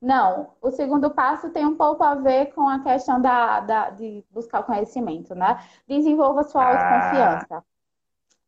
Não, 0.02 0.52
o 0.62 0.72
segundo 0.72 1.10
passo 1.12 1.50
tem 1.50 1.66
um 1.66 1.76
pouco 1.76 2.04
a 2.04 2.16
ver 2.16 2.54
com 2.54 2.68
a 2.68 2.80
questão 2.80 3.22
da, 3.22 3.60
da 3.60 3.90
de 3.90 4.24
buscar 4.32 4.62
o 4.62 4.64
conhecimento, 4.64 5.36
né? 5.36 5.62
Desenvolva 5.88 6.44
sua 6.44 6.64
ah. 6.64 6.70
autoconfiança. 6.70 7.66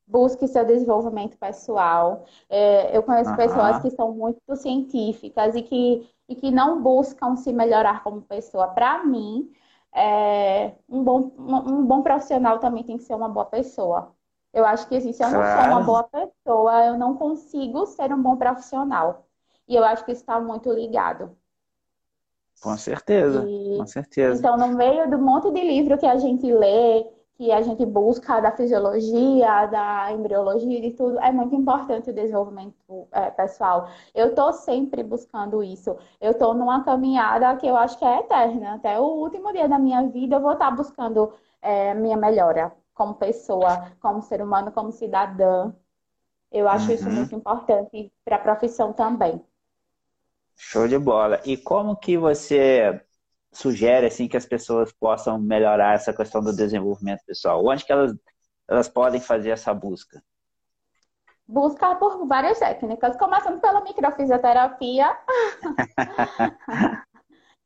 Busque 0.07 0.47
seu 0.47 0.65
desenvolvimento 0.65 1.37
pessoal. 1.37 2.25
É, 2.49 2.95
eu 2.95 3.03
conheço 3.03 3.35
pessoas 3.35 3.79
que 3.81 3.89
são 3.91 4.13
muito 4.13 4.55
científicas 4.55 5.55
e 5.55 5.61
que, 5.61 6.09
e 6.27 6.35
que 6.35 6.51
não 6.51 6.81
buscam 6.81 7.35
se 7.35 7.51
melhorar 7.51 8.03
como 8.03 8.21
pessoa. 8.21 8.69
Para 8.69 9.03
mim, 9.03 9.51
é, 9.93 10.73
um, 10.89 11.03
bom, 11.03 11.31
um 11.37 11.85
bom 11.85 12.01
profissional 12.01 12.59
também 12.59 12.83
tem 12.83 12.97
que 12.97 13.03
ser 13.03 13.13
uma 13.15 13.29
boa 13.29 13.45
pessoa. 13.45 14.13
Eu 14.53 14.65
acho 14.65 14.87
que 14.87 14.95
assim, 14.97 15.13
se 15.13 15.23
eu 15.23 15.29
não 15.29 15.41
sou 15.43 15.71
uma 15.71 15.83
boa 15.83 16.03
pessoa, 16.03 16.85
eu 16.85 16.97
não 16.97 17.15
consigo 17.17 17.85
ser 17.85 18.13
um 18.13 18.21
bom 18.21 18.37
profissional. 18.37 19.25
E 19.67 19.75
eu 19.75 19.83
acho 19.83 20.03
que 20.05 20.11
isso 20.11 20.21
está 20.21 20.39
muito 20.39 20.71
ligado. 20.71 21.37
Com 22.61 22.77
certeza, 22.77 23.43
e, 23.47 23.77
com 23.77 23.87
certeza. 23.87 24.39
Então, 24.39 24.55
no 24.55 24.75
meio 24.77 25.09
do 25.09 25.17
monte 25.17 25.51
de 25.51 25.61
livro 25.61 25.97
que 25.97 26.05
a 26.05 26.17
gente 26.17 26.51
lê, 26.51 27.05
que 27.33 27.51
a 27.51 27.59
gente 27.63 27.83
busca 27.87 28.39
da 28.39 28.51
fisiologia, 28.51 29.65
da 29.65 30.11
embriologia, 30.11 30.79
de 30.79 30.91
tudo, 30.91 31.19
é 31.19 31.31
muito 31.31 31.55
importante 31.55 32.11
o 32.11 32.13
desenvolvimento 32.13 33.07
é, 33.11 33.31
pessoal. 33.31 33.89
Eu 34.13 34.27
estou 34.27 34.53
sempre 34.53 35.01
buscando 35.01 35.63
isso. 35.63 35.97
Eu 36.19 36.33
estou 36.33 36.53
numa 36.53 36.83
caminhada 36.83 37.55
que 37.55 37.65
eu 37.65 37.75
acho 37.75 37.97
que 37.97 38.05
é 38.05 38.19
eterna. 38.19 38.75
Até 38.75 38.99
o 38.99 39.05
último 39.05 39.51
dia 39.51 39.67
da 39.67 39.79
minha 39.79 40.07
vida, 40.07 40.35
eu 40.35 40.41
vou 40.41 40.53
estar 40.53 40.69
tá 40.69 40.75
buscando 40.75 41.33
é, 41.63 41.95
minha 41.95 42.15
melhora 42.15 42.71
como 42.93 43.15
pessoa, 43.15 43.91
como 43.99 44.21
ser 44.21 44.39
humano, 44.39 44.71
como 44.71 44.91
cidadã. 44.91 45.73
Eu 46.51 46.67
acho 46.67 46.89
uhum. 46.89 46.93
isso 46.93 47.09
muito 47.09 47.33
importante 47.33 48.13
para 48.23 48.35
a 48.35 48.39
profissão 48.39 48.93
também. 48.93 49.43
Show 50.63 50.87
de 50.87 50.97
bola. 50.99 51.41
E 51.43 51.57
como 51.57 51.95
que 51.95 52.15
você 52.15 53.01
sugere 53.51 54.05
assim 54.05 54.27
que 54.27 54.37
as 54.37 54.45
pessoas 54.45 54.93
possam 54.93 55.39
melhorar 55.39 55.95
essa 55.95 56.13
questão 56.13 56.41
do 56.41 56.55
desenvolvimento 56.55 57.25
pessoal? 57.25 57.65
Onde 57.65 57.83
que 57.83 57.91
elas, 57.91 58.13
elas 58.69 58.87
podem 58.87 59.19
fazer 59.19 59.49
essa 59.49 59.73
busca? 59.73 60.23
Buscar 61.47 61.97
por 61.97 62.27
várias 62.27 62.59
técnicas, 62.59 63.17
começando 63.17 63.59
pela 63.59 63.81
microfisioterapia. 63.81 65.17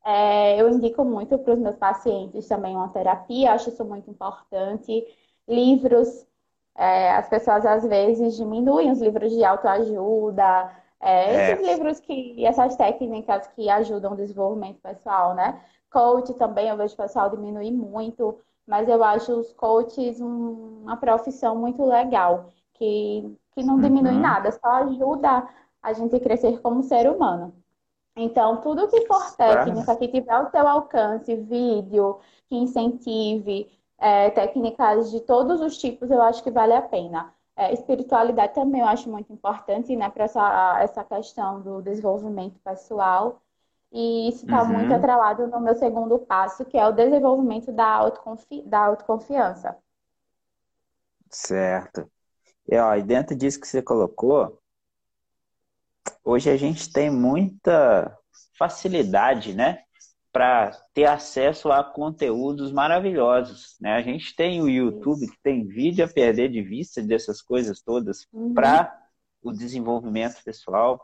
é, 0.04 0.60
eu 0.60 0.70
indico 0.70 1.04
muito 1.04 1.38
para 1.38 1.52
os 1.52 1.60
meus 1.60 1.76
pacientes 1.76 2.48
também 2.48 2.74
uma 2.74 2.88
terapia, 2.88 3.52
acho 3.52 3.68
isso 3.68 3.84
muito 3.84 4.10
importante 4.10 5.04
livros. 5.46 6.26
É, 6.74 7.12
as 7.12 7.28
pessoas 7.28 7.64
às 7.66 7.86
vezes 7.86 8.36
diminuem 8.36 8.90
os 8.90 9.00
livros 9.00 9.30
de 9.30 9.44
autoajuda, 9.44 10.74
é, 11.00 11.34
é. 11.34 11.52
esses 11.52 11.66
livros 11.66 12.00
que, 12.00 12.44
essas 12.44 12.76
técnicas 12.76 13.46
que 13.48 13.68
ajudam 13.68 14.12
o 14.12 14.16
desenvolvimento 14.16 14.80
pessoal, 14.80 15.34
né? 15.34 15.60
Coach 15.90 16.34
também, 16.34 16.68
eu 16.68 16.76
vejo 16.76 16.94
o 16.94 16.96
pessoal 16.96 17.30
diminuir 17.30 17.70
muito, 17.70 18.38
mas 18.66 18.88
eu 18.88 19.02
acho 19.02 19.32
os 19.32 19.52
coaches 19.52 20.20
um, 20.20 20.82
uma 20.82 20.96
profissão 20.96 21.56
muito 21.56 21.84
legal, 21.84 22.52
que, 22.74 23.36
que 23.52 23.62
não 23.62 23.80
diminui 23.80 24.12
uhum. 24.12 24.20
nada, 24.20 24.50
só 24.52 24.68
ajuda 24.68 25.48
a 25.82 25.92
gente 25.92 26.18
crescer 26.20 26.60
como 26.60 26.82
ser 26.82 27.08
humano. 27.08 27.54
Então, 28.16 28.60
tudo 28.62 28.88
que 28.88 29.06
for 29.06 29.36
técnica, 29.36 29.94
que 29.94 30.08
tiver 30.08 30.32
ao 30.32 30.50
seu 30.50 30.66
alcance, 30.66 31.36
vídeo, 31.36 32.18
que 32.48 32.56
incentive, 32.56 33.70
é, 33.98 34.30
técnicas 34.30 35.10
de 35.10 35.20
todos 35.20 35.60
os 35.60 35.76
tipos, 35.78 36.10
eu 36.10 36.20
acho 36.22 36.42
que 36.42 36.50
vale 36.50 36.72
a 36.72 36.82
pena. 36.82 37.32
É, 37.56 37.72
espiritualidade 37.72 38.54
também 38.54 38.82
eu 38.82 38.86
acho 38.86 39.10
muito 39.10 39.32
importante, 39.32 39.96
né, 39.96 40.10
para 40.10 40.24
essa, 40.24 40.78
essa 40.80 41.02
questão 41.02 41.62
do 41.62 41.80
desenvolvimento 41.80 42.58
pessoal. 42.60 43.40
E 43.90 44.28
isso 44.28 44.44
está 44.44 44.62
uhum. 44.62 44.68
muito 44.68 44.92
atrelado 44.92 45.46
no 45.46 45.60
meu 45.60 45.74
segundo 45.74 46.18
passo, 46.18 46.66
que 46.66 46.76
é 46.76 46.86
o 46.86 46.92
desenvolvimento 46.92 47.72
da, 47.72 47.86
autoconfi 47.86 48.62
da 48.62 48.80
autoconfiança. 48.80 49.74
Certo. 51.30 52.10
E, 52.68 52.76
ó, 52.76 52.94
e 52.94 53.02
dentro 53.02 53.34
disso 53.34 53.60
que 53.60 53.66
você 53.66 53.80
colocou, 53.80 54.60
hoje 56.22 56.50
a 56.50 56.56
gente 56.58 56.92
tem 56.92 57.10
muita 57.10 58.18
facilidade, 58.58 59.54
né? 59.54 59.85
Para 60.36 60.70
ter 60.92 61.06
acesso 61.06 61.72
a 61.72 61.82
conteúdos 61.82 62.70
maravilhosos. 62.70 63.74
Né? 63.80 63.94
A 63.94 64.02
gente 64.02 64.36
tem 64.36 64.60
o 64.60 64.68
YouTube 64.68 65.26
que 65.28 65.42
tem 65.42 65.66
vídeo 65.66 66.04
a 66.04 66.08
perder 66.08 66.50
de 66.50 66.60
vista 66.60 67.00
dessas 67.00 67.40
coisas 67.40 67.80
todas 67.80 68.26
uhum. 68.30 68.52
para 68.52 68.94
o 69.42 69.50
desenvolvimento 69.50 70.44
pessoal. 70.44 71.02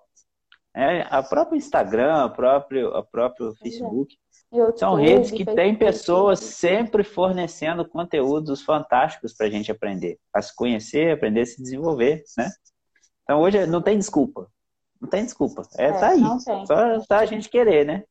É, 0.76 1.06
a 1.08 1.22
própria 1.22 1.56
Instagram, 1.56 2.12
a 2.12 2.28
próprio, 2.28 2.94
a 2.94 3.02
próprio 3.02 3.54
Facebook. 3.54 4.14
YouTube, 4.52 4.78
são 4.78 4.94
redes 4.96 5.30
que 5.30 5.46
têm 5.46 5.78
pessoas 5.78 6.38
sempre 6.38 7.02
fornecendo 7.02 7.88
conteúdos 7.88 8.60
fantásticos 8.60 9.32
para 9.32 9.46
a 9.46 9.50
gente 9.50 9.72
aprender, 9.72 10.18
a 10.34 10.42
se 10.42 10.54
conhecer, 10.54 11.10
aprender 11.10 11.40
a 11.40 11.46
se 11.46 11.62
desenvolver, 11.62 12.22
né? 12.36 12.50
Então 13.22 13.40
hoje 13.40 13.64
não 13.64 13.80
tem 13.80 13.96
desculpa, 13.96 14.46
não 15.00 15.08
tem 15.08 15.24
desculpa, 15.24 15.62
é, 15.78 15.86
é 15.86 15.92
tá 15.92 16.08
aí, 16.08 16.20
só 16.66 17.00
tá 17.08 17.20
a 17.20 17.24
gente 17.24 17.48
querer, 17.48 17.86
né? 17.86 18.04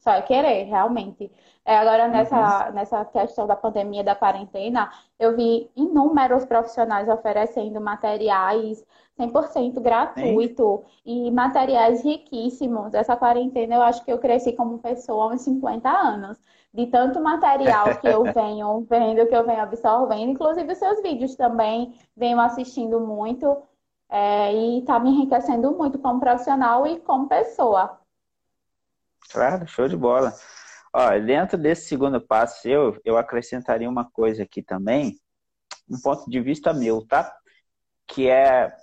Só 0.00 0.12
é 0.12 0.22
querer, 0.22 0.64
realmente. 0.64 1.30
É, 1.64 1.76
agora, 1.76 2.08
nessa, 2.08 2.68
uhum. 2.68 2.72
nessa 2.72 3.04
questão 3.04 3.46
da 3.46 3.54
pandemia, 3.54 4.02
da 4.02 4.14
quarentena, 4.14 4.90
eu 5.18 5.36
vi 5.36 5.70
inúmeros 5.76 6.44
profissionais 6.44 7.08
oferecendo 7.08 7.80
materiais 7.80 8.84
100% 9.18 9.78
gratuito 9.80 10.82
Sim. 11.04 11.26
e 11.26 11.30
materiais 11.30 12.02
riquíssimos. 12.02 12.94
Essa 12.94 13.14
quarentena, 13.14 13.74
eu 13.74 13.82
acho 13.82 14.02
que 14.04 14.10
eu 14.10 14.18
cresci 14.18 14.54
como 14.54 14.78
pessoa 14.78 15.24
há 15.24 15.34
uns 15.34 15.42
50 15.42 15.88
anos. 15.88 16.40
De 16.72 16.86
tanto 16.86 17.20
material 17.20 17.98
que 17.98 18.08
eu 18.08 18.24
venho 18.32 18.86
vendo, 18.88 19.26
que 19.26 19.36
eu 19.36 19.44
venho 19.44 19.60
absorvendo. 19.62 20.30
Inclusive, 20.30 20.72
os 20.72 20.78
seus 20.78 21.02
vídeos 21.02 21.36
também 21.36 21.94
venho 22.16 22.40
assistindo 22.40 23.00
muito. 23.00 23.56
É, 24.08 24.52
e 24.52 24.78
está 24.80 24.98
me 24.98 25.10
enriquecendo 25.10 25.70
muito 25.72 25.98
como 25.98 26.18
profissional 26.18 26.86
e 26.86 26.98
como 27.00 27.28
pessoa. 27.28 27.99
Claro, 29.28 29.66
show 29.66 29.88
de 29.88 29.96
bola. 29.96 30.32
Ó, 30.92 31.18
dentro 31.18 31.56
desse 31.56 31.86
segundo 31.88 32.20
passo 32.20 32.66
eu, 32.68 33.00
eu 33.04 33.16
acrescentaria 33.16 33.88
uma 33.88 34.10
coisa 34.10 34.42
aqui 34.42 34.62
também, 34.62 35.20
um 35.88 36.00
ponto 36.00 36.28
de 36.28 36.40
vista 36.40 36.72
meu, 36.72 37.06
tá? 37.06 37.32
Que 38.08 38.28
é, 38.28 38.74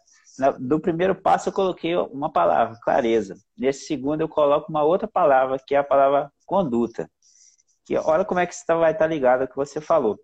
do 0.59 0.79
primeiro 0.79 1.15
passo 1.15 1.49
eu 1.49 1.53
coloquei 1.53 1.95
uma 1.95 2.31
palavra, 2.31 2.79
clareza. 2.81 3.35
Nesse 3.57 3.85
segundo 3.85 4.21
eu 4.21 4.29
coloco 4.29 4.69
uma 4.69 4.83
outra 4.83 5.07
palavra, 5.07 5.59
que 5.65 5.75
é 5.75 5.79
a 5.79 5.83
palavra 5.83 6.31
conduta. 6.45 7.09
Que 7.85 7.97
olha 7.97 8.23
como 8.23 8.39
é 8.39 8.45
que 8.45 8.55
você 8.55 8.73
vai 8.73 8.91
estar 8.91 9.07
ligado 9.07 9.41
ao 9.41 9.47
que 9.47 9.55
você 9.55 9.81
falou. 9.81 10.17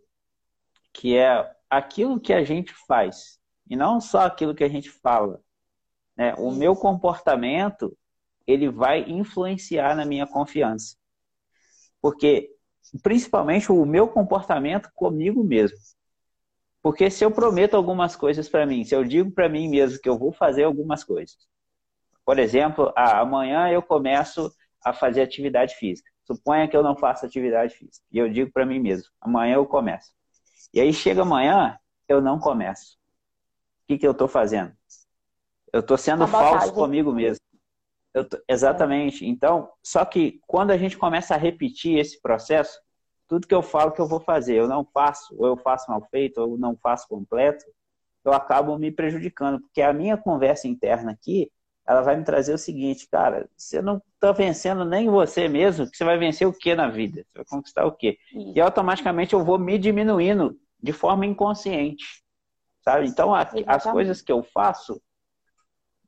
Que 0.94 1.18
é 1.18 1.54
aquilo 1.70 2.20
que 2.20 2.32
a 2.32 2.44
gente 2.44 2.74
faz, 2.88 3.40
e 3.70 3.76
não 3.76 4.00
só 4.00 4.22
aquilo 4.22 4.56
que 4.56 4.64
a 4.64 4.70
gente 4.70 4.90
fala. 4.90 5.42
Né? 6.16 6.34
O 6.38 6.52
meu 6.52 6.76
comportamento 6.76 7.98
ele 8.46 8.70
vai 8.70 9.02
influenciar 9.10 9.96
na 9.96 10.06
minha 10.06 10.28
confiança. 10.28 10.96
Porque, 12.02 12.50
principalmente, 13.02 13.72
o 13.72 13.86
meu 13.86 14.08
comportamento 14.08 14.90
comigo 14.94 15.44
mesmo. 15.44 15.78
Porque 16.82 17.10
se 17.10 17.24
eu 17.24 17.32
prometo 17.32 17.76
algumas 17.76 18.16
coisas 18.16 18.50
para 18.50 18.66
mim, 18.66 18.84
se 18.84 18.94
eu 18.94 19.06
digo 19.06 19.32
para 19.32 19.48
mim 19.48 19.70
mesmo 19.70 20.00
que 20.02 20.10
eu 20.10 20.18
vou 20.18 20.34
fazer 20.34 20.64
algumas 20.64 21.04
coisas, 21.04 21.38
por 22.26 22.38
exemplo, 22.40 22.92
ah, 22.96 23.22
amanhã 23.22 23.70
eu 23.70 23.82
começo 23.82 24.54
a 24.84 24.92
fazer 24.92 25.22
atividade 25.22 25.76
física. 25.76 26.12
Suponha 26.26 26.68
que 26.68 26.76
eu 26.76 26.84
não 26.84 26.96
faço 26.96 27.26
atividade 27.26 27.74
física. 27.74 28.06
E 28.12 28.18
eu 28.18 28.30
digo 28.30 28.52
para 28.52 28.66
mim 28.66 28.80
mesmo, 28.80 29.10
amanhã 29.20 29.56
eu 29.56 29.66
começo. 29.66 30.12
E 30.74 30.82
aí 30.82 30.94
chega 30.94 31.22
amanhã, 31.22 31.78
eu 32.08 32.22
não 32.22 32.40
começo. 32.40 32.98
O 33.84 33.88
que, 33.88 33.98
que 33.98 34.08
eu 34.08 34.12
estou 34.12 34.28
fazendo? 34.28 34.74
Eu 35.72 35.82
estou 35.82 35.98
sendo 35.98 36.28
falso 36.28 36.74
comigo 36.74 37.12
mesmo. 37.12 37.43
Tô... 38.14 38.26
Exatamente. 38.48 39.26
Então, 39.26 39.70
só 39.82 40.06
que 40.06 40.40
quando 40.48 40.72
a 40.72 40.78
gente 40.78 40.98
começa 40.98 41.34
a 41.34 41.38
repetir 41.38 41.98
esse 41.98 42.22
processo, 42.22 42.80
tudo 43.28 43.48
que 43.48 43.56
eu 43.56 43.64
falo 43.64 43.92
que 43.92 44.00
eu 44.00 44.08
vou 44.08 44.20
fazer, 44.20 44.56
eu 44.56 44.68
não 44.68 44.86
faço, 44.86 45.36
ou 45.38 45.48
eu 45.48 45.58
faço 45.58 45.90
mal 45.90 46.02
feito, 46.12 46.40
ou 46.40 46.58
não 46.58 46.78
faço 46.78 47.08
completo, 47.08 47.66
eu 48.24 48.32
acabo 48.32 48.78
me 48.78 48.92
prejudicando, 48.92 49.60
porque 49.60 49.82
a 49.82 49.92
minha 49.92 50.16
conversa 50.16 50.68
interna 50.68 51.12
aqui, 51.12 51.52
ela 51.86 52.02
vai 52.02 52.16
me 52.16 52.24
trazer 52.24 52.54
o 52.54 52.58
seguinte, 52.58 53.08
cara, 53.12 53.50
você 53.58 53.82
não 53.82 54.02
está 54.14 54.32
vencendo 54.32 54.86
nem 54.86 55.10
você 55.10 55.50
mesmo, 55.50 55.90
que 55.90 55.98
você 55.98 56.06
vai 56.06 56.18
vencer 56.18 56.48
o 56.48 56.54
que 56.54 56.74
na 56.74 56.88
vida? 56.90 57.26
Você 57.26 57.38
vai 57.40 57.46
conquistar 57.46 57.86
o 57.86 57.92
quê? 57.92 58.18
E 58.34 58.62
automaticamente 58.62 59.34
eu 59.34 59.44
vou 59.44 59.60
me 59.60 59.78
diminuindo 59.78 60.58
de 60.82 60.94
forma 60.94 61.26
inconsciente, 61.26 62.24
sabe? 62.82 63.08
Então, 63.08 63.36
a, 63.36 63.50
as 63.68 63.84
coisas 63.84 64.22
que 64.22 64.32
eu 64.32 64.44
faço 64.44 65.02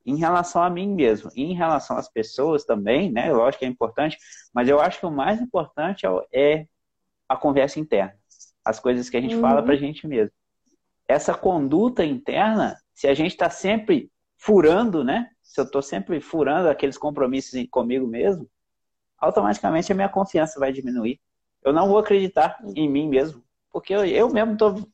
em 0.05 0.17
relação 0.17 0.61
a 0.61 0.69
mim 0.69 0.93
mesmo 0.93 1.31
e 1.35 1.43
em 1.43 1.53
relação 1.53 1.97
às 1.97 2.07
pessoas 2.07 2.63
também, 2.63 3.11
né? 3.11 3.31
Lógico 3.33 3.59
que 3.59 3.65
é 3.65 3.67
importante, 3.67 4.17
mas 4.53 4.69
eu 4.69 4.79
acho 4.79 4.99
que 4.99 5.05
o 5.05 5.11
mais 5.11 5.41
importante 5.41 6.05
é, 6.05 6.09
é 6.33 6.67
a 7.27 7.35
conversa 7.35 7.79
interna, 7.79 8.15
as 8.63 8.79
coisas 8.79 9.09
que 9.09 9.17
a 9.17 9.21
gente 9.21 9.35
uhum. 9.35 9.41
fala 9.41 9.63
para 9.63 9.73
a 9.73 9.77
gente 9.77 10.07
mesmo. 10.07 10.31
Essa 11.07 11.33
conduta 11.33 12.05
interna, 12.05 12.77
se 12.93 13.07
a 13.07 13.13
gente 13.13 13.31
está 13.31 13.49
sempre 13.49 14.11
furando, 14.37 15.03
né? 15.03 15.29
Se 15.41 15.59
eu 15.59 15.65
estou 15.65 15.81
sempre 15.81 16.19
furando 16.21 16.69
aqueles 16.69 16.97
compromissos 16.97 17.65
comigo 17.71 18.07
mesmo, 18.07 18.49
automaticamente 19.17 19.91
a 19.91 19.95
minha 19.95 20.09
confiança 20.09 20.59
vai 20.59 20.71
diminuir. 20.71 21.19
Eu 21.63 21.73
não 21.73 21.87
vou 21.87 21.97
acreditar 21.97 22.59
em 22.75 22.89
mim 22.89 23.07
mesmo, 23.07 23.43
porque 23.71 23.93
eu, 23.93 24.05
eu 24.05 24.29
mesmo 24.29 24.53
estou 24.53 24.87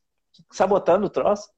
sabotando 0.52 1.06
o 1.06 1.10
troço. 1.10 1.50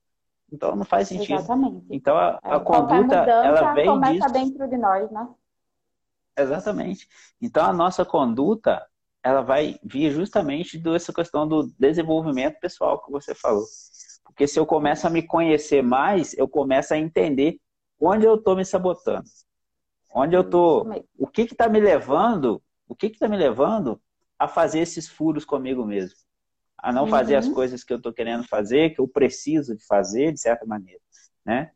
Então 0.53 0.75
não 0.75 0.85
faz 0.85 1.07
sentido. 1.07 1.39
Exatamente. 1.39 1.87
Então 1.89 2.15
a, 2.15 2.39
a 2.43 2.59
conduta 2.59 3.15
ela 3.15 3.73
vem 3.73 3.87
começa 3.87 4.27
disso. 4.27 4.33
dentro 4.33 4.69
de 4.69 4.77
nós, 4.77 5.09
né? 5.09 5.27
Exatamente. 6.37 7.09
Então 7.41 7.65
a 7.65 7.73
nossa 7.73 8.05
conduta 8.05 8.87
ela 9.23 9.41
vai 9.41 9.79
vir 9.83 10.11
justamente 10.11 10.77
dessa 10.77 11.11
questão 11.11 11.47
do 11.47 11.73
desenvolvimento 11.79 12.59
pessoal 12.59 13.03
que 13.03 13.11
você 13.11 13.33
falou. 13.33 13.63
Porque 14.23 14.45
se 14.45 14.59
eu 14.59 14.65
começo 14.65 15.07
a 15.07 15.09
me 15.09 15.23
conhecer 15.23 15.81
mais, 15.81 16.37
eu 16.37 16.47
começo 16.47 16.93
a 16.93 16.97
entender 16.97 17.57
onde 17.99 18.25
eu 18.25 18.35
estou 18.35 18.55
me 18.55 18.63
sabotando. 18.63 19.23
Onde 20.13 20.35
eu 20.35 20.41
estou. 20.41 20.85
O 21.17 21.25
que 21.25 21.41
está 21.43 21.67
me 21.67 21.79
levando? 21.79 22.61
O 22.87 22.95
que 22.95 23.07
está 23.07 23.27
me 23.27 23.37
levando 23.37 23.99
a 24.37 24.47
fazer 24.47 24.81
esses 24.81 25.07
furos 25.07 25.45
comigo 25.45 25.83
mesmo? 25.83 26.15
A 26.83 26.91
não 26.91 27.03
uhum. 27.03 27.09
fazer 27.09 27.35
as 27.37 27.47
uhum. 27.47 27.53
coisas 27.53 27.83
que 27.83 27.93
eu 27.93 27.97
estou 27.97 28.11
querendo 28.11 28.45
fazer, 28.45 28.89
que 28.89 28.99
eu 28.99 29.07
preciso 29.07 29.75
de 29.75 29.85
fazer, 29.85 30.33
de 30.33 30.39
certa 30.41 30.65
maneira. 30.65 30.99
Né? 31.45 31.71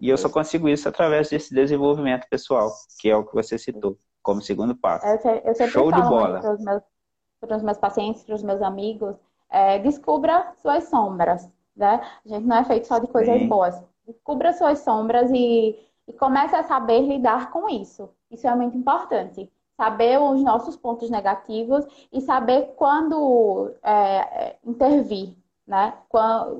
E 0.00 0.08
eu 0.08 0.16
só 0.16 0.28
consigo 0.28 0.68
isso 0.68 0.88
através 0.88 1.28
desse 1.28 1.54
desenvolvimento 1.54 2.26
pessoal, 2.28 2.70
que 2.98 3.10
é 3.10 3.16
o 3.16 3.24
que 3.24 3.34
você 3.34 3.58
citou 3.58 3.98
como 4.22 4.40
segundo 4.40 4.74
passo. 4.74 5.06
Eu, 5.06 5.42
eu 5.44 5.68
Show 5.68 5.92
de 5.92 6.00
bola. 6.00 6.40
Para 6.40 6.54
os 6.54 6.64
meus, 6.64 7.62
meus, 7.62 7.78
pacientes, 7.78 8.22
para 8.22 8.34
os 8.34 8.42
meus 8.42 8.62
amigos, 8.62 9.16
é, 9.50 9.78
descubra 9.78 10.52
suas 10.62 10.84
sombras, 10.84 11.48
né? 11.76 12.00
A 12.24 12.28
gente 12.28 12.46
não 12.46 12.56
é 12.56 12.64
feito 12.64 12.86
só 12.86 12.98
de 12.98 13.08
coisas 13.08 13.38
Sim. 13.38 13.48
boas. 13.48 13.82
Descubra 14.06 14.52
suas 14.52 14.78
sombras 14.80 15.30
e, 15.32 15.76
e 16.06 16.12
comece 16.12 16.54
a 16.54 16.62
saber 16.62 17.00
lidar 17.00 17.50
com 17.50 17.68
isso. 17.68 18.08
Isso 18.30 18.46
é 18.46 18.54
muito 18.54 18.76
importante. 18.76 19.50
Saber 19.80 20.20
os 20.20 20.42
nossos 20.42 20.76
pontos 20.76 21.08
negativos 21.08 21.86
e 22.12 22.20
saber 22.20 22.74
quando 22.76 23.74
é, 23.82 23.94
é 23.94 24.56
intervir, 24.62 25.34
né? 25.66 25.94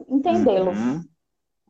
Entendê-los. 0.08 0.78
Uhum. 0.78 1.04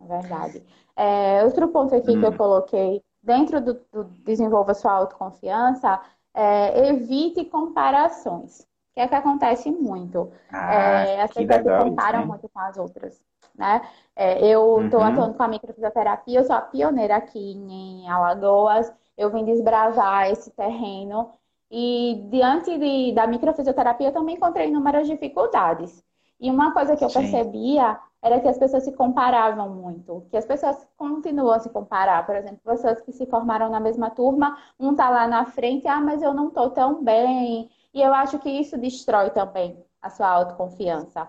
É 0.00 0.06
verdade. 0.06 0.64
É, 0.94 1.42
outro 1.42 1.66
ponto 1.66 1.92
aqui 1.92 2.12
uhum. 2.12 2.20
que 2.20 2.26
eu 2.26 2.30
uhum. 2.30 2.36
coloquei 2.36 3.02
dentro 3.20 3.60
do, 3.60 3.74
do 3.92 4.04
desenvolva 4.24 4.74
sua 4.74 4.92
autoconfiança, 4.92 6.00
é, 6.32 6.88
evite 6.88 7.44
comparações, 7.46 8.64
que 8.94 9.00
é 9.00 9.08
que 9.08 9.14
acontece 9.16 9.72
muito. 9.72 10.30
Ah, 10.52 10.72
é, 10.72 11.22
as 11.22 11.32
pessoas 11.32 11.62
se 11.62 11.84
comparam 11.84 12.26
muito 12.26 12.48
com 12.48 12.60
as 12.60 12.76
outras. 12.76 13.20
Né? 13.58 13.82
É, 14.14 14.46
eu 14.46 14.84
estou 14.84 15.00
uhum. 15.00 15.06
atuando 15.06 15.34
com 15.34 15.42
a 15.42 15.48
microfisioterapia, 15.48 16.38
eu 16.38 16.44
sou 16.44 16.54
a 16.54 16.60
pioneira 16.60 17.16
aqui 17.16 17.40
em 17.40 18.08
Alagoas, 18.08 18.92
eu 19.18 19.30
vim 19.30 19.44
desbravar 19.44 20.30
esse 20.30 20.50
terreno 20.52 21.30
e 21.70 22.26
diante 22.30 22.76
de, 22.76 23.12
da 23.12 23.26
microfisioterapia 23.26 24.08
eu 24.08 24.12
também 24.12 24.36
encontrei 24.36 24.68
inúmeras 24.68 25.06
dificuldades. 25.06 26.02
E 26.40 26.50
uma 26.50 26.72
coisa 26.72 26.96
que 26.96 27.04
eu 27.04 27.10
Sim. 27.10 27.20
percebia 27.20 27.98
era 28.22 28.40
que 28.40 28.48
as 28.48 28.58
pessoas 28.58 28.84
se 28.84 28.92
comparavam 28.92 29.68
muito, 29.70 30.26
que 30.30 30.36
as 30.36 30.44
pessoas 30.44 30.86
continuam 30.96 31.52
a 31.52 31.58
se 31.58 31.70
comparar. 31.70 32.26
Por 32.26 32.34
exemplo, 32.34 32.58
pessoas 32.64 33.00
que 33.00 33.12
se 33.12 33.26
formaram 33.26 33.70
na 33.70 33.78
mesma 33.78 34.10
turma, 34.10 34.58
um 34.78 34.94
tá 34.94 35.08
lá 35.08 35.26
na 35.26 35.44
frente, 35.44 35.86
ah, 35.86 36.00
mas 36.00 36.22
eu 36.22 36.34
não 36.34 36.50
tô 36.50 36.70
tão 36.70 37.04
bem. 37.04 37.70
E 37.94 38.00
eu 38.00 38.12
acho 38.14 38.38
que 38.38 38.48
isso 38.50 38.76
destrói 38.78 39.30
também 39.30 39.84
a 40.02 40.10
sua 40.10 40.28
autoconfiança. 40.28 41.28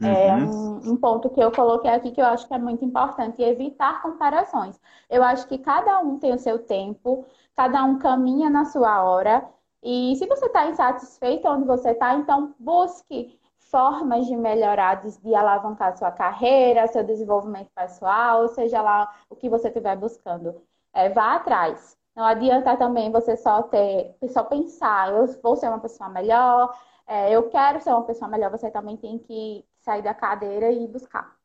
É 0.00 0.06
uhum. 0.06 0.12
É 0.12 0.34
um, 0.36 0.92
um, 0.92 0.96
ponto 0.96 1.28
que 1.30 1.40
eu 1.42 1.50
coloquei 1.50 1.90
aqui 1.90 2.12
que 2.12 2.20
eu 2.20 2.26
acho 2.26 2.46
que 2.46 2.54
é 2.54 2.58
muito 2.58 2.84
importante, 2.84 3.42
evitar 3.42 4.00
comparações. 4.00 4.80
Eu 5.10 5.22
acho 5.24 5.48
que 5.48 5.58
cada 5.58 5.98
um 6.00 6.18
tem 6.18 6.32
o 6.32 6.38
seu 6.38 6.58
tempo, 6.60 7.26
cada 7.58 7.82
um 7.82 7.98
caminha 7.98 8.48
na 8.48 8.64
sua 8.66 9.02
hora. 9.02 9.44
E 9.82 10.14
se 10.14 10.26
você 10.26 10.46
está 10.46 10.66
insatisfeito 10.66 11.48
onde 11.48 11.66
você 11.66 11.90
está, 11.90 12.14
então 12.14 12.54
busque 12.56 13.36
formas 13.58 14.26
de 14.26 14.36
melhorar, 14.36 15.02
de, 15.02 15.34
alavancar 15.34 15.98
sua 15.98 16.12
carreira, 16.12 16.86
seu 16.86 17.02
desenvolvimento 17.02 17.68
pessoal, 17.74 18.46
seja 18.46 18.80
lá 18.80 19.12
o 19.28 19.34
que 19.34 19.48
você 19.48 19.66
estiver 19.66 19.96
buscando. 19.96 20.62
É, 20.94 21.08
vá 21.08 21.34
atrás. 21.34 21.96
Não 22.14 22.24
adianta 22.24 22.76
também 22.76 23.10
você 23.10 23.36
só 23.36 23.62
ter, 23.64 24.16
só 24.28 24.44
pensar, 24.44 25.10
eu 25.10 25.26
vou 25.42 25.56
ser 25.56 25.68
uma 25.68 25.80
pessoa 25.80 26.08
melhor, 26.08 26.72
é, 27.08 27.32
eu 27.32 27.48
quero 27.48 27.80
ser 27.80 27.90
uma 27.90 28.04
pessoa 28.04 28.28
melhor, 28.30 28.52
você 28.52 28.70
também 28.70 28.96
tem 28.96 29.18
que 29.18 29.64
sair 29.80 30.02
da 30.02 30.14
cadeira 30.14 30.70
e 30.70 30.86
buscar. 30.86 31.36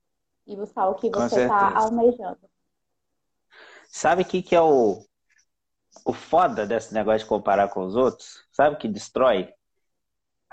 E 0.45 0.55
buscar 0.55 0.89
o 0.89 0.95
que 0.95 1.09
você 1.09 1.41
está 1.41 1.75
almejando. 1.75 2.39
Sabe 3.87 4.21
o 4.21 4.25
que, 4.25 4.43
que 4.43 4.55
é 4.55 4.61
o, 4.61 5.03
o 6.05 6.13
foda 6.13 6.65
desse 6.65 6.93
negócio 6.93 7.19
de 7.19 7.25
comparar 7.25 7.69
com 7.69 7.81
os 7.85 7.95
outros? 7.95 8.45
Sabe 8.51 8.75
o 8.75 8.79
que 8.79 8.87
destrói? 8.87 9.53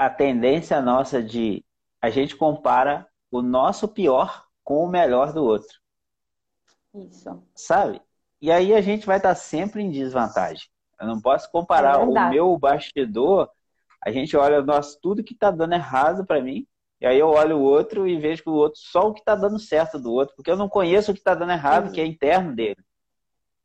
a 0.01 0.09
tendência 0.09 0.81
nossa 0.81 1.23
de 1.23 1.63
a 2.01 2.09
gente 2.09 2.35
compara 2.35 3.07
o 3.31 3.43
nosso 3.43 3.87
pior 3.87 4.47
com 4.65 4.83
o 4.83 4.89
melhor 4.89 5.31
do 5.35 5.45
outro. 5.45 5.79
Isso. 6.95 7.45
Sabe? 7.55 8.01
E 8.41 8.51
aí 8.51 8.73
a 8.73 8.81
gente 8.81 9.05
vai 9.05 9.19
estar 9.19 9.35
sempre 9.35 9.83
em 9.83 9.91
desvantagem. 9.91 10.71
Eu 10.99 11.07
não 11.07 11.21
posso 11.21 11.53
comparar 11.53 11.97
é 11.97 12.03
o 12.03 12.31
meu 12.31 12.57
bastidor. 12.57 13.51
A 14.03 14.11
gente 14.11 14.35
olha 14.39 14.63
nossa, 14.63 14.99
tudo 15.03 15.23
que 15.23 15.35
está 15.35 15.51
dando 15.51 15.75
errado 15.75 16.25
para 16.25 16.41
mim. 16.41 16.67
E 16.99 17.07
aí 17.07 17.19
eu 17.19 17.29
olho 17.29 17.59
o 17.59 17.63
outro 17.63 18.09
e 18.09 18.19
vejo 18.19 18.43
que 18.43 18.49
o 18.49 18.55
outro 18.55 18.81
só 18.81 19.07
o 19.07 19.13
que 19.13 19.21
está 19.21 19.35
dando 19.35 19.59
certo 19.59 19.99
do 19.99 20.15
outro, 20.15 20.35
porque 20.35 20.51
eu 20.51 20.57
não 20.57 20.69
conheço 20.69 21.11
o 21.11 21.15
que 21.15 21.21
está 21.21 21.35
dando 21.35 21.53
errado, 21.53 21.89
Sim. 21.89 21.93
que 21.93 22.01
é 22.01 22.07
interno 22.07 22.57
dele. 22.57 22.83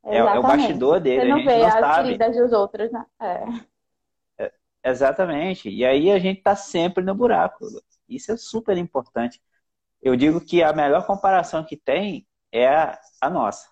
É, 0.06 0.18
é, 0.18 0.40
o 0.40 0.42
bastidor 0.44 1.00
dele. 1.00 1.22
Você 1.22 1.28
não 1.28 1.44
vê 1.44 1.58
não 1.58 1.68
as 1.68 1.74
sabe. 1.74 2.04
feridas 2.04 2.38
dos 2.38 2.54
outros, 2.54 2.92
né? 2.92 3.06
É. 3.20 3.46
Exatamente. 4.86 5.68
E 5.68 5.84
aí 5.84 6.12
a 6.12 6.20
gente 6.20 6.38
está 6.38 6.56
sempre 6.56 7.04
no 7.04 7.16
buraco. 7.16 7.66
Isso 8.08 8.32
é 8.32 8.38
super 8.38 8.78
importante. 8.78 9.42
Eu 10.00 10.16
digo 10.16 10.40
que 10.40 10.62
a 10.62 10.72
melhor 10.72 11.08
comparação 11.08 11.64
que 11.66 11.76
tem 11.76 12.28
é 12.52 12.68
a, 12.68 13.00
a 13.20 13.30
nossa. 13.30 13.68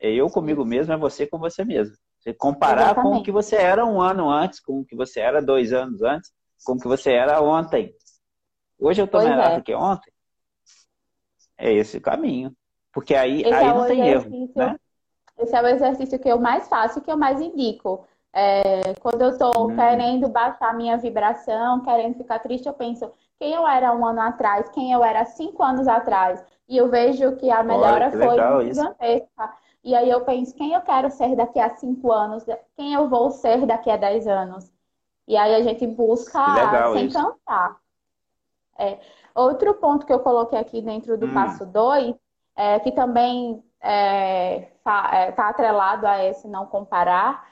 É 0.00 0.10
eu 0.10 0.30
comigo 0.30 0.64
mesmo, 0.64 0.94
é 0.94 0.96
você 0.96 1.26
com 1.26 1.38
você 1.38 1.62
mesmo. 1.62 1.94
Você 2.18 2.32
comparar 2.32 2.92
Exatamente. 2.92 3.12
com 3.12 3.20
o 3.20 3.22
que 3.22 3.30
você 3.30 3.56
era 3.56 3.84
um 3.84 4.00
ano 4.00 4.30
antes, 4.30 4.60
com 4.60 4.80
o 4.80 4.84
que 4.84 4.96
você 4.96 5.20
era 5.20 5.42
dois 5.42 5.74
anos 5.74 6.02
antes, 6.02 6.32
com 6.64 6.72
o 6.72 6.78
que 6.78 6.88
você 6.88 7.12
era 7.12 7.42
ontem. 7.42 7.94
Hoje 8.78 9.02
eu 9.02 9.04
estou 9.04 9.22
melhor 9.22 9.52
é. 9.52 9.56
do 9.56 9.62
que 9.62 9.74
ontem. 9.74 10.10
É 11.58 11.70
esse 11.70 11.98
o 11.98 12.00
caminho. 12.00 12.56
Porque 12.92 13.14
aí, 13.14 13.44
aí 13.44 13.52
é 13.52 13.74
não 13.74 13.86
tem 13.86 14.08
erro. 14.08 14.50
Né? 14.56 14.76
Esse 15.40 15.56
é 15.56 15.62
o 15.62 15.66
exercício 15.66 16.18
que 16.18 16.28
eu 16.28 16.38
mais 16.38 16.68
faço 16.68 16.98
e 16.98 17.02
que 17.02 17.10
eu 17.10 17.16
mais 17.16 17.40
indico. 17.40 18.04
É, 18.32 18.94
quando 19.00 19.22
eu 19.22 19.30
estou 19.30 19.70
hum. 19.70 19.74
querendo 19.74 20.28
baixar 20.28 20.74
minha 20.74 20.96
vibração, 20.96 21.80
querendo 21.80 22.16
ficar 22.16 22.38
triste, 22.38 22.66
eu 22.66 22.74
penso 22.74 23.10
quem 23.38 23.54
eu 23.54 23.66
era 23.66 23.92
um 23.92 24.06
ano 24.06 24.20
atrás, 24.20 24.68
quem 24.68 24.92
eu 24.92 25.02
era 25.02 25.24
cinco 25.24 25.62
anos 25.62 25.88
atrás. 25.88 26.44
E 26.68 26.76
eu 26.76 26.88
vejo 26.88 27.36
que 27.36 27.50
a 27.50 27.62
melhora 27.62 28.10
foi 28.10 28.68
gigantesca. 28.68 29.54
E 29.82 29.94
aí 29.94 30.10
eu 30.10 30.20
penso, 30.20 30.54
quem 30.54 30.74
eu 30.74 30.82
quero 30.82 31.10
ser 31.10 31.34
daqui 31.34 31.58
a 31.58 31.70
cinco 31.70 32.12
anos? 32.12 32.44
Quem 32.76 32.92
eu 32.92 33.08
vou 33.08 33.30
ser 33.30 33.66
daqui 33.66 33.90
a 33.90 33.96
dez 33.96 34.26
anos? 34.26 34.70
E 35.26 35.36
aí 35.36 35.54
a 35.54 35.62
gente 35.62 35.86
busca 35.86 36.40
sem 36.92 37.06
isso. 37.06 37.16
cansar. 37.16 37.76
É. 38.78 38.98
Outro 39.34 39.74
ponto 39.74 40.04
que 40.04 40.12
eu 40.12 40.20
coloquei 40.20 40.58
aqui 40.58 40.82
dentro 40.82 41.16
do 41.16 41.26
hum. 41.26 41.34
passo 41.34 41.64
dois, 41.64 42.14
é, 42.54 42.78
que 42.78 42.92
também 42.92 43.62
é, 43.80 44.68
é 44.84 45.32
tá 45.32 45.48
atrelado 45.48 46.06
a 46.06 46.24
esse 46.24 46.48
não 46.48 46.66
comparar, 46.66 47.50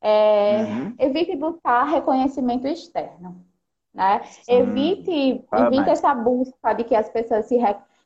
é, 0.00 0.62
uhum. 0.62 0.94
Evite 0.98 1.36
buscar 1.36 1.84
reconhecimento 1.84 2.66
externo. 2.66 3.44
Né? 3.92 4.20
Evite, 4.46 5.44
evite 5.52 5.90
essa 5.90 6.14
busca 6.14 6.72
de 6.72 6.84
que 6.84 6.94
as 6.94 7.08
pessoas 7.08 7.46
se, 7.46 7.58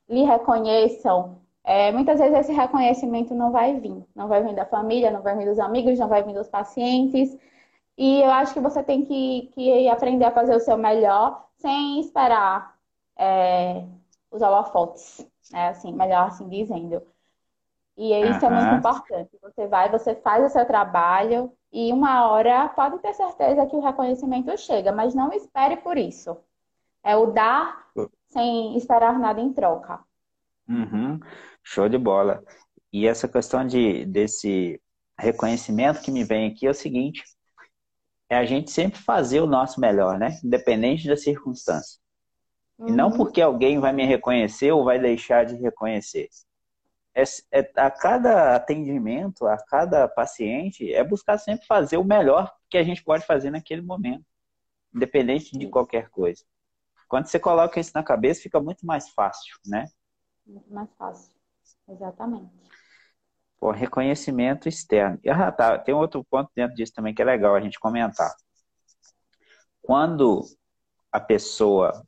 lhe 0.08 0.24
reconheçam, 0.24 1.38
é, 1.64 1.92
muitas 1.92 2.18
vezes 2.18 2.38
esse 2.38 2.52
reconhecimento 2.52 3.34
não 3.34 3.52
vai 3.52 3.78
vir. 3.78 4.04
Não 4.14 4.28
vai 4.28 4.42
vir 4.42 4.54
da 4.54 4.64
família, 4.64 5.10
não 5.10 5.22
vai 5.22 5.36
vir 5.36 5.46
dos 5.46 5.58
amigos, 5.58 5.98
não 5.98 6.08
vai 6.08 6.22
vir 6.22 6.34
dos 6.34 6.48
pacientes. 6.48 7.36
E 7.96 8.22
eu 8.22 8.30
acho 8.30 8.54
que 8.54 8.60
você 8.60 8.82
tem 8.82 9.04
que, 9.04 9.50
que 9.54 9.88
aprender 9.88 10.24
a 10.24 10.30
fazer 10.32 10.56
o 10.56 10.60
seu 10.60 10.78
melhor 10.78 11.46
sem 11.58 12.00
esperar 12.00 12.74
é, 13.16 13.84
os 14.30 14.40
holofotes, 14.42 15.26
né? 15.52 15.68
Assim, 15.68 15.92
melhor 15.92 16.28
assim 16.28 16.48
dizendo. 16.48 17.02
E 17.96 18.12
isso 18.12 18.46
uhum. 18.46 18.52
é 18.52 18.60
muito 18.60 18.74
importante. 18.76 19.38
Você 19.42 19.66
vai, 19.66 19.90
você 19.90 20.14
faz 20.14 20.44
o 20.44 20.50
seu 20.50 20.64
trabalho 20.64 21.52
e 21.72 21.92
uma 21.92 22.30
hora 22.30 22.68
pode 22.70 22.98
ter 22.98 23.14
certeza 23.14 23.66
que 23.66 23.76
o 23.76 23.80
reconhecimento 23.80 24.56
chega, 24.58 24.92
mas 24.92 25.14
não 25.14 25.32
espere 25.32 25.76
por 25.76 25.96
isso. 25.96 26.36
É 27.04 27.16
o 27.16 27.26
dar 27.26 27.86
sem 28.28 28.76
esperar 28.76 29.18
nada 29.18 29.40
em 29.40 29.52
troca. 29.52 30.00
Uhum. 30.68 31.20
Show 31.62 31.88
de 31.88 31.98
bola. 31.98 32.42
E 32.92 33.06
essa 33.06 33.28
questão 33.28 33.66
de, 33.66 34.04
desse 34.06 34.80
reconhecimento 35.18 36.02
que 36.02 36.10
me 36.10 36.24
vem 36.24 36.50
aqui 36.50 36.66
é 36.66 36.70
o 36.70 36.74
seguinte: 36.74 37.22
é 38.28 38.36
a 38.36 38.44
gente 38.44 38.70
sempre 38.70 38.98
fazer 39.00 39.40
o 39.40 39.46
nosso 39.46 39.80
melhor, 39.80 40.18
né? 40.18 40.38
Independente 40.42 41.06
da 41.06 41.16
circunstância. 41.16 42.00
Uhum. 42.78 42.88
E 42.88 42.92
não 42.92 43.08
uhum. 43.08 43.16
porque 43.16 43.40
alguém 43.40 43.78
vai 43.78 43.92
me 43.92 44.06
reconhecer 44.06 44.72
ou 44.72 44.84
vai 44.84 44.98
deixar 44.98 45.44
de 45.44 45.56
reconhecer. 45.56 46.28
É, 47.14 47.22
é, 47.52 47.72
a 47.76 47.90
cada 47.90 48.56
atendimento, 48.56 49.46
a 49.46 49.56
cada 49.56 50.08
paciente, 50.08 50.92
é 50.92 51.04
buscar 51.04 51.38
sempre 51.38 51.66
fazer 51.66 51.98
o 51.98 52.04
melhor 52.04 52.52
que 52.70 52.78
a 52.78 52.82
gente 52.82 53.04
pode 53.04 53.26
fazer 53.26 53.50
naquele 53.50 53.82
momento, 53.82 54.24
independente 54.94 55.56
de 55.56 55.68
qualquer 55.68 56.08
coisa. 56.08 56.42
Quando 57.08 57.26
você 57.26 57.38
coloca 57.38 57.78
isso 57.78 57.92
na 57.94 58.02
cabeça, 58.02 58.40
fica 58.40 58.58
muito 58.58 58.86
mais 58.86 59.10
fácil, 59.10 59.54
né? 59.66 59.86
Muito 60.46 60.72
mais 60.72 60.88
fácil, 60.96 61.34
exatamente. 61.88 62.50
Pô, 63.60 63.70
reconhecimento 63.70 64.68
externo. 64.68 65.20
Ah, 65.28 65.52
tá. 65.52 65.78
Tem 65.78 65.94
outro 65.94 66.24
ponto 66.24 66.50
dentro 66.56 66.74
disso 66.74 66.92
também 66.94 67.14
que 67.14 67.22
é 67.22 67.24
legal 67.24 67.54
a 67.54 67.60
gente 67.60 67.78
comentar. 67.78 68.34
Quando 69.80 70.42
a 71.12 71.20
pessoa 71.20 72.02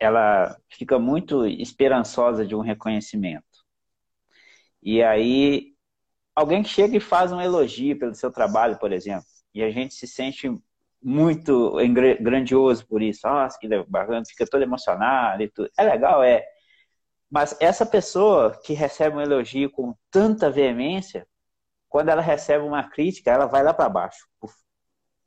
ela 0.00 0.58
fica 0.68 0.98
muito 0.98 1.46
esperançosa 1.46 2.46
de 2.46 2.56
um 2.56 2.60
reconhecimento. 2.60 3.44
E 4.82 5.02
aí, 5.02 5.74
alguém 6.34 6.62
que 6.62 6.68
chega 6.68 6.96
e 6.96 7.00
faz 7.00 7.32
um 7.32 7.40
elogio 7.40 7.98
pelo 7.98 8.14
seu 8.14 8.30
trabalho, 8.30 8.78
por 8.78 8.92
exemplo, 8.92 9.26
e 9.54 9.62
a 9.62 9.70
gente 9.70 9.94
se 9.94 10.06
sente 10.06 10.50
muito 11.02 11.76
grandioso 12.20 12.86
por 12.86 13.02
isso. 13.02 13.26
Nossa, 13.26 13.58
que 13.58 13.68
bacana, 13.84 14.22
fica 14.26 14.46
todo 14.46 14.62
emocionado 14.62 15.42
e 15.42 15.48
tudo. 15.48 15.70
É 15.78 15.82
legal, 15.82 16.22
é. 16.22 16.44
Mas 17.30 17.56
essa 17.60 17.86
pessoa 17.86 18.58
que 18.64 18.72
recebe 18.72 19.16
um 19.16 19.20
elogio 19.20 19.70
com 19.70 19.94
tanta 20.10 20.50
veemência, 20.50 21.26
quando 21.88 22.08
ela 22.08 22.22
recebe 22.22 22.64
uma 22.64 22.84
crítica, 22.88 23.30
ela 23.30 23.46
vai 23.46 23.62
lá 23.62 23.72
para 23.72 23.88
baixo. 23.88 24.26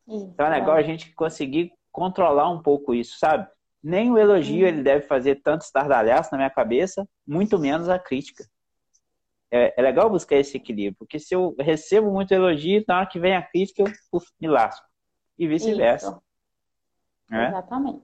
Então 0.08 0.46
é 0.46 0.50
legal 0.50 0.76
a 0.76 0.82
gente 0.82 1.14
conseguir 1.14 1.72
controlar 1.92 2.50
um 2.50 2.62
pouco 2.62 2.94
isso, 2.94 3.18
sabe? 3.18 3.48
Nem 3.82 4.12
o 4.12 4.18
elogio 4.18 4.68
ele 4.68 4.82
deve 4.82 5.06
fazer 5.08 5.42
tanto 5.42 5.62
estardalhaço 5.62 6.30
na 6.32 6.38
minha 6.38 6.50
cabeça, 6.50 7.08
muito 7.26 7.58
menos 7.58 7.88
a 7.90 8.00
crítica. 8.00 8.46
É, 9.56 9.72
é, 9.78 9.82
legal 9.84 10.10
buscar 10.10 10.38
esse 10.38 10.58
equilíbrio, 10.58 10.96
porque 10.98 11.20
se 11.20 11.36
eu 11.36 11.56
recebo 11.60 12.12
muito 12.12 12.34
elogio, 12.34 12.84
na 12.88 12.98
hora 12.98 13.06
que 13.06 13.20
vem 13.20 13.36
a 13.36 13.42
crítica, 13.44 13.84
eu 13.84 13.92
uf, 14.12 14.26
me 14.42 14.48
lasco. 14.48 14.84
E 15.38 15.48
vice-versa. 15.48 16.20
É? 17.32 17.50
Exatamente. 17.50 18.04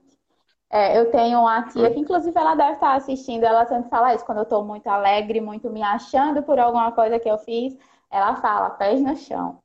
É, 0.70 0.96
eu 0.96 1.10
tenho 1.10 1.40
uma 1.40 1.66
tia 1.66 1.90
que, 1.92 1.98
inclusive, 1.98 2.38
ela 2.38 2.54
deve 2.54 2.74
estar 2.74 2.94
assistindo, 2.94 3.42
ela 3.42 3.66
sempre 3.66 3.90
fala 3.90 4.14
isso, 4.14 4.24
quando 4.24 4.38
eu 4.38 4.44
estou 4.44 4.64
muito 4.64 4.86
alegre, 4.86 5.40
muito 5.40 5.68
me 5.70 5.82
achando 5.82 6.40
por 6.44 6.56
alguma 6.60 6.92
coisa 6.92 7.18
que 7.18 7.28
eu 7.28 7.38
fiz, 7.38 7.76
ela 8.08 8.36
fala, 8.36 8.70
pés 8.70 9.00
no 9.00 9.16
chão. 9.16 9.60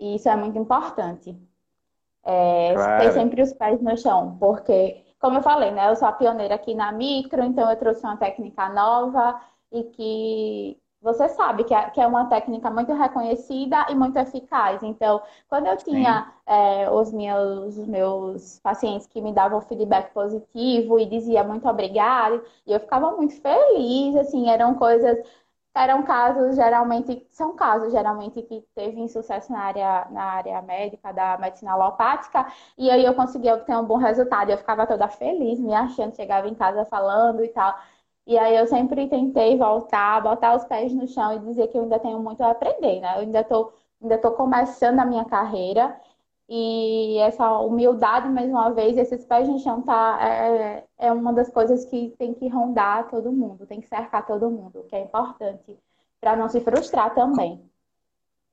E 0.00 0.16
isso 0.16 0.28
é 0.28 0.34
muito 0.34 0.58
importante. 0.58 1.40
É, 2.24 2.74
claro. 2.74 3.04
Ter 3.04 3.12
sempre 3.12 3.42
os 3.42 3.52
pés 3.52 3.80
no 3.80 3.96
chão, 3.96 4.36
porque 4.40 5.04
como 5.20 5.38
eu 5.38 5.42
falei, 5.42 5.70
né? 5.70 5.88
Eu 5.88 5.94
sou 5.94 6.08
a 6.08 6.12
pioneira 6.12 6.56
aqui 6.56 6.74
na 6.74 6.90
micro, 6.90 7.44
então 7.44 7.70
eu 7.70 7.76
trouxe 7.76 8.02
uma 8.02 8.16
técnica 8.16 8.68
nova 8.68 9.40
e 9.70 9.84
que 9.84 10.80
você 11.00 11.28
sabe 11.28 11.64
que 11.64 11.72
é, 11.74 11.90
que 11.90 12.00
é 12.00 12.06
uma 12.06 12.26
técnica 12.26 12.70
muito 12.70 12.92
reconhecida 12.92 13.86
e 13.88 13.94
muito 13.94 14.18
eficaz. 14.18 14.82
Então, 14.82 15.22
quando 15.48 15.66
eu 15.66 15.76
tinha 15.76 16.32
é, 16.46 16.90
os, 16.90 17.12
meus, 17.12 17.76
os 17.76 17.86
meus 17.86 18.58
pacientes 18.60 19.06
que 19.06 19.20
me 19.20 19.32
davam 19.32 19.60
feedback 19.60 20.12
positivo 20.12 20.98
e 20.98 21.06
dizia 21.06 21.44
muito 21.44 21.68
obrigada, 21.68 22.42
e 22.66 22.72
eu 22.72 22.80
ficava 22.80 23.12
muito 23.12 23.40
feliz, 23.40 24.16
assim, 24.16 24.48
eram 24.50 24.74
coisas 24.74 25.18
eram 25.74 26.02
casos 26.02 26.56
geralmente, 26.56 27.24
são 27.30 27.54
casos 27.54 27.92
geralmente 27.92 28.42
que 28.42 28.64
teve 28.74 29.00
insucesso 29.00 29.52
na 29.52 29.60
área, 29.60 30.06
na 30.10 30.24
área 30.24 30.60
médica, 30.62 31.12
da 31.12 31.38
medicina 31.38 31.72
alopática, 31.72 32.46
e 32.76 32.90
aí 32.90 33.04
eu 33.04 33.14
conseguia 33.14 33.54
obter 33.54 33.76
um 33.76 33.84
bom 33.84 33.96
resultado. 33.96 34.50
Eu 34.50 34.58
ficava 34.58 34.86
toda 34.86 35.08
feliz, 35.08 35.58
me 35.60 35.74
achando, 35.74 36.16
chegava 36.16 36.48
em 36.48 36.54
casa 36.54 36.84
falando 36.84 37.44
e 37.44 37.48
tal. 37.48 37.74
E 38.28 38.38
aí 38.38 38.56
eu 38.56 38.66
sempre 38.66 39.08
tentei 39.08 39.56
voltar, 39.56 40.22
botar 40.22 40.54
os 40.54 40.64
pés 40.66 40.92
no 40.92 41.08
chão 41.08 41.32
e 41.34 41.38
dizer 41.40 41.68
que 41.68 41.78
eu 41.78 41.82
ainda 41.82 41.98
tenho 41.98 42.20
muito 42.20 42.42
a 42.42 42.50
aprender, 42.50 43.00
né? 43.00 43.14
Eu 43.16 43.20
ainda 43.20 43.40
estou 43.40 43.72
ainda 44.00 44.18
tô 44.18 44.32
começando 44.32 45.00
a 45.00 45.06
minha 45.06 45.24
carreira 45.24 45.98
e 46.48 47.18
essa 47.18 47.58
humildade, 47.58 48.28
mais 48.28 48.48
uma 48.50 48.70
vez, 48.70 48.96
esses 48.96 49.24
pés 49.24 49.48
no 49.48 49.58
chão 49.58 49.82
tá, 49.82 50.18
é, 50.22 50.84
é 50.98 51.12
uma 51.12 51.32
das 51.32 51.50
coisas 51.50 51.84
que 51.86 52.14
tem 52.18 52.34
que 52.34 52.48
rondar 52.48 53.08
todo 53.08 53.32
mundo, 53.32 53.66
tem 53.66 53.80
que 53.80 53.88
cercar 53.88 54.26
todo 54.26 54.50
mundo, 54.50 54.84
que 54.88 54.94
é 54.94 55.00
importante, 55.00 55.76
para 56.20 56.36
não 56.36 56.48
se 56.48 56.60
frustrar 56.60 57.14
também. 57.14 57.62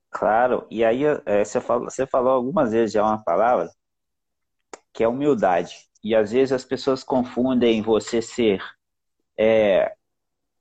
Claro, 0.09 0.65
e 0.69 0.85
aí 0.85 1.03
é, 1.25 1.43
você, 1.43 1.59
falou, 1.59 1.89
você 1.89 2.07
falou 2.07 2.31
algumas 2.31 2.71
vezes 2.71 2.93
já 2.93 3.03
uma 3.03 3.21
palavra 3.21 3.69
que 4.93 5.03
é 5.03 5.07
humildade. 5.07 5.89
E 6.03 6.15
às 6.15 6.31
vezes 6.31 6.53
as 6.53 6.63
pessoas 6.63 7.03
confundem 7.03 7.81
você 7.81 8.21
ser. 8.21 8.61
É, 9.37 9.95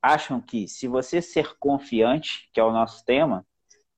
acham 0.03 0.41
que 0.41 0.69
se 0.69 0.87
você 0.87 1.23
ser 1.23 1.57
confiante, 1.59 2.51
que 2.53 2.61
é 2.61 2.65
o 2.65 2.73
nosso 2.73 3.05
tema, 3.05 3.47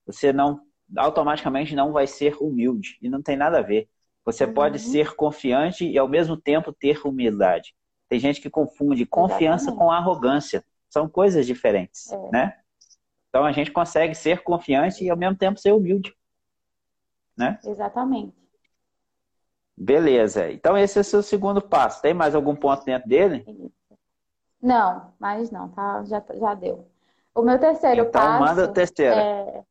você 0.05 0.31
não 0.31 0.61
automaticamente 0.95 1.75
não 1.75 1.91
vai 1.91 2.07
ser 2.07 2.37
humilde. 2.41 2.97
E 3.01 3.09
não 3.09 3.21
tem 3.21 3.35
nada 3.35 3.59
a 3.59 3.61
ver. 3.61 3.89
Você 4.23 4.45
uhum. 4.45 4.53
pode 4.53 4.79
ser 4.79 5.15
confiante 5.15 5.85
e 5.85 5.97
ao 5.97 6.07
mesmo 6.07 6.37
tempo 6.37 6.71
ter 6.71 7.05
humildade. 7.05 7.75
Tem 8.09 8.19
gente 8.19 8.39
que 8.39 8.49
confunde 8.49 9.05
confiança 9.05 9.65
Exatamente. 9.65 9.79
com 9.79 9.91
arrogância. 9.91 10.63
São 10.89 11.09
coisas 11.09 11.45
diferentes, 11.45 12.09
é. 12.11 12.29
né? 12.31 12.59
Então 13.29 13.45
a 13.45 13.51
gente 13.51 13.71
consegue 13.71 14.15
ser 14.15 14.41
confiante 14.41 15.03
e 15.03 15.09
ao 15.09 15.17
mesmo 15.17 15.35
tempo 15.35 15.59
ser 15.59 15.73
humilde, 15.73 16.15
né? 17.37 17.59
Exatamente. 17.63 18.33
Beleza. 19.75 20.49
Então 20.49 20.77
esse 20.77 20.97
é 20.97 21.01
o 21.01 21.03
seu 21.03 21.21
segundo 21.21 21.61
passo. 21.61 22.01
Tem 22.01 22.13
mais 22.13 22.33
algum 22.33 22.55
ponto 22.55 22.83
dentro 22.85 23.07
dele? 23.07 23.45
Não, 24.61 25.13
mas 25.19 25.51
não, 25.51 25.69
tá? 25.69 26.03
Já, 26.05 26.23
já 26.33 26.53
deu. 26.53 26.87
O 27.33 27.41
meu 27.41 27.59
terceiro 27.59 28.01
então, 28.01 28.21
passo. 28.21 28.43
Manda 28.43 28.65
o 28.65 28.73
terceiro. 28.73 29.15
É... 29.15 29.63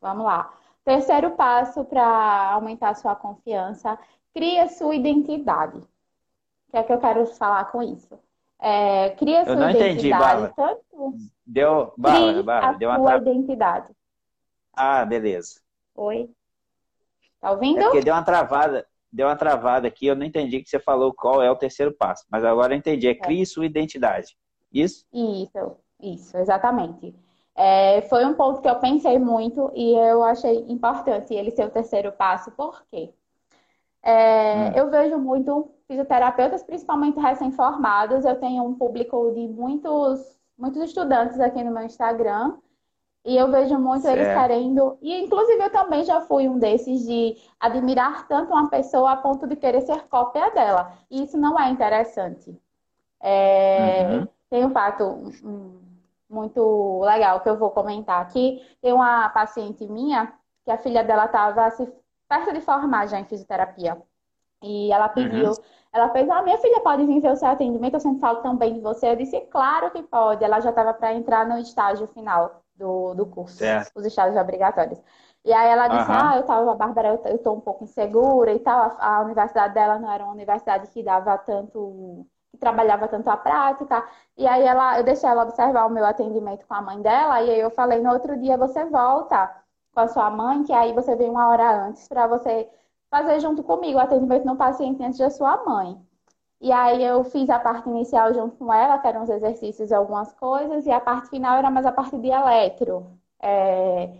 Vamos 0.00 0.24
lá. 0.24 0.52
Terceiro 0.84 1.32
passo 1.32 1.84
para 1.84 2.52
aumentar 2.52 2.94
sua 2.94 3.14
confiança, 3.14 3.98
cria 4.32 4.66
sua 4.68 4.94
identidade. 4.94 5.76
O 5.76 6.70
que 6.70 6.76
é 6.78 6.82
que 6.82 6.92
eu 6.92 6.98
quero 6.98 7.26
falar 7.26 7.64
com 7.66 7.82
isso? 7.82 8.18
É, 8.58 9.10
cria 9.10 9.44
sua 9.44 9.52
eu 9.52 9.58
não 9.58 9.70
identidade. 9.70 10.42
Entendi, 10.42 10.54
tanto... 10.56 11.14
Deu, 11.46 11.92
Bárbara, 11.96 12.42
Bárbara, 12.42 12.78
deu 12.78 12.88
uma 12.88 12.98
sua 12.98 13.16
identidade. 13.16 13.92
Ah, 14.72 15.04
beleza. 15.04 15.60
Oi. 15.94 16.30
Tá 17.40 17.50
ouvindo? 17.50 17.80
É 17.80 17.84
porque 17.84 18.00
deu 18.00 18.14
uma 18.14 18.22
travada, 18.22 18.86
deu 19.12 19.26
uma 19.26 19.36
travada 19.36 19.88
aqui, 19.88 20.06
eu 20.06 20.16
não 20.16 20.24
entendi 20.24 20.62
que 20.62 20.68
você 20.68 20.78
falou 20.78 21.12
qual 21.12 21.42
é 21.42 21.50
o 21.50 21.56
terceiro 21.56 21.92
passo, 21.92 22.24
mas 22.30 22.44
agora 22.44 22.74
eu 22.74 22.78
entendi, 22.78 23.08
é, 23.08 23.10
é. 23.10 23.14
crie 23.14 23.44
sua 23.44 23.66
identidade. 23.66 24.36
Isso? 24.72 25.04
Isso, 25.12 25.76
isso, 26.00 26.36
exatamente. 26.38 27.14
É, 27.54 28.02
foi 28.02 28.24
um 28.24 28.34
ponto 28.34 28.60
que 28.62 28.68
eu 28.68 28.76
pensei 28.76 29.18
muito 29.18 29.70
e 29.74 29.94
eu 29.94 30.22
achei 30.22 30.64
importante 30.68 31.34
ele 31.34 31.50
ser 31.50 31.66
o 31.66 31.70
terceiro 31.70 32.12
passo, 32.12 32.50
por 32.52 32.82
quê? 32.90 33.12
É, 34.02 34.70
hum. 34.70 34.72
Eu 34.76 34.90
vejo 34.90 35.18
muito 35.18 35.70
fisioterapeutas, 35.86 36.62
principalmente 36.62 37.18
recém-formados. 37.18 38.24
Eu 38.24 38.36
tenho 38.36 38.64
um 38.64 38.74
público 38.74 39.32
de 39.34 39.46
muitos, 39.46 40.38
muitos 40.56 40.82
estudantes 40.82 41.38
aqui 41.38 41.62
no 41.62 41.72
meu 41.72 41.82
Instagram. 41.82 42.56
E 43.24 43.36
eu 43.36 43.50
vejo 43.50 43.78
muito 43.78 44.02
certo. 44.02 44.18
eles 44.18 44.32
querendo. 44.32 44.96
E, 45.02 45.24
inclusive, 45.24 45.62
eu 45.62 45.70
também 45.70 46.04
já 46.04 46.22
fui 46.22 46.48
um 46.48 46.58
desses 46.58 47.06
de 47.06 47.36
admirar 47.58 48.26
tanto 48.26 48.52
uma 48.52 48.68
pessoa 48.70 49.12
a 49.12 49.16
ponto 49.16 49.46
de 49.46 49.56
querer 49.56 49.82
ser 49.82 50.08
cópia 50.08 50.50
dela. 50.50 50.92
E 51.10 51.22
isso 51.24 51.36
não 51.36 51.58
é 51.58 51.68
interessante. 51.68 52.58
É, 53.20 54.06
uhum. 54.08 54.28
Tem 54.48 54.64
um 54.64 54.70
fato, 54.70 55.32
muito 56.28 57.00
legal 57.04 57.40
que 57.40 57.48
eu 57.48 57.58
vou 57.58 57.70
comentar 57.70 58.22
aqui. 58.22 58.64
Tem 58.80 58.92
uma 58.92 59.28
paciente 59.28 59.86
minha 59.86 60.32
que 60.64 60.70
a 60.70 60.78
filha 60.78 61.04
dela 61.04 61.26
estava 61.26 61.70
perto 62.28 62.52
de 62.52 62.60
formar 62.60 63.06
já 63.06 63.20
em 63.20 63.24
fisioterapia. 63.24 64.00
E 64.62 64.92
ela 64.92 65.08
pediu, 65.08 65.48
uhum. 65.48 65.54
ela 65.92 66.08
fez, 66.10 66.28
ah, 66.30 66.42
minha 66.42 66.58
filha 66.58 66.80
pode 66.80 67.04
vir 67.04 67.20
ver 67.20 67.32
o 67.32 67.36
seu 67.36 67.48
atendimento, 67.48 67.94
eu 67.94 68.00
sempre 68.00 68.20
falo 68.20 68.40
tão 68.40 68.56
bem 68.56 68.74
de 68.74 68.80
você. 68.80 69.10
Eu 69.10 69.16
disse, 69.16 69.40
claro 69.42 69.90
que 69.90 70.02
pode. 70.02 70.44
Ela 70.44 70.60
já 70.60 70.70
estava 70.70 70.94
para 70.94 71.14
entrar 71.14 71.46
no 71.46 71.58
estágio 71.58 72.06
final 72.06 72.62
do, 72.80 73.14
do 73.14 73.26
curso, 73.26 73.58
certo. 73.58 73.92
os 73.94 74.06
estágios 74.06 74.40
obrigatórios. 74.40 74.98
E 75.44 75.52
aí 75.52 75.70
ela 75.70 75.88
disse, 75.88 76.10
uhum. 76.10 76.16
ah, 76.18 76.36
eu 76.36 76.42
tava, 76.42 76.74
Bárbara, 76.74 77.08
eu, 77.08 77.22
eu 77.32 77.38
tô 77.38 77.52
um 77.52 77.60
pouco 77.60 77.84
insegura 77.84 78.52
e 78.52 78.58
tal. 78.58 78.96
A, 78.98 79.16
a 79.16 79.20
universidade 79.22 79.74
dela 79.74 79.98
não 79.98 80.10
era 80.10 80.24
uma 80.24 80.32
universidade 80.32 80.88
que 80.88 81.02
dava 81.02 81.38
tanto 81.38 82.26
que 82.50 82.58
trabalhava 82.58 83.06
tanto 83.06 83.30
a 83.30 83.36
prática. 83.36 84.04
E 84.36 84.46
aí 84.46 84.64
ela, 84.64 84.98
eu 84.98 85.04
deixei 85.04 85.28
ela 85.28 85.44
observar 85.44 85.86
o 85.86 85.90
meu 85.90 86.04
atendimento 86.04 86.66
com 86.66 86.74
a 86.74 86.82
mãe 86.82 87.00
dela, 87.00 87.40
e 87.42 87.50
aí 87.50 87.60
eu 87.60 87.70
falei, 87.70 88.00
no 88.00 88.10
outro 88.12 88.36
dia 88.38 88.56
você 88.56 88.84
volta 88.84 89.54
com 89.94 90.00
a 90.00 90.08
sua 90.08 90.30
mãe, 90.30 90.64
que 90.64 90.72
aí 90.72 90.92
você 90.92 91.14
vem 91.14 91.30
uma 91.30 91.48
hora 91.48 91.86
antes 91.86 92.08
para 92.08 92.26
você 92.26 92.68
fazer 93.10 93.40
junto 93.40 93.62
comigo 93.62 93.98
o 93.98 94.02
atendimento 94.02 94.44
no 94.44 94.56
paciente 94.56 95.02
antes 95.02 95.18
da 95.18 95.30
sua 95.30 95.64
mãe. 95.64 96.00
E 96.60 96.70
aí 96.70 97.02
eu 97.02 97.24
fiz 97.24 97.48
a 97.48 97.58
parte 97.58 97.88
inicial 97.88 98.34
junto 98.34 98.56
com 98.56 98.72
ela, 98.72 98.98
que 98.98 99.06
eram 99.06 99.22
os 99.22 99.30
exercícios 99.30 99.90
e 99.90 99.94
algumas 99.94 100.32
coisas, 100.34 100.84
e 100.86 100.90
a 100.90 101.00
parte 101.00 101.30
final 101.30 101.56
era 101.56 101.70
mais 101.70 101.86
a 101.86 101.92
parte 101.92 102.18
de 102.18 102.28
eletro. 102.28 103.18
É... 103.42 104.12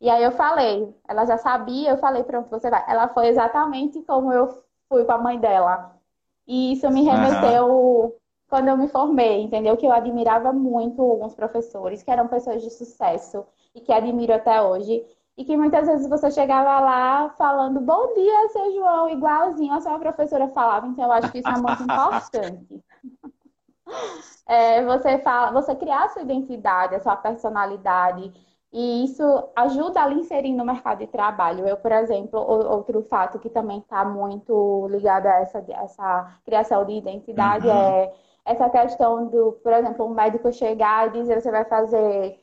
E 0.00 0.08
aí 0.08 0.22
eu 0.22 0.30
falei, 0.30 0.94
ela 1.08 1.26
já 1.26 1.36
sabia, 1.36 1.90
eu 1.90 1.98
falei, 1.98 2.22
pronto, 2.22 2.48
você 2.48 2.70
vai. 2.70 2.84
Ela 2.88 3.08
foi 3.08 3.26
exatamente 3.26 4.00
como 4.02 4.32
eu 4.32 4.62
fui 4.88 5.04
com 5.04 5.12
a 5.12 5.18
mãe 5.18 5.38
dela. 5.38 5.96
E 6.46 6.72
isso 6.72 6.88
me 6.90 7.02
remeteu 7.02 7.66
uhum. 7.68 8.12
quando 8.48 8.68
eu 8.68 8.76
me 8.76 8.88
formei, 8.88 9.42
entendeu? 9.42 9.76
Que 9.76 9.86
eu 9.86 9.92
admirava 9.92 10.52
muito 10.52 11.02
alguns 11.02 11.34
professores, 11.34 12.02
que 12.02 12.10
eram 12.10 12.28
pessoas 12.28 12.62
de 12.62 12.70
sucesso 12.70 13.44
e 13.74 13.80
que 13.80 13.92
admiro 13.92 14.32
até 14.32 14.62
hoje. 14.62 15.04
E 15.38 15.44
que 15.44 15.56
muitas 15.56 15.86
vezes 15.86 16.08
você 16.08 16.32
chegava 16.32 16.80
lá 16.80 17.30
falando 17.38 17.80
bom 17.80 18.12
dia, 18.12 18.48
seu 18.48 18.74
João, 18.74 19.08
igualzinho 19.08 19.72
a 19.72 19.80
sua 19.80 19.96
professora 19.96 20.48
falava. 20.48 20.88
Então 20.88 21.04
eu 21.04 21.12
acho 21.12 21.30
que 21.30 21.38
isso 21.38 21.48
é 21.48 21.52
muito 21.52 21.82
importante. 21.82 22.84
É, 24.46 24.84
você 24.84 25.18
fala, 25.18 25.50
você 25.50 25.74
criar 25.74 26.04
a 26.04 26.08
sua 26.10 26.20
identidade, 26.20 26.94
a 26.94 27.00
sua 27.00 27.16
personalidade 27.16 28.30
e 28.70 29.04
isso 29.04 29.22
ajuda 29.56 30.02
a 30.02 30.06
lhe 30.06 30.20
inserir 30.20 30.52
no 30.52 30.64
mercado 30.64 30.98
de 30.98 31.06
trabalho. 31.06 31.66
Eu, 31.66 31.76
por 31.78 31.90
exemplo, 31.92 32.38
outro 32.38 33.02
fato 33.04 33.38
que 33.38 33.48
também 33.48 33.78
está 33.78 34.04
muito 34.04 34.86
ligado 34.90 35.26
a 35.26 35.40
essa, 35.40 35.64
essa 35.70 36.38
criação 36.44 36.84
de 36.84 36.92
identidade 36.92 37.66
uhum. 37.66 37.72
é 37.72 38.12
essa 38.44 38.68
questão 38.68 39.26
do, 39.26 39.52
por 39.62 39.72
exemplo, 39.72 40.04
um 40.04 40.14
médico 40.14 40.52
chegar 40.52 41.08
e 41.08 41.12
dizer 41.12 41.40
você 41.40 41.50
vai 41.50 41.64
fazer 41.64 42.38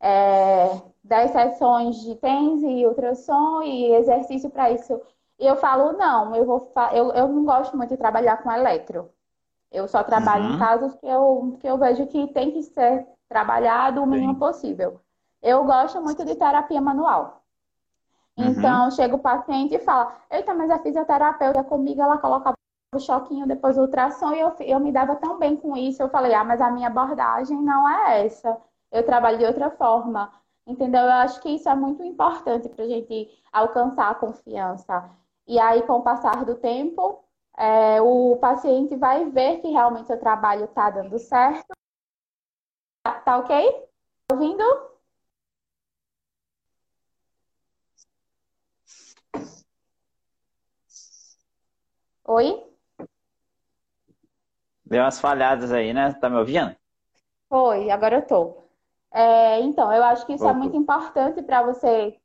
é, 0.00 0.70
10 1.02 1.30
sessões 1.30 1.96
de 2.02 2.14
TENS 2.16 2.62
e 2.62 2.86
ultrassom 2.86 3.62
e 3.62 3.94
exercício 3.94 4.50
para 4.50 4.70
isso. 4.70 5.00
E 5.38 5.46
eu 5.46 5.56
falo, 5.56 5.92
não, 5.92 6.34
eu, 6.34 6.44
vou 6.44 6.70
eu, 6.92 7.12
eu 7.12 7.28
não 7.28 7.44
gosto 7.44 7.76
muito 7.76 7.90
de 7.90 7.96
trabalhar 7.96 8.42
com 8.42 8.52
eletro. 8.52 9.10
Eu 9.72 9.86
só 9.88 10.02
trabalho 10.02 10.44
uhum. 10.44 10.54
em 10.56 10.58
casos 10.58 10.94
que 10.96 11.06
eu, 11.06 11.56
que 11.60 11.66
eu 11.66 11.78
vejo 11.78 12.06
que 12.06 12.26
tem 12.28 12.50
que 12.50 12.62
ser 12.62 13.06
trabalhado 13.28 14.02
o 14.02 14.06
mínimo 14.06 14.34
Sim. 14.34 14.38
possível. 14.38 15.00
Eu 15.40 15.64
gosto 15.64 16.02
muito 16.02 16.24
de 16.24 16.34
terapia 16.34 16.80
manual. 16.80 17.42
Uhum. 18.36 18.48
Então, 18.48 18.90
chega 18.90 19.14
o 19.14 19.18
paciente 19.18 19.74
e 19.74 19.78
fala: 19.78 20.14
Eita, 20.30 20.52
mas 20.54 20.70
a 20.70 20.78
fisioterapeuta 20.78 21.62
comigo, 21.64 22.02
ela 22.02 22.18
colocava 22.18 22.56
o 22.92 22.98
choquinho 22.98 23.46
depois 23.46 23.76
do 23.76 23.82
ultrassom 23.82 24.32
e 24.32 24.40
eu, 24.40 24.52
eu 24.60 24.80
me 24.80 24.90
dava 24.90 25.14
tão 25.16 25.38
bem 25.38 25.56
com 25.56 25.76
isso. 25.76 26.02
Eu 26.02 26.08
falei: 26.08 26.34
Ah, 26.34 26.44
mas 26.44 26.60
a 26.60 26.70
minha 26.70 26.88
abordagem 26.88 27.56
não 27.62 27.88
é 27.88 28.26
essa. 28.26 28.60
Eu 28.90 29.06
trabalho 29.06 29.38
de 29.38 29.44
outra 29.44 29.70
forma. 29.70 30.32
Entendeu? 30.66 31.02
Eu 31.02 31.12
acho 31.12 31.40
que 31.40 31.48
isso 31.50 31.68
é 31.68 31.74
muito 31.74 32.02
importante 32.02 32.68
para 32.68 32.84
a 32.84 32.88
gente 32.88 33.28
alcançar 33.52 34.10
a 34.10 34.14
confiança. 34.14 35.10
E 35.46 35.58
aí, 35.58 35.82
com 35.82 35.94
o 35.94 36.02
passar 36.02 36.44
do 36.44 36.54
tempo, 36.56 37.24
é, 37.56 38.00
o 38.00 38.36
paciente 38.40 38.96
vai 38.96 39.28
ver 39.30 39.60
que 39.60 39.68
realmente 39.68 40.12
o 40.12 40.18
trabalho 40.20 40.64
está 40.64 40.90
dando 40.90 41.18
certo. 41.18 41.74
Tá, 43.02 43.20
tá 43.20 43.38
ok? 43.38 43.88
Tá 44.26 44.34
ouvindo? 44.34 44.64
Oi? 52.24 52.70
Deu 54.84 55.02
umas 55.02 55.20
falhadas 55.20 55.72
aí, 55.72 55.92
né? 55.92 56.12
Tá 56.14 56.28
me 56.30 56.36
ouvindo? 56.36 56.74
Oi, 57.50 57.90
agora 57.90 58.16
eu 58.16 58.26
tô. 58.26 58.69
É, 59.12 59.60
então, 59.60 59.92
eu 59.92 60.04
acho 60.04 60.24
que 60.24 60.34
isso 60.34 60.46
é 60.46 60.52
muito 60.52 60.76
importante 60.76 61.42
para 61.42 61.62
você 61.62 62.16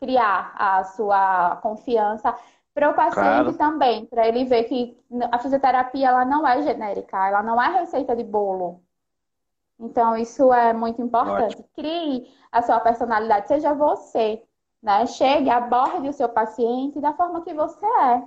criar 0.00 0.54
a 0.56 0.84
sua 0.84 1.56
confiança 1.56 2.34
para 2.74 2.90
o 2.90 2.94
paciente 2.94 3.14
claro. 3.16 3.54
também, 3.54 4.06
para 4.06 4.28
ele 4.28 4.44
ver 4.44 4.64
que 4.64 4.96
a 5.32 5.38
fisioterapia 5.38 6.08
ela 6.08 6.24
não 6.24 6.46
é 6.46 6.62
genérica, 6.62 7.26
ela 7.26 7.42
não 7.42 7.60
é 7.60 7.80
receita 7.80 8.14
de 8.14 8.22
bolo. 8.22 8.80
Então, 9.80 10.16
isso 10.16 10.52
é 10.52 10.72
muito 10.72 11.00
importante. 11.02 11.54
Ótimo. 11.54 11.68
Crie 11.74 12.32
a 12.52 12.62
sua 12.62 12.78
personalidade, 12.80 13.48
seja 13.48 13.74
você, 13.74 14.42
né? 14.82 15.06
Chegue, 15.06 15.50
aborde 15.50 16.08
o 16.08 16.12
seu 16.12 16.28
paciente 16.28 17.00
da 17.00 17.12
forma 17.12 17.42
que 17.42 17.54
você 17.54 17.86
é. 17.86 18.22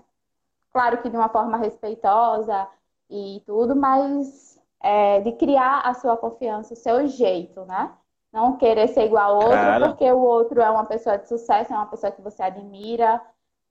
Claro 0.72 1.02
que 1.02 1.10
de 1.10 1.16
uma 1.16 1.30
forma 1.30 1.58
respeitosa 1.58 2.68
e 3.10 3.42
tudo, 3.46 3.76
mas 3.76 4.51
é, 4.84 5.22
de 5.22 5.32
criar 5.34 5.82
a 5.82 5.94
sua 5.94 6.18
confiança, 6.18 6.74
o 6.74 6.78
seu 6.78 7.08
jeito, 7.08 7.66
né? 7.66 7.92
Não 8.32 8.58
querer 8.58 8.88
ser 8.88 9.06
igual 9.06 9.32
ao 9.32 9.36
outro, 9.36 9.50
claro. 9.50 9.88
porque 9.90 10.12
o 10.12 10.20
outro 10.20 10.62
é 10.62 10.70
uma 10.70 10.86
pessoa 10.86 11.18
de 11.18 11.28
sucesso, 11.28 11.74
é 11.74 11.76
uma 11.76 11.88
pessoa 11.88 12.12
que 12.12 12.22
você 12.22 12.42
admira. 12.42 13.22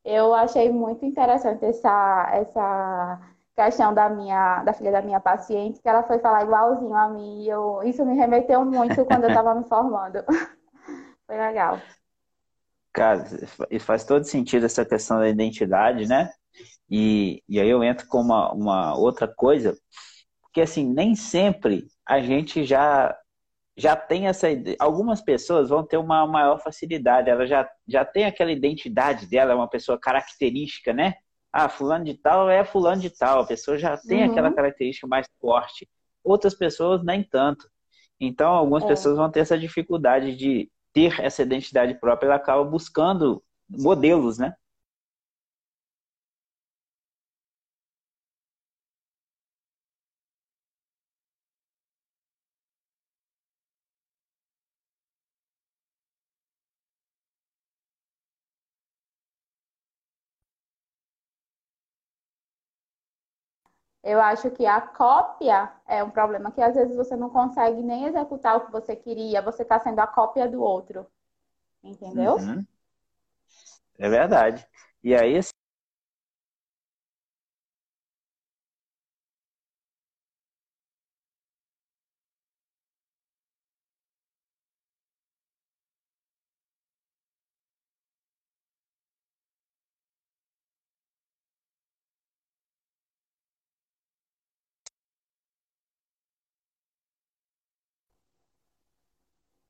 Eu 0.05 0.35
achei 0.35 0.71
muito 0.71 1.05
interessante 1.05 1.65
essa, 1.65 2.31
essa 2.33 3.21
questão 3.57 3.93
da 3.93 4.09
minha, 4.09 4.63
da 4.63 4.73
filha 4.73 4.93
da 4.93 5.03
minha 5.03 5.21
paciente, 5.21 5.81
que 5.81 5.89
ela 5.89 6.03
foi 6.03 6.19
falar 6.19 6.45
igualzinho 6.45 6.95
a 6.95 7.09
mim. 7.09 7.45
Eu, 7.47 7.83
isso 7.85 8.05
me 8.05 8.15
remeteu 8.15 8.65
muito 8.65 9.05
quando 9.07 9.25
eu 9.25 9.31
estava 9.31 9.55
me 9.55 9.65
formando. 9.65 10.23
foi 11.27 11.37
legal. 11.37 11.79
Cara, 12.93 13.25
isso 13.71 13.85
faz 13.85 14.05
todo 14.05 14.25
sentido 14.25 14.67
essa 14.67 14.85
questão 14.85 15.19
da 15.19 15.29
identidade, 15.29 16.07
né? 16.07 16.31
E, 16.91 17.43
e 17.49 17.61
aí 17.61 17.69
eu 17.69 17.85
entro 17.85 18.07
com 18.09 18.21
uma, 18.21 18.53
uma 18.53 18.99
outra 18.99 19.29
coisa, 19.29 19.77
porque 20.51 20.63
assim, 20.63 20.93
nem 20.93 21.15
sempre 21.15 21.87
a 22.07 22.21
gente 22.21 22.65
já 22.65 23.17
já 23.77 23.97
tem 23.97 24.27
essa 24.27 24.51
ideia. 24.51 24.77
Algumas 24.79 25.23
pessoas 25.23 25.71
vão 25.71 25.83
ter 25.87 25.97
uma 25.97 26.27
maior 26.27 26.59
facilidade, 26.61 27.31
ela 27.31 27.47
já, 27.47 27.67
já 27.89 28.05
tem 28.05 28.27
aquela 28.27 28.53
identidade 28.53 29.27
dela, 29.27 29.53
é 29.53 29.55
uma 29.55 29.71
pessoa 29.71 29.99
característica, 29.99 30.93
né? 30.93 31.15
Ah, 31.53 31.69
fulano 31.69 32.05
de 32.05 32.15
tal 32.15 32.51
é 32.51 32.63
fulano 32.63 33.01
de 33.01 33.11
tal, 33.11 33.41
a 33.41 33.47
pessoa 33.47 33.79
já 33.79 33.97
tem 33.97 34.25
uhum. 34.25 34.33
aquela 34.33 34.53
característica 34.53 35.07
mais 35.07 35.27
forte. 35.41 35.89
Outras 36.23 36.55
pessoas 36.55 37.03
nem 37.03 37.25
tanto. 37.25 37.67
Então, 38.21 38.53
algumas 38.53 38.85
é. 38.85 38.87
pessoas 38.89 39.17
vão 39.17 39.31
ter 39.31 39.41
essa 39.41 39.59
dificuldade 39.59 40.37
de 40.37 40.71
ter 40.93 41.19
essa 41.21 41.43
identidade 41.43 41.95
própria, 41.95 42.27
ela 42.27 42.37
acaba 42.37 42.63
buscando 42.65 43.43
modelos, 43.69 44.39
né? 44.39 44.53
Eu 64.03 64.21
acho 64.21 64.51
que 64.51 64.65
a 64.65 64.81
cópia 64.81 65.71
é 65.87 66.03
um 66.03 66.11
problema 66.11 66.51
que 66.51 66.63
às 66.63 66.75
vezes 66.75 66.97
você 66.97 67.15
não 67.15 67.29
consegue 67.29 67.83
nem 67.83 68.07
executar 68.07 68.57
o 68.57 68.67
que 68.67 68.73
você 68.73 68.97
queria, 68.97 69.43
você 69.43 69.63
está 69.63 69.79
sendo 69.79 69.99
a 69.99 70.07
cópia 70.07 70.49
do 70.49 70.63
outro. 70.63 71.07
Entendeu? 71.85 72.37
Uhum. 72.37 72.65
É 73.99 74.09
verdade. 74.09 74.67
E 75.05 75.15
aí, 75.15 75.39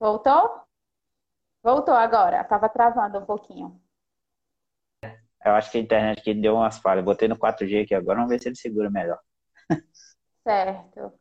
Voltou? 0.00 0.62
Voltou 1.62 1.94
agora. 1.94 2.42
Tava 2.44 2.70
travando 2.70 3.18
um 3.18 3.26
pouquinho. 3.26 3.78
Eu 5.44 5.52
acho 5.52 5.70
que 5.70 5.78
a 5.78 5.80
internet 5.80 6.20
aqui 6.20 6.34
deu 6.34 6.54
umas 6.54 6.78
falhas. 6.78 7.04
Botei 7.04 7.28
no 7.28 7.38
4G 7.38 7.82
aqui 7.82 7.94
agora, 7.94 8.16
vamos 8.16 8.30
ver 8.30 8.40
se 8.40 8.48
ele 8.48 8.56
segura 8.56 8.90
melhor. 8.90 9.20
Certo. 10.42 11.12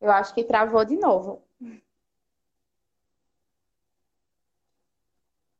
Eu 0.00 0.10
acho 0.10 0.34
que 0.34 0.42
travou 0.42 0.84
de 0.84 0.96
novo. 0.96 1.46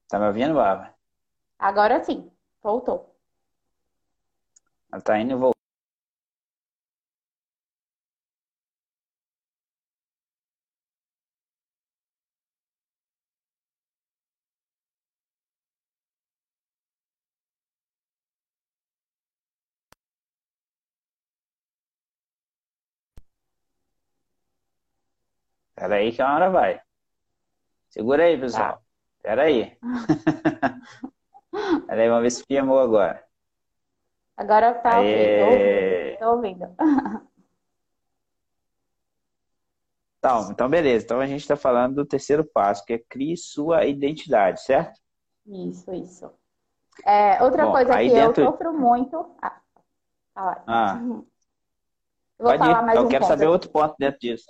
Tá 0.09 0.18
me 0.18 0.26
ouvindo, 0.26 0.55
Bárbara? 0.55 0.94
Agora 1.59 2.03
sim, 2.03 2.30
voltou. 2.61 3.16
Ela 4.92 5.00
tá 5.00 5.18
indo 5.18 5.32
e 5.32 5.36
voltando. 5.36 5.61
Espera 25.83 25.97
aí 25.97 26.12
que 26.12 26.22
a 26.22 26.33
hora 26.33 26.49
vai. 26.49 26.80
Segura 27.91 28.22
aí, 28.22 28.39
pessoal. 28.39 28.74
Tá. 28.74 28.80
Espera 29.16 29.43
aí. 29.43 29.76
Espera 31.80 32.03
aí, 32.03 32.09
vamos 32.09 32.22
ver 32.22 32.30
se 32.30 32.45
filmou 32.47 32.78
agora. 32.78 33.24
Agora 34.37 34.74
tá 34.74 34.99
ouvindo. 35.01 36.18
Tô 36.20 36.30
ouvindo. 36.30 36.76
Então, 40.24 40.53
então, 40.53 40.68
beleza. 40.68 41.05
Então 41.05 41.18
a 41.18 41.26
gente 41.26 41.41
está 41.41 41.57
falando 41.57 41.97
do 41.97 42.07
terceiro 42.07 42.45
passo, 42.45 42.85
que 42.85 42.93
é 42.93 42.99
crie 42.99 43.37
sua 43.37 43.85
identidade, 43.87 44.62
certo? 44.62 45.01
Isso, 45.45 45.93
isso. 45.93 46.30
É, 47.05 47.43
outra 47.43 47.66
Bom, 47.66 47.72
coisa 47.72 47.93
que 47.99 48.07
eu 48.07 48.14
dentro- 48.28 48.45
sofro 48.45 48.72
muito. 48.72 49.35
Ah, 49.43 49.61
fala. 50.33 50.62
Ah. 50.64 50.95
Eu 51.01 51.09
vou 51.09 51.26
Pode 52.39 52.59
falar 52.59 52.83
ir. 52.83 52.87
mais 52.87 52.97
Eu 52.97 53.05
um 53.05 53.09
quero 53.09 53.22
ponto 53.24 53.28
saber 53.33 53.47
outro 53.49 53.70
ponto 53.70 53.97
dentro 53.99 54.20
disso. 54.20 54.47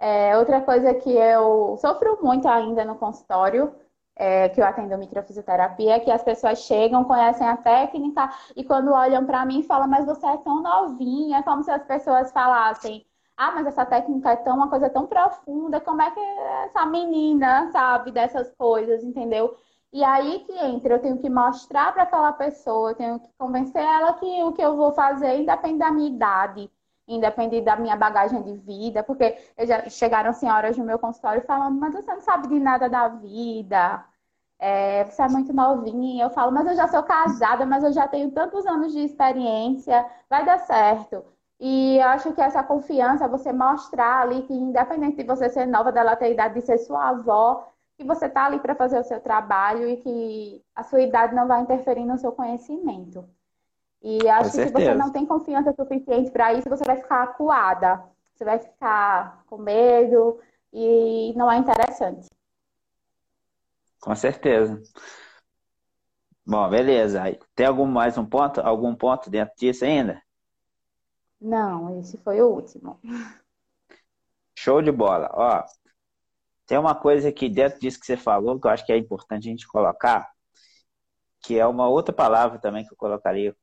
É, 0.00 0.36
outra 0.38 0.62
coisa 0.62 0.94
que 0.94 1.10
eu 1.10 1.76
sofro 1.78 2.18
muito 2.22 2.48
ainda 2.48 2.86
no 2.86 2.96
consultório, 2.96 3.74
é, 4.16 4.48
que 4.48 4.58
eu 4.58 4.64
atendo 4.64 4.96
microfisioterapia, 4.96 5.96
é 5.96 6.00
que 6.00 6.10
as 6.10 6.22
pessoas 6.22 6.60
chegam, 6.60 7.04
conhecem 7.04 7.46
a 7.46 7.56
técnica 7.58 8.30
e 8.56 8.64
quando 8.64 8.92
olham 8.92 9.26
para 9.26 9.44
mim 9.44 9.62
falam, 9.62 9.86
mas 9.86 10.06
você 10.06 10.26
é 10.26 10.38
tão 10.38 10.62
novinha, 10.62 11.38
é 11.38 11.42
como 11.42 11.62
se 11.62 11.70
as 11.70 11.84
pessoas 11.84 12.32
falassem, 12.32 13.04
ah, 13.36 13.52
mas 13.52 13.66
essa 13.66 13.84
técnica 13.84 14.30
é 14.32 14.36
tão 14.36 14.56
uma 14.56 14.70
coisa 14.70 14.88
tão 14.88 15.06
profunda, 15.06 15.80
como 15.80 16.00
é 16.00 16.10
que 16.10 16.20
essa 16.64 16.86
menina 16.86 17.70
sabe 17.70 18.10
dessas 18.10 18.50
coisas, 18.56 19.04
entendeu? 19.04 19.54
E 19.92 20.02
aí 20.04 20.40
que 20.40 20.52
entra, 20.64 20.94
eu 20.94 21.00
tenho 21.00 21.18
que 21.18 21.28
mostrar 21.28 21.92
para 21.92 22.04
aquela 22.04 22.32
pessoa, 22.32 22.90
eu 22.92 22.94
tenho 22.94 23.20
que 23.20 23.28
convencer 23.38 23.82
ela 23.82 24.14
que 24.14 24.42
o 24.44 24.52
que 24.52 24.62
eu 24.62 24.76
vou 24.76 24.92
fazer 24.92 25.40
independe 25.40 25.78
da 25.78 25.90
minha 25.90 26.08
idade 26.08 26.70
independente 27.14 27.64
da 27.64 27.76
minha 27.76 27.96
bagagem 27.96 28.42
de 28.42 28.54
vida, 28.54 29.02
porque 29.02 29.36
já 29.60 29.88
chegaram 29.88 30.32
senhoras 30.32 30.76
no 30.76 30.84
meu 30.84 30.98
consultório 30.98 31.42
falando, 31.42 31.78
mas 31.78 31.94
você 31.94 32.12
não 32.12 32.20
sabe 32.20 32.48
de 32.48 32.58
nada 32.60 32.88
da 32.88 33.08
vida, 33.08 34.04
é, 34.58 35.04
você 35.04 35.22
é 35.22 35.28
muito 35.28 35.52
novinha. 35.52 36.24
Eu 36.24 36.30
falo, 36.30 36.52
mas 36.52 36.66
eu 36.66 36.76
já 36.76 36.86
sou 36.88 37.02
casada, 37.02 37.66
mas 37.66 37.82
eu 37.82 37.92
já 37.92 38.06
tenho 38.06 38.30
tantos 38.30 38.66
anos 38.66 38.92
de 38.92 39.00
experiência, 39.00 40.06
vai 40.28 40.44
dar 40.44 40.58
certo. 40.58 41.24
E 41.58 41.98
eu 41.98 42.08
acho 42.08 42.32
que 42.32 42.40
essa 42.40 42.62
confiança, 42.62 43.28
você 43.28 43.52
mostrar 43.52 44.22
ali 44.22 44.42
que, 44.42 44.54
independente 44.54 45.16
de 45.18 45.24
você 45.24 45.48
ser 45.50 45.66
nova, 45.66 45.92
dela 45.92 46.16
ter 46.16 46.32
idade 46.32 46.54
de 46.54 46.62
ser 46.62 46.78
sua 46.78 47.10
avó, 47.10 47.68
que 47.98 48.04
você 48.04 48.28
tá 48.28 48.46
ali 48.46 48.58
para 48.60 48.74
fazer 48.74 48.98
o 48.98 49.04
seu 49.04 49.20
trabalho 49.20 49.86
e 49.88 49.96
que 49.98 50.64
a 50.74 50.82
sua 50.82 51.02
idade 51.02 51.34
não 51.34 51.46
vai 51.46 51.60
interferir 51.62 52.04
no 52.06 52.16
seu 52.18 52.32
conhecimento. 52.32 53.28
E 54.02 54.28
acho 54.28 54.50
que 54.50 54.66
se 54.66 54.72
você 54.72 54.94
não 54.94 55.12
tem 55.12 55.26
confiança 55.26 55.72
suficiente 55.74 56.30
para 56.30 56.54
isso, 56.54 56.68
você 56.68 56.84
vai 56.84 56.96
ficar 56.96 57.22
acuada, 57.22 58.02
você 58.34 58.44
vai 58.44 58.58
ficar 58.58 59.44
com 59.46 59.58
medo 59.58 60.40
e 60.72 61.34
não 61.36 61.50
é 61.50 61.58
interessante. 61.58 62.28
Com 64.00 64.14
certeza. 64.14 64.80
Bom, 66.46 66.68
beleza. 66.70 67.22
Tem 67.54 67.66
algum 67.66 67.84
mais 67.84 68.16
um 68.16 68.24
ponto? 68.24 68.60
Algum 68.60 68.94
ponto 68.94 69.28
dentro 69.28 69.54
disso 69.56 69.84
ainda? 69.84 70.22
Não, 71.38 72.00
esse 72.00 72.16
foi 72.18 72.40
o 72.40 72.48
último. 72.48 72.98
Show 74.58 74.80
de 74.80 74.90
bola. 74.90 75.30
Ó, 75.32 75.64
tem 76.66 76.78
uma 76.78 76.94
coisa 76.94 77.28
aqui 77.28 77.48
dentro 77.48 77.78
disso 77.78 78.00
que 78.00 78.06
você 78.06 78.16
falou 78.16 78.58
que 78.58 78.66
eu 78.66 78.70
acho 78.70 78.86
que 78.86 78.92
é 78.92 78.96
importante 78.96 79.48
a 79.48 79.50
gente 79.50 79.66
colocar, 79.66 80.30
que 81.42 81.58
é 81.58 81.66
uma 81.66 81.88
outra 81.88 82.14
palavra 82.14 82.58
também 82.58 82.84
que 82.84 82.92
eu 82.92 82.96
colocaria, 82.96 83.56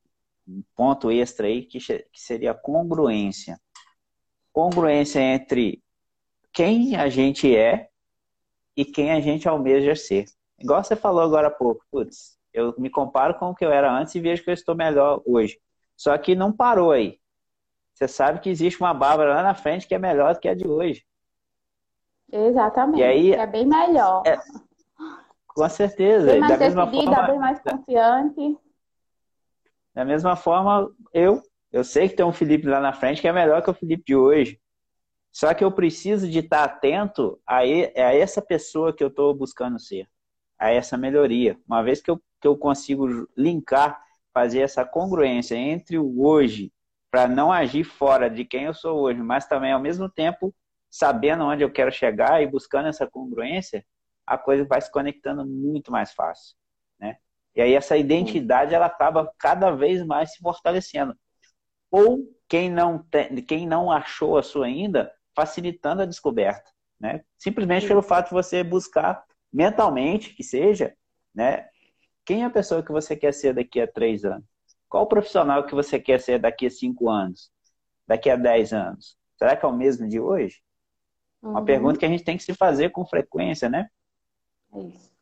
um 0.48 0.64
ponto 0.76 1.12
extra 1.12 1.48
aí, 1.48 1.64
que, 1.64 1.80
que 1.80 2.20
seria 2.22 2.54
congruência. 2.54 3.60
Congruência 4.54 5.20
entre 5.20 5.84
quem 6.54 6.96
a 6.96 7.10
gente 7.10 7.56
é 7.56 7.90
e 8.76 8.86
quem 8.86 9.12
a 9.12 9.20
gente 9.20 9.48
almeja 9.48 9.96
ser. 9.96 10.26
Igual 10.60 10.84
você 10.84 10.96
falou 10.96 11.22
agora 11.22 11.48
há 11.48 11.52
pouco, 11.52 11.86
putz, 11.92 12.38
eu 12.54 12.74
me 12.78 12.90
comparo 12.90 13.36
com 13.38 13.50
o 13.50 13.56
que 13.56 13.66
eu 13.66 13.72
era 13.72 13.92
antes 13.92 14.16
e 14.16 14.20
vejo 14.20 14.44
que 14.44 14.50
eu 14.50 14.54
estou 14.54 14.76
melhor 14.76 15.22
hoje. 15.26 15.60
Só 15.96 16.18
que 16.18 16.36
não 16.36 16.52
parou 16.52 16.92
aí. 16.92 17.20
Você 17.94 18.08
sabe 18.08 18.40
que 18.40 18.50
existe 18.50 18.80
uma 18.80 18.94
Bárbara 18.94 19.36
lá 19.36 19.44
na 19.44 19.56
frente 19.56 19.88
que 19.88 19.96
é 19.96 20.00
melhor 20.00 20.34
do 20.34 20.40
que 20.40 20.48
a 20.48 20.54
de 20.54 20.68
hoje. 20.68 21.06
Exatamente. 22.32 23.00
E 23.00 23.04
aí- 23.04 23.32
é 23.34 23.48
bem 23.48 23.66
melhor. 23.66 24.24
É, 24.26 24.38
Com 25.48 25.70
certeza. 25.70 26.32
Bem 26.32 26.40
mais 26.40 26.52
da 26.54 26.66
mesma 26.66 26.88
forma, 26.92 27.22
bem 27.24 27.40
mais 27.40 27.60
confiante. 27.62 28.58
Da 29.98 30.06
mesma 30.06 30.36
forma, 30.36 30.94
eu, 31.12 31.42
eu 31.72 31.84
sei 31.84 32.08
que 32.08 32.16
tem 32.16 32.24
um 32.24 32.32
Felipe 32.32 32.68
lá 32.68 32.80
na 32.80 32.94
frente 32.94 33.20
que 33.20 33.28
é 33.28 33.34
melhor 33.34 33.64
que 33.64 33.72
o 33.72 33.74
Felipe 33.74 34.04
de 34.06 34.16
hoje. 34.16 34.62
Só 35.32 35.56
que 35.56 35.64
eu 35.64 35.72
preciso 35.72 36.30
de 36.30 36.38
estar 36.38 36.64
atento 36.66 37.42
a, 37.48 37.62
a 37.62 37.64
essa 37.66 38.40
pessoa 38.40 38.94
que 38.94 39.04
eu 39.04 39.08
estou 39.08 39.34
buscando 39.34 39.80
ser, 39.80 40.08
a 40.60 40.70
essa 40.70 40.96
melhoria. 40.96 41.60
Uma 41.68 41.82
vez 41.82 42.00
que 42.00 42.12
eu, 42.12 42.22
que 42.40 42.48
eu 42.48 42.56
consigo 42.56 43.08
linkar, 43.36 44.00
fazer 44.32 44.60
essa 44.60 44.86
congruência 44.86 45.56
entre 45.56 45.98
o 45.98 46.24
hoje, 46.24 46.72
para 47.10 47.28
não 47.28 47.52
agir 47.52 47.84
fora 47.84 48.30
de 48.30 48.46
quem 48.46 48.66
eu 48.66 48.76
sou 48.76 49.00
hoje, 49.00 49.20
mas 49.24 49.48
também 49.48 49.72
ao 49.72 49.82
mesmo 49.82 50.08
tempo 50.08 50.54
sabendo 50.92 51.44
onde 51.44 51.64
eu 51.64 51.72
quero 51.72 51.92
chegar 51.92 52.44
e 52.44 52.46
buscando 52.46 52.88
essa 52.88 53.08
congruência, 53.08 53.84
a 54.28 54.38
coisa 54.38 54.64
vai 54.64 54.80
se 54.80 54.92
conectando 54.92 55.44
muito 55.44 55.92
mais 55.92 56.14
fácil? 56.14 56.56
E 57.58 57.62
aí 57.64 57.76
essa 57.76 57.98
identidade 57.98 58.76
ela 58.76 58.88
acaba 58.88 59.34
cada 59.40 59.72
vez 59.72 60.06
mais 60.06 60.34
se 60.34 60.40
fortalecendo. 60.42 61.18
Ou 61.92 62.20
quem 62.50 62.72
não 62.72 63.00
tem, 63.00 63.36
quem 63.44 63.68
não 63.68 63.92
achou 63.92 64.38
a 64.38 64.44
sua 64.44 64.68
ainda, 64.68 65.12
facilitando 65.36 66.04
a 66.04 66.08
descoberta, 66.08 66.72
né? 67.00 67.24
Simplesmente 67.38 67.88
pelo 67.88 68.04
fato 68.04 68.30
de 68.30 68.36
você 68.36 68.64
buscar 68.64 69.24
mentalmente 69.54 70.36
que 70.36 70.44
seja, 70.44 70.96
né? 71.36 71.68
Quem 72.26 72.44
é 72.44 72.46
a 72.46 72.52
pessoa 72.52 72.84
que 72.84 72.92
você 72.94 73.16
quer 73.18 73.34
ser 73.34 73.54
daqui 73.56 73.82
a 73.82 73.88
três 73.88 74.26
anos? 74.26 74.46
Qual 74.90 75.04
o 75.06 75.08
profissional 75.08 75.66
que 75.66 75.76
você 75.76 76.00
quer 76.00 76.22
ser 76.22 76.40
daqui 76.40 76.68
a 76.68 76.72
cinco 76.72 77.10
anos? 77.10 77.52
Daqui 78.08 78.30
a 78.30 78.38
dez 78.38 78.74
anos? 78.74 79.18
Será 79.38 79.56
que 79.58 79.66
é 79.66 79.70
o 79.70 79.74
mesmo 79.76 80.08
de 80.10 80.20
hoje? 80.20 80.62
Uma 81.54 81.62
Uhum, 81.62 81.66
pergunta 81.66 82.00
que 82.00 82.06
a 82.06 82.10
gente 82.10 82.24
tem 82.24 82.38
que 82.38 82.44
se 82.44 82.54
fazer 82.56 82.92
com 82.92 83.06
frequência, 83.06 83.70
né? 83.70 83.90
é 84.74 84.80
isso. 84.82 85.17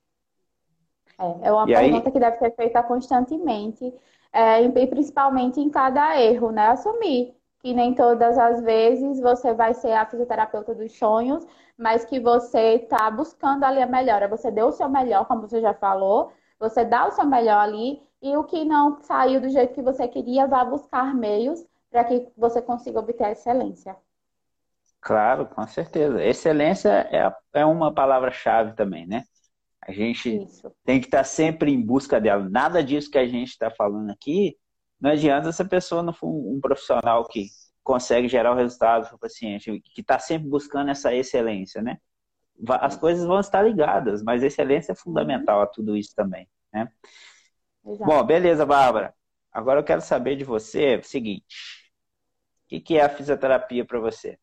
É, 1.18 1.48
é 1.48 1.52
uma 1.52 1.68
E 1.68 1.76
aí- 1.76 1.90
pergunta 1.92 2.12
que 2.12 2.20
deve 2.20 2.38
ser 2.38 2.52
feita 2.56 2.84
constantemente, 2.84 3.94
é, 4.34 4.62
e 4.64 4.68
e 4.68 4.88
principalmente 4.88 5.60
em 5.62 5.70
cada 5.70 6.20
erro, 6.22 6.52
né? 6.52 6.68
Assumir 6.68 7.34
que 7.60 7.74
nem 7.74 7.96
todas 7.96 8.38
as 8.38 8.62
vezes 8.62 9.20
você 9.20 9.54
vai 9.54 9.74
ser 9.74 9.94
a 9.94 10.06
fisioterapeuta 10.06 10.76
dos 10.76 10.96
sonhos, 10.98 11.46
mas 11.78 12.06
que 12.06 12.20
você 12.20 12.76
está 12.76 13.10
buscando 13.10 13.64
ali 13.64 13.82
a 13.82 13.88
melhora. 13.88 14.28
Você 14.28 14.52
deu 14.52 14.68
o 14.68 14.72
seu 14.72 14.88
melhor, 14.88 15.26
como 15.26 15.42
você 15.48 15.60
já 15.62 15.74
falou, 15.74 16.32
você 16.60 16.86
dá 16.86 17.08
o 17.08 17.12
seu 17.12 17.26
melhor 17.26 17.58
ali, 17.60 18.02
e 18.22 18.36
o 18.38 18.44
que 18.44 18.64
não 18.66 19.02
saiu 19.02 19.42
do 19.42 19.50
jeito 19.50 19.74
que 19.74 19.82
você 19.82 20.08
queria, 20.08 20.46
vá 20.48 20.64
buscar 20.64 21.14
meios 21.16 21.66
para 21.90 22.04
que 22.04 22.28
você 22.38 22.62
consiga 22.62 23.00
obter 23.00 23.24
a 23.26 23.32
excelência. 23.32 23.96
Claro, 25.02 25.46
com 25.48 25.66
certeza. 25.68 26.24
Excelência 26.24 26.90
é, 27.12 27.32
é 27.54 27.66
uma 27.66 27.94
palavra-chave 27.94 28.74
também, 28.74 29.08
né? 29.08 29.24
A 29.88 29.92
gente 29.92 30.44
Isso. 30.44 30.72
tem 30.84 31.00
que 31.00 31.08
estar 31.08 31.24
sempre 31.24 31.72
em 31.72 31.80
busca 31.80 32.20
dela. 32.20 32.50
Nada 32.50 32.84
disso 32.84 33.10
que 33.10 33.20
a 33.20 33.28
gente 33.28 33.50
está 33.50 33.70
falando 33.70 34.10
aqui, 34.10 34.58
não 35.00 35.12
adianta 35.12 35.50
essa 35.50 35.64
pessoa 35.64 36.02
não 36.02 36.12
for 36.12 36.28
um, 36.28 36.60
profissional 36.60 37.24
que 37.28 37.48
consegue 37.84 38.28
gerar 38.28 38.52
o 38.52 38.56
resultado 38.56 39.08
para 39.08 39.16
o 39.16 39.20
paciente, 39.20 39.80
que 39.94 40.02
está 40.02 40.18
sempre 40.18 40.50
buscando 40.50 40.90
essa 40.90 41.14
excelência, 41.14 41.82
né? 41.84 41.98
As 42.68 42.98
coisas 42.98 43.26
vão 43.26 43.40
estar 43.40 43.62
ligadas, 43.62 44.24
mas 44.24 44.42
a 44.42 44.48
excelência 44.48 44.94
é 44.94 44.96
fundamental 44.96 45.62
a 45.62 45.68
tudo 45.68 45.96
isso 45.96 46.16
também, 46.16 46.50
né? 46.74 46.88
Exato. 47.86 48.10
Bom, 48.10 48.24
beleza, 48.24 48.66
Bárbara. 48.66 49.14
Agora 49.52 49.80
eu 49.80 49.84
quero 49.84 50.02
saber 50.02 50.36
de 50.36 50.44
você 50.44 50.96
o 50.96 51.04
seguinte: 51.04 51.92
o 52.64 52.68
que 52.70 52.80
que 52.80 52.98
é 52.98 53.04
a 53.04 53.10
fisioterapia 53.10 53.86
para 53.86 54.00
você? 54.00 54.40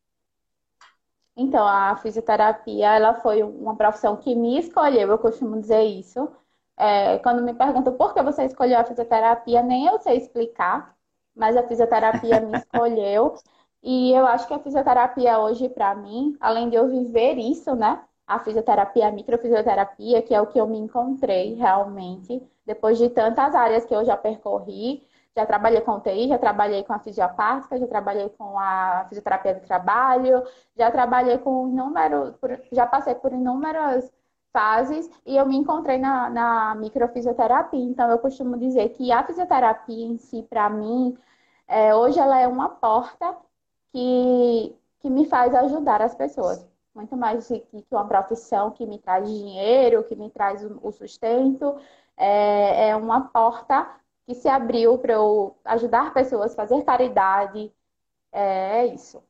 Então, 1.36 1.66
a 1.66 1.96
fisioterapia, 1.96 2.94
ela 2.94 3.14
foi 3.14 3.42
uma 3.42 3.76
profissão 3.76 4.16
que 4.16 4.34
me 4.34 4.58
escolheu, 4.58 5.08
eu 5.10 5.18
costumo 5.18 5.60
dizer 5.60 5.82
isso. 5.82 6.28
É, 6.76 7.18
quando 7.20 7.42
me 7.42 7.54
perguntam 7.54 7.96
por 7.96 8.14
que 8.14 8.22
você 8.22 8.44
escolheu 8.44 8.78
a 8.78 8.84
fisioterapia, 8.84 9.62
nem 9.62 9.86
eu 9.86 9.98
sei 10.00 10.16
explicar, 10.18 10.96
mas 11.34 11.56
a 11.56 11.62
fisioterapia 11.66 12.40
me 12.40 12.54
escolheu. 12.58 13.34
E 13.82 14.12
eu 14.12 14.26
acho 14.26 14.46
que 14.46 14.54
a 14.54 14.58
fisioterapia 14.58 15.38
hoje, 15.40 15.68
para 15.68 15.94
mim, 15.94 16.36
além 16.40 16.68
de 16.70 16.76
eu 16.76 16.88
viver 16.88 17.38
isso, 17.38 17.74
né? 17.74 18.02
a 18.26 18.38
fisioterapia, 18.38 19.08
a 19.08 19.12
microfisioterapia, 19.12 20.22
que 20.22 20.34
é 20.34 20.40
o 20.40 20.46
que 20.46 20.58
eu 20.60 20.66
me 20.66 20.78
encontrei 20.78 21.54
realmente, 21.54 22.42
depois 22.64 22.98
de 22.98 23.10
tantas 23.10 23.54
áreas 23.54 23.84
que 23.84 23.94
eu 23.94 24.04
já 24.04 24.16
percorri. 24.16 25.06
Já 25.36 25.46
trabalhei 25.46 25.80
com 25.80 25.92
UTI, 25.92 26.28
já 26.28 26.38
trabalhei 26.38 26.84
com 26.84 26.92
a 26.92 26.98
fisiopática, 26.98 27.78
já 27.78 27.86
trabalhei 27.86 28.28
com 28.30 28.58
a 28.58 29.06
fisioterapia 29.08 29.54
do 29.54 29.60
trabalho, 29.66 30.42
já 30.76 30.90
trabalhei 30.90 31.38
com 31.38 31.68
inúmeros, 31.68 32.34
já 32.70 32.86
passei 32.86 33.14
por 33.14 33.32
inúmeras 33.32 34.12
fases 34.52 35.10
e 35.24 35.36
eu 35.36 35.46
me 35.46 35.56
encontrei 35.56 35.98
na, 35.98 36.28
na 36.30 36.74
microfisioterapia. 36.74 37.80
Então, 37.82 38.10
eu 38.10 38.18
costumo 38.18 38.58
dizer 38.58 38.90
que 38.90 39.10
a 39.10 39.24
fisioterapia 39.24 40.06
em 40.06 40.18
si, 40.18 40.42
para 40.42 40.68
mim, 40.68 41.16
é, 41.66 41.94
hoje 41.94 42.18
ela 42.18 42.38
é 42.38 42.46
uma 42.46 42.68
porta 42.68 43.36
que, 43.92 44.76
que 45.00 45.10
me 45.10 45.26
faz 45.26 45.54
ajudar 45.54 46.02
as 46.02 46.14
pessoas. 46.14 46.66
Muito 46.94 47.16
mais 47.16 47.48
que, 47.48 47.60
que 47.60 47.86
uma 47.90 48.06
profissão 48.06 48.70
que 48.70 48.86
me 48.86 48.98
traz 48.98 49.26
dinheiro, 49.26 50.04
que 50.04 50.14
me 50.14 50.30
traz 50.30 50.62
o 50.82 50.92
sustento. 50.92 51.76
É, 52.16 52.90
é 52.90 52.96
uma 52.96 53.22
porta 53.28 53.88
que 54.32 54.40
se 54.40 54.48
abriu 54.48 54.98
para 54.98 55.12
eu 55.12 55.58
ajudar 55.64 56.14
pessoas, 56.14 56.54
fazer 56.54 56.82
caridade. 56.84 57.70
É, 58.32 58.78
é 58.78 58.86
isso. 58.86 59.22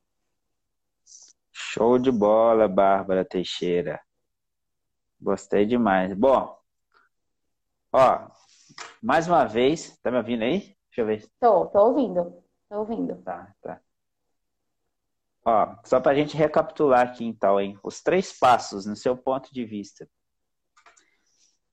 Show 1.51 1.99
de 1.99 2.13
bola, 2.13 2.69
Bárbara 2.69 3.25
Teixeira. 3.25 4.01
Gostei 5.21 5.67
demais. 5.67 6.15
Bom, 6.15 6.57
ó, 7.93 8.29
mais 9.03 9.27
uma 9.27 9.45
vez, 9.45 9.99
tá 10.01 10.11
me 10.11 10.19
ouvindo 10.19 10.43
aí? 10.43 10.77
Deixa 10.89 11.01
eu 11.01 11.07
ver. 11.07 11.29
Tô, 11.41 11.67
tô 11.67 11.87
ouvindo. 11.89 12.43
Tô 12.69 12.79
ouvindo. 12.79 13.17
Tá, 13.23 13.53
tá. 13.61 13.81
Ó, 15.45 15.77
só 15.85 16.01
pra 16.01 16.15
gente 16.15 16.37
recapitular 16.37 17.09
aqui 17.09 17.25
então, 17.25 17.61
hein? 17.61 17.77
Os 17.83 18.01
três 18.01 18.39
passos, 18.39 18.87
no 18.87 18.95
seu 18.95 19.17
ponto 19.17 19.53
de 19.53 19.65
vista, 19.65 20.09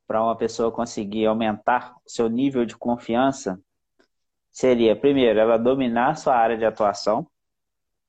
para 0.09 0.23
uma 0.23 0.35
pessoa 0.35 0.71
conseguir 0.71 1.27
aumentar 1.27 1.95
seu 2.03 2.27
nível 2.27 2.65
de 2.65 2.75
confiança, 2.75 3.61
seria, 4.51 4.95
primeiro, 4.95 5.39
ela 5.39 5.55
dominar 5.55 6.09
a 6.09 6.15
sua 6.15 6.35
área 6.35 6.57
de 6.57 6.65
atuação, 6.65 7.27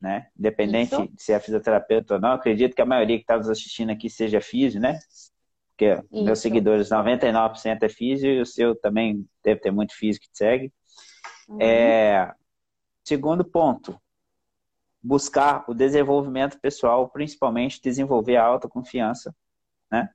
né? 0.01 0.29
Independente 0.35 0.95
Isso. 0.95 1.09
de 1.09 1.23
ser 1.23 1.33
é 1.35 1.41
fisioterapeuta 1.41 2.15
ou 2.15 2.21
não, 2.21 2.33
acredito 2.33 2.75
que 2.75 2.81
a 2.81 2.87
maioria 2.87 3.19
que 3.19 3.25
está 3.25 3.37
nos 3.37 3.51
assistindo 3.51 3.91
aqui 3.91 4.09
seja 4.09 4.41
físio, 4.41 4.81
né? 4.81 4.99
Porque 5.69 6.03
Isso. 6.11 6.25
meus 6.25 6.39
seguidores, 6.39 6.89
99% 6.89 7.83
é 7.83 7.89
físio 7.91 8.31
e 8.31 8.41
o 8.41 8.47
seu 8.47 8.75
também 8.75 9.29
deve 9.45 9.61
ter 9.61 9.71
muito 9.71 9.95
físico 9.95 10.25
que 10.25 10.33
te 10.33 10.39
segue. 10.39 10.73
Uhum. 11.51 11.61
É... 11.61 12.33
Segundo 13.05 13.45
ponto, 13.45 14.01
buscar 15.03 15.67
o 15.69 15.75
desenvolvimento 15.75 16.59
pessoal, 16.61 17.11
principalmente 17.11 17.79
desenvolver 17.83 18.37
a 18.37 18.45
autoconfiança, 18.47 19.37
né? 19.93 20.09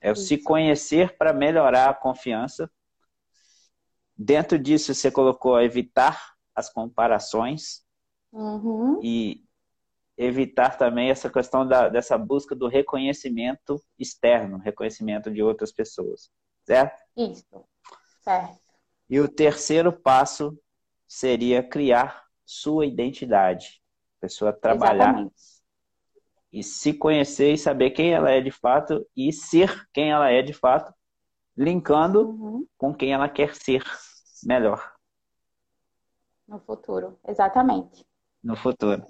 É 0.00 0.10
o 0.10 0.12
Isso. 0.12 0.26
se 0.26 0.38
conhecer 0.38 1.16
para 1.16 1.32
melhorar 1.32 1.90
a 1.90 1.94
confiança. 1.94 2.70
Dentro 4.16 4.58
disso, 4.58 4.94
você 4.94 5.10
colocou 5.10 5.60
evitar 5.60 6.34
as 6.54 6.70
comparações, 6.72 7.84
Uhum. 8.32 9.00
E 9.02 9.42
evitar 10.16 10.76
também 10.76 11.10
essa 11.10 11.30
questão 11.30 11.66
da, 11.66 11.88
dessa 11.88 12.16
busca 12.16 12.54
do 12.54 12.68
reconhecimento 12.68 13.82
externo, 13.98 14.58
reconhecimento 14.58 15.30
de 15.30 15.42
outras 15.42 15.72
pessoas, 15.72 16.30
certo? 16.64 17.00
Isso, 17.16 17.64
certo. 18.20 18.60
E 19.08 19.18
o 19.18 19.26
terceiro 19.26 19.92
passo 19.92 20.58
seria 21.08 21.62
criar 21.62 22.26
sua 22.44 22.86
identidade. 22.86 23.82
A 24.18 24.20
pessoa 24.20 24.52
trabalhar 24.52 25.10
Exatamente. 25.10 25.59
E 26.52 26.62
se 26.62 26.92
conhecer 26.92 27.52
e 27.52 27.58
saber 27.58 27.90
quem 27.90 28.12
ela 28.12 28.30
é 28.30 28.40
de 28.40 28.50
fato 28.50 29.06
e 29.16 29.32
ser 29.32 29.88
quem 29.92 30.10
ela 30.10 30.30
é 30.30 30.42
de 30.42 30.52
fato, 30.52 30.92
linkando 31.56 32.30
uhum. 32.30 32.66
com 32.76 32.94
quem 32.94 33.12
ela 33.12 33.28
quer 33.28 33.54
ser 33.54 33.82
melhor. 34.44 34.92
No 36.48 36.58
futuro, 36.58 37.18
exatamente 37.26 38.04
no 38.42 38.56
futuro. 38.56 39.04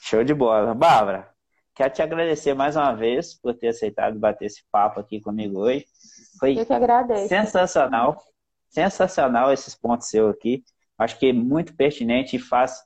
Show 0.00 0.24
de 0.24 0.32
bola. 0.32 0.74
Bárbara, 0.74 1.28
quero 1.74 1.92
te 1.92 2.02
agradecer 2.02 2.54
mais 2.54 2.76
uma 2.76 2.94
vez 2.94 3.34
por 3.34 3.54
ter 3.54 3.68
aceitado 3.68 4.18
bater 4.18 4.46
esse 4.46 4.64
papo 4.70 5.00
aqui 5.00 5.20
comigo 5.20 5.60
hoje. 5.60 5.84
Foi 6.38 6.58
Eu 6.58 6.64
que 6.64 6.72
agradeço. 6.72 7.28
sensacional. 7.28 8.22
Sensacional 8.68 9.52
esses 9.52 9.74
pontos 9.74 10.08
seus 10.08 10.34
aqui. 10.34 10.62
Acho 10.96 11.18
que 11.18 11.26
é 11.26 11.32
muito 11.32 11.76
pertinente 11.76 12.36
e 12.36 12.40
faz 12.40 12.80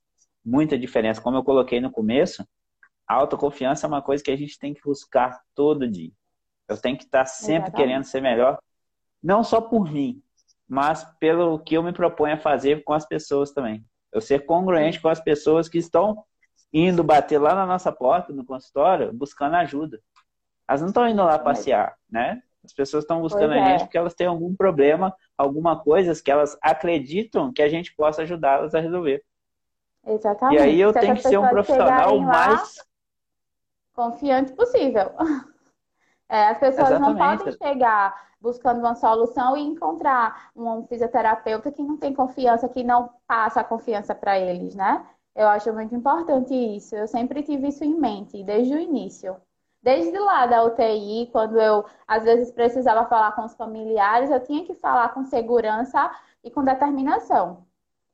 muita 0.44 0.78
diferença. 0.78 1.20
Como 1.20 1.36
eu 1.36 1.44
coloquei 1.44 1.80
no 1.80 1.90
começo, 1.90 2.46
a 3.06 3.14
autoconfiança 3.14 3.86
é 3.86 3.88
uma 3.88 4.02
coisa 4.02 4.22
que 4.22 4.30
a 4.30 4.36
gente 4.36 4.58
tem 4.58 4.74
que 4.74 4.82
buscar 4.82 5.40
todo 5.54 5.88
dia. 5.88 6.12
Eu 6.68 6.80
tenho 6.80 6.96
que 6.96 7.04
estar 7.04 7.24
sempre 7.26 7.68
Exatamente. 7.68 7.76
querendo 7.76 8.04
ser 8.04 8.20
melhor, 8.20 8.58
não 9.22 9.44
só 9.44 9.60
por 9.60 9.90
mim, 9.90 10.22
mas 10.68 11.04
pelo 11.18 11.58
que 11.58 11.76
eu 11.76 11.82
me 11.82 11.92
proponho 11.92 12.34
a 12.34 12.38
fazer 12.38 12.82
com 12.84 12.92
as 12.92 13.06
pessoas 13.06 13.52
também. 13.52 13.84
Eu 14.10 14.20
ser 14.20 14.46
congruente 14.46 15.00
com 15.00 15.08
as 15.08 15.20
pessoas 15.20 15.68
que 15.68 15.78
estão 15.78 16.24
indo 16.72 17.04
bater 17.04 17.38
lá 17.38 17.54
na 17.54 17.66
nossa 17.66 17.92
porta, 17.92 18.32
no 18.32 18.44
consultório, 18.44 19.12
buscando 19.12 19.56
ajuda. 19.56 20.00
Elas 20.66 20.80
não 20.80 20.88
estão 20.88 21.08
indo 21.08 21.22
lá 21.22 21.38
passear, 21.38 21.94
né? 22.10 22.42
As 22.64 22.72
pessoas 22.72 23.04
estão 23.04 23.20
buscando 23.20 23.52
a 23.52 23.56
gente 23.56 23.82
é. 23.82 23.84
porque 23.84 23.98
elas 23.98 24.14
têm 24.14 24.26
algum 24.26 24.54
problema, 24.54 25.14
alguma 25.36 25.78
coisa 25.78 26.20
que 26.22 26.30
elas 26.30 26.56
acreditam 26.62 27.52
que 27.52 27.60
a 27.60 27.68
gente 27.68 27.94
possa 27.94 28.22
ajudá-las 28.22 28.74
a 28.74 28.80
resolver. 28.80 29.22
Exatamente. 30.06 30.58
E 30.58 30.62
aí 30.62 30.80
eu 30.80 30.92
Se 30.92 31.00
tenho 31.00 31.14
que 31.14 31.22
ser 31.22 31.38
um 31.38 31.48
profissional 31.48 32.18
mais 32.20 32.76
confiante 33.94 34.52
possível. 34.52 35.12
É, 36.28 36.48
as 36.48 36.56
pessoas 36.56 36.92
Exatamente. 36.92 37.18
não 37.18 37.36
podem 37.36 37.52
chegar 37.58 38.32
buscando 38.40 38.78
uma 38.78 38.94
solução 38.94 39.54
e 39.54 39.60
encontrar 39.60 40.50
um 40.56 40.82
fisioterapeuta 40.86 41.70
que 41.70 41.82
não 41.82 41.98
tem 41.98 42.14
confiança, 42.14 42.70
que 42.70 42.82
não 42.82 43.10
passa 43.26 43.60
a 43.60 43.64
confiança 43.64 44.14
para 44.14 44.38
eles, 44.38 44.74
né? 44.74 45.06
Eu 45.36 45.46
acho 45.48 45.70
muito 45.72 45.94
importante 45.94 46.54
isso. 46.54 46.96
Eu 46.96 47.06
sempre 47.06 47.42
tive 47.42 47.68
isso 47.68 47.84
em 47.84 47.94
mente, 47.94 48.42
desde 48.42 48.74
o 48.74 48.78
início. 48.78 49.36
Desde 49.82 50.18
lá 50.18 50.46
da 50.46 50.64
UTI, 50.64 51.28
quando 51.32 51.60
eu 51.60 51.84
às 52.06 52.24
vezes 52.24 52.50
precisava 52.50 53.04
falar 53.06 53.32
com 53.32 53.44
os 53.44 53.54
familiares, 53.54 54.30
eu 54.30 54.40
tinha 54.40 54.64
que 54.64 54.74
falar 54.74 55.08
com 55.10 55.24
segurança 55.24 56.10
e 56.42 56.50
com 56.50 56.64
determinação. 56.64 57.66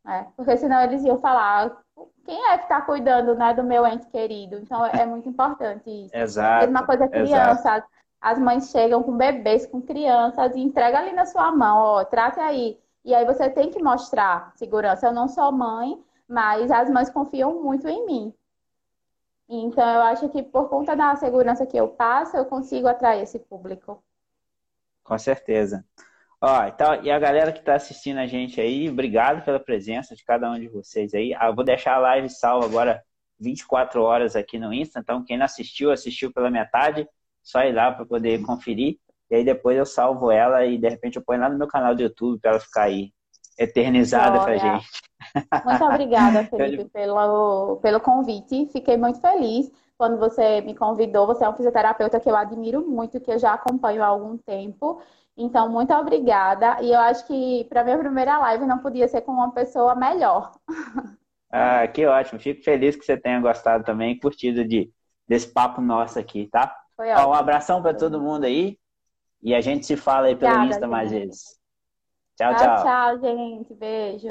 Né? 0.04 0.26
Porque 0.36 0.56
senão 0.56 0.80
eles 0.82 1.04
iam 1.04 1.18
falar 1.18 1.76
quem 2.24 2.44
é 2.50 2.58
que 2.58 2.64
está 2.64 2.80
cuidando 2.80 3.34
né, 3.34 3.54
do 3.54 3.62
meu 3.62 3.86
ente 3.86 4.06
querido. 4.06 4.56
Então 4.56 4.84
é 4.86 5.04
muito 5.04 5.28
importante 5.28 5.88
isso. 5.88 6.16
Exato. 6.16 6.64
Mesma 6.66 6.86
coisa 6.86 7.08
criança. 7.08 7.52
Exato 7.52 7.88
as 8.20 8.38
mães 8.38 8.70
chegam 8.70 9.02
com 9.02 9.16
bebês, 9.16 9.66
com 9.66 9.80
crianças 9.80 10.54
e 10.54 10.60
entrega 10.60 10.98
ali 10.98 11.12
na 11.12 11.24
sua 11.24 11.52
mão, 11.52 11.78
ó, 11.78 12.04
trate 12.04 12.40
aí. 12.40 12.78
E 13.04 13.14
aí 13.14 13.24
você 13.24 13.48
tem 13.48 13.70
que 13.70 13.82
mostrar 13.82 14.52
segurança. 14.56 15.06
Eu 15.06 15.12
não 15.12 15.28
sou 15.28 15.50
mãe, 15.52 16.02
mas 16.26 16.70
as 16.70 16.90
mães 16.90 17.08
confiam 17.08 17.62
muito 17.62 17.88
em 17.88 18.04
mim. 18.04 18.34
Então 19.48 19.88
eu 19.88 20.02
acho 20.02 20.28
que 20.28 20.42
por 20.42 20.68
conta 20.68 20.94
da 20.94 21.16
segurança 21.16 21.64
que 21.64 21.76
eu 21.76 21.88
passo, 21.88 22.36
eu 22.36 22.44
consigo 22.44 22.86
atrair 22.86 23.22
esse 23.22 23.38
público. 23.38 24.02
Com 25.02 25.16
certeza. 25.16 25.84
Ó, 26.40 26.64
então, 26.64 27.02
e 27.02 27.10
a 27.10 27.18
galera 27.18 27.52
que 27.52 27.58
está 27.58 27.74
assistindo 27.74 28.18
a 28.18 28.26
gente 28.26 28.60
aí, 28.60 28.88
obrigado 28.88 29.44
pela 29.44 29.58
presença 29.58 30.14
de 30.14 30.24
cada 30.24 30.50
um 30.50 30.58
de 30.58 30.68
vocês 30.68 31.12
aí. 31.12 31.34
Ah, 31.34 31.46
eu 31.46 31.54
vou 31.54 31.64
deixar 31.64 31.94
a 31.94 31.98
live 31.98 32.28
salva 32.28 32.64
agora 32.64 33.02
24 33.40 34.02
horas 34.02 34.36
aqui 34.36 34.58
no 34.58 34.72
Insta, 34.72 35.00
então 35.00 35.24
quem 35.24 35.36
não 35.36 35.44
assistiu, 35.44 35.90
assistiu 35.90 36.32
pela 36.32 36.50
metade 36.50 37.08
só 37.42 37.62
ir 37.62 37.72
lá 37.72 37.90
para 37.90 38.04
poder 38.04 38.40
conferir. 38.42 38.98
E 39.30 39.36
aí 39.36 39.44
depois 39.44 39.76
eu 39.76 39.84
salvo 39.84 40.30
ela 40.30 40.64
e 40.64 40.78
de 40.78 40.88
repente 40.88 41.16
eu 41.16 41.24
ponho 41.24 41.40
lá 41.40 41.48
no 41.48 41.58
meu 41.58 41.66
canal 41.66 41.94
do 41.94 42.02
YouTube 42.02 42.40
para 42.40 42.52
ela 42.52 42.60
ficar 42.60 42.84
aí 42.84 43.12
eternizada 43.58 44.38
para 44.40 44.56
gente. 44.56 44.86
Muito 45.64 45.84
obrigada, 45.84 46.44
Felipe, 46.48 46.84
pelo, 46.90 47.76
pelo 47.76 48.00
convite. 48.00 48.66
Fiquei 48.72 48.96
muito 48.96 49.20
feliz 49.20 49.70
quando 49.96 50.18
você 50.18 50.60
me 50.60 50.74
convidou. 50.74 51.26
Você 51.26 51.44
é 51.44 51.48
um 51.48 51.54
fisioterapeuta 51.54 52.20
que 52.20 52.30
eu 52.30 52.36
admiro 52.36 52.86
muito, 52.88 53.20
que 53.20 53.30
eu 53.30 53.38
já 53.38 53.52
acompanho 53.52 54.02
há 54.02 54.06
algum 54.06 54.38
tempo. 54.38 55.02
Então, 55.38 55.70
muito 55.70 55.94
obrigada. 55.94 56.82
E 56.82 56.90
eu 56.90 56.98
acho 56.98 57.26
que 57.26 57.64
para 57.68 57.84
minha 57.84 57.96
primeira 57.96 58.38
live 58.38 58.66
não 58.66 58.78
podia 58.78 59.06
ser 59.06 59.22
com 59.22 59.32
uma 59.32 59.52
pessoa 59.52 59.94
melhor. 59.94 60.52
Ah, 61.50 61.86
que 61.88 62.04
ótimo. 62.04 62.38
Fico 62.38 62.62
feliz 62.62 62.94
que 62.94 63.04
você 63.04 63.16
tenha 63.16 63.40
gostado 63.40 63.82
também 63.82 64.18
curtido 64.18 64.66
de, 64.66 64.92
desse 65.26 65.50
papo 65.50 65.80
nosso 65.80 66.18
aqui, 66.18 66.46
tá? 66.52 66.76
Foi 66.94 67.10
ótimo. 67.10 67.28
Um 67.28 67.32
abração 67.34 67.80
para 67.80 67.94
todo 67.94 68.20
mundo 68.20 68.44
aí. 68.44 68.78
E 69.42 69.54
a 69.54 69.60
gente 69.60 69.86
se 69.86 69.96
fala 69.96 70.26
aí 70.26 70.36
pelo 70.36 70.50
Obrigada, 70.50 70.74
Insta 70.74 70.86
mais 70.86 71.10
vezes. 71.10 71.58
Tchau, 72.36 72.54
tchau. 72.56 72.76
Tchau, 72.82 73.18
gente. 73.20 73.74
Beijo. 73.74 74.28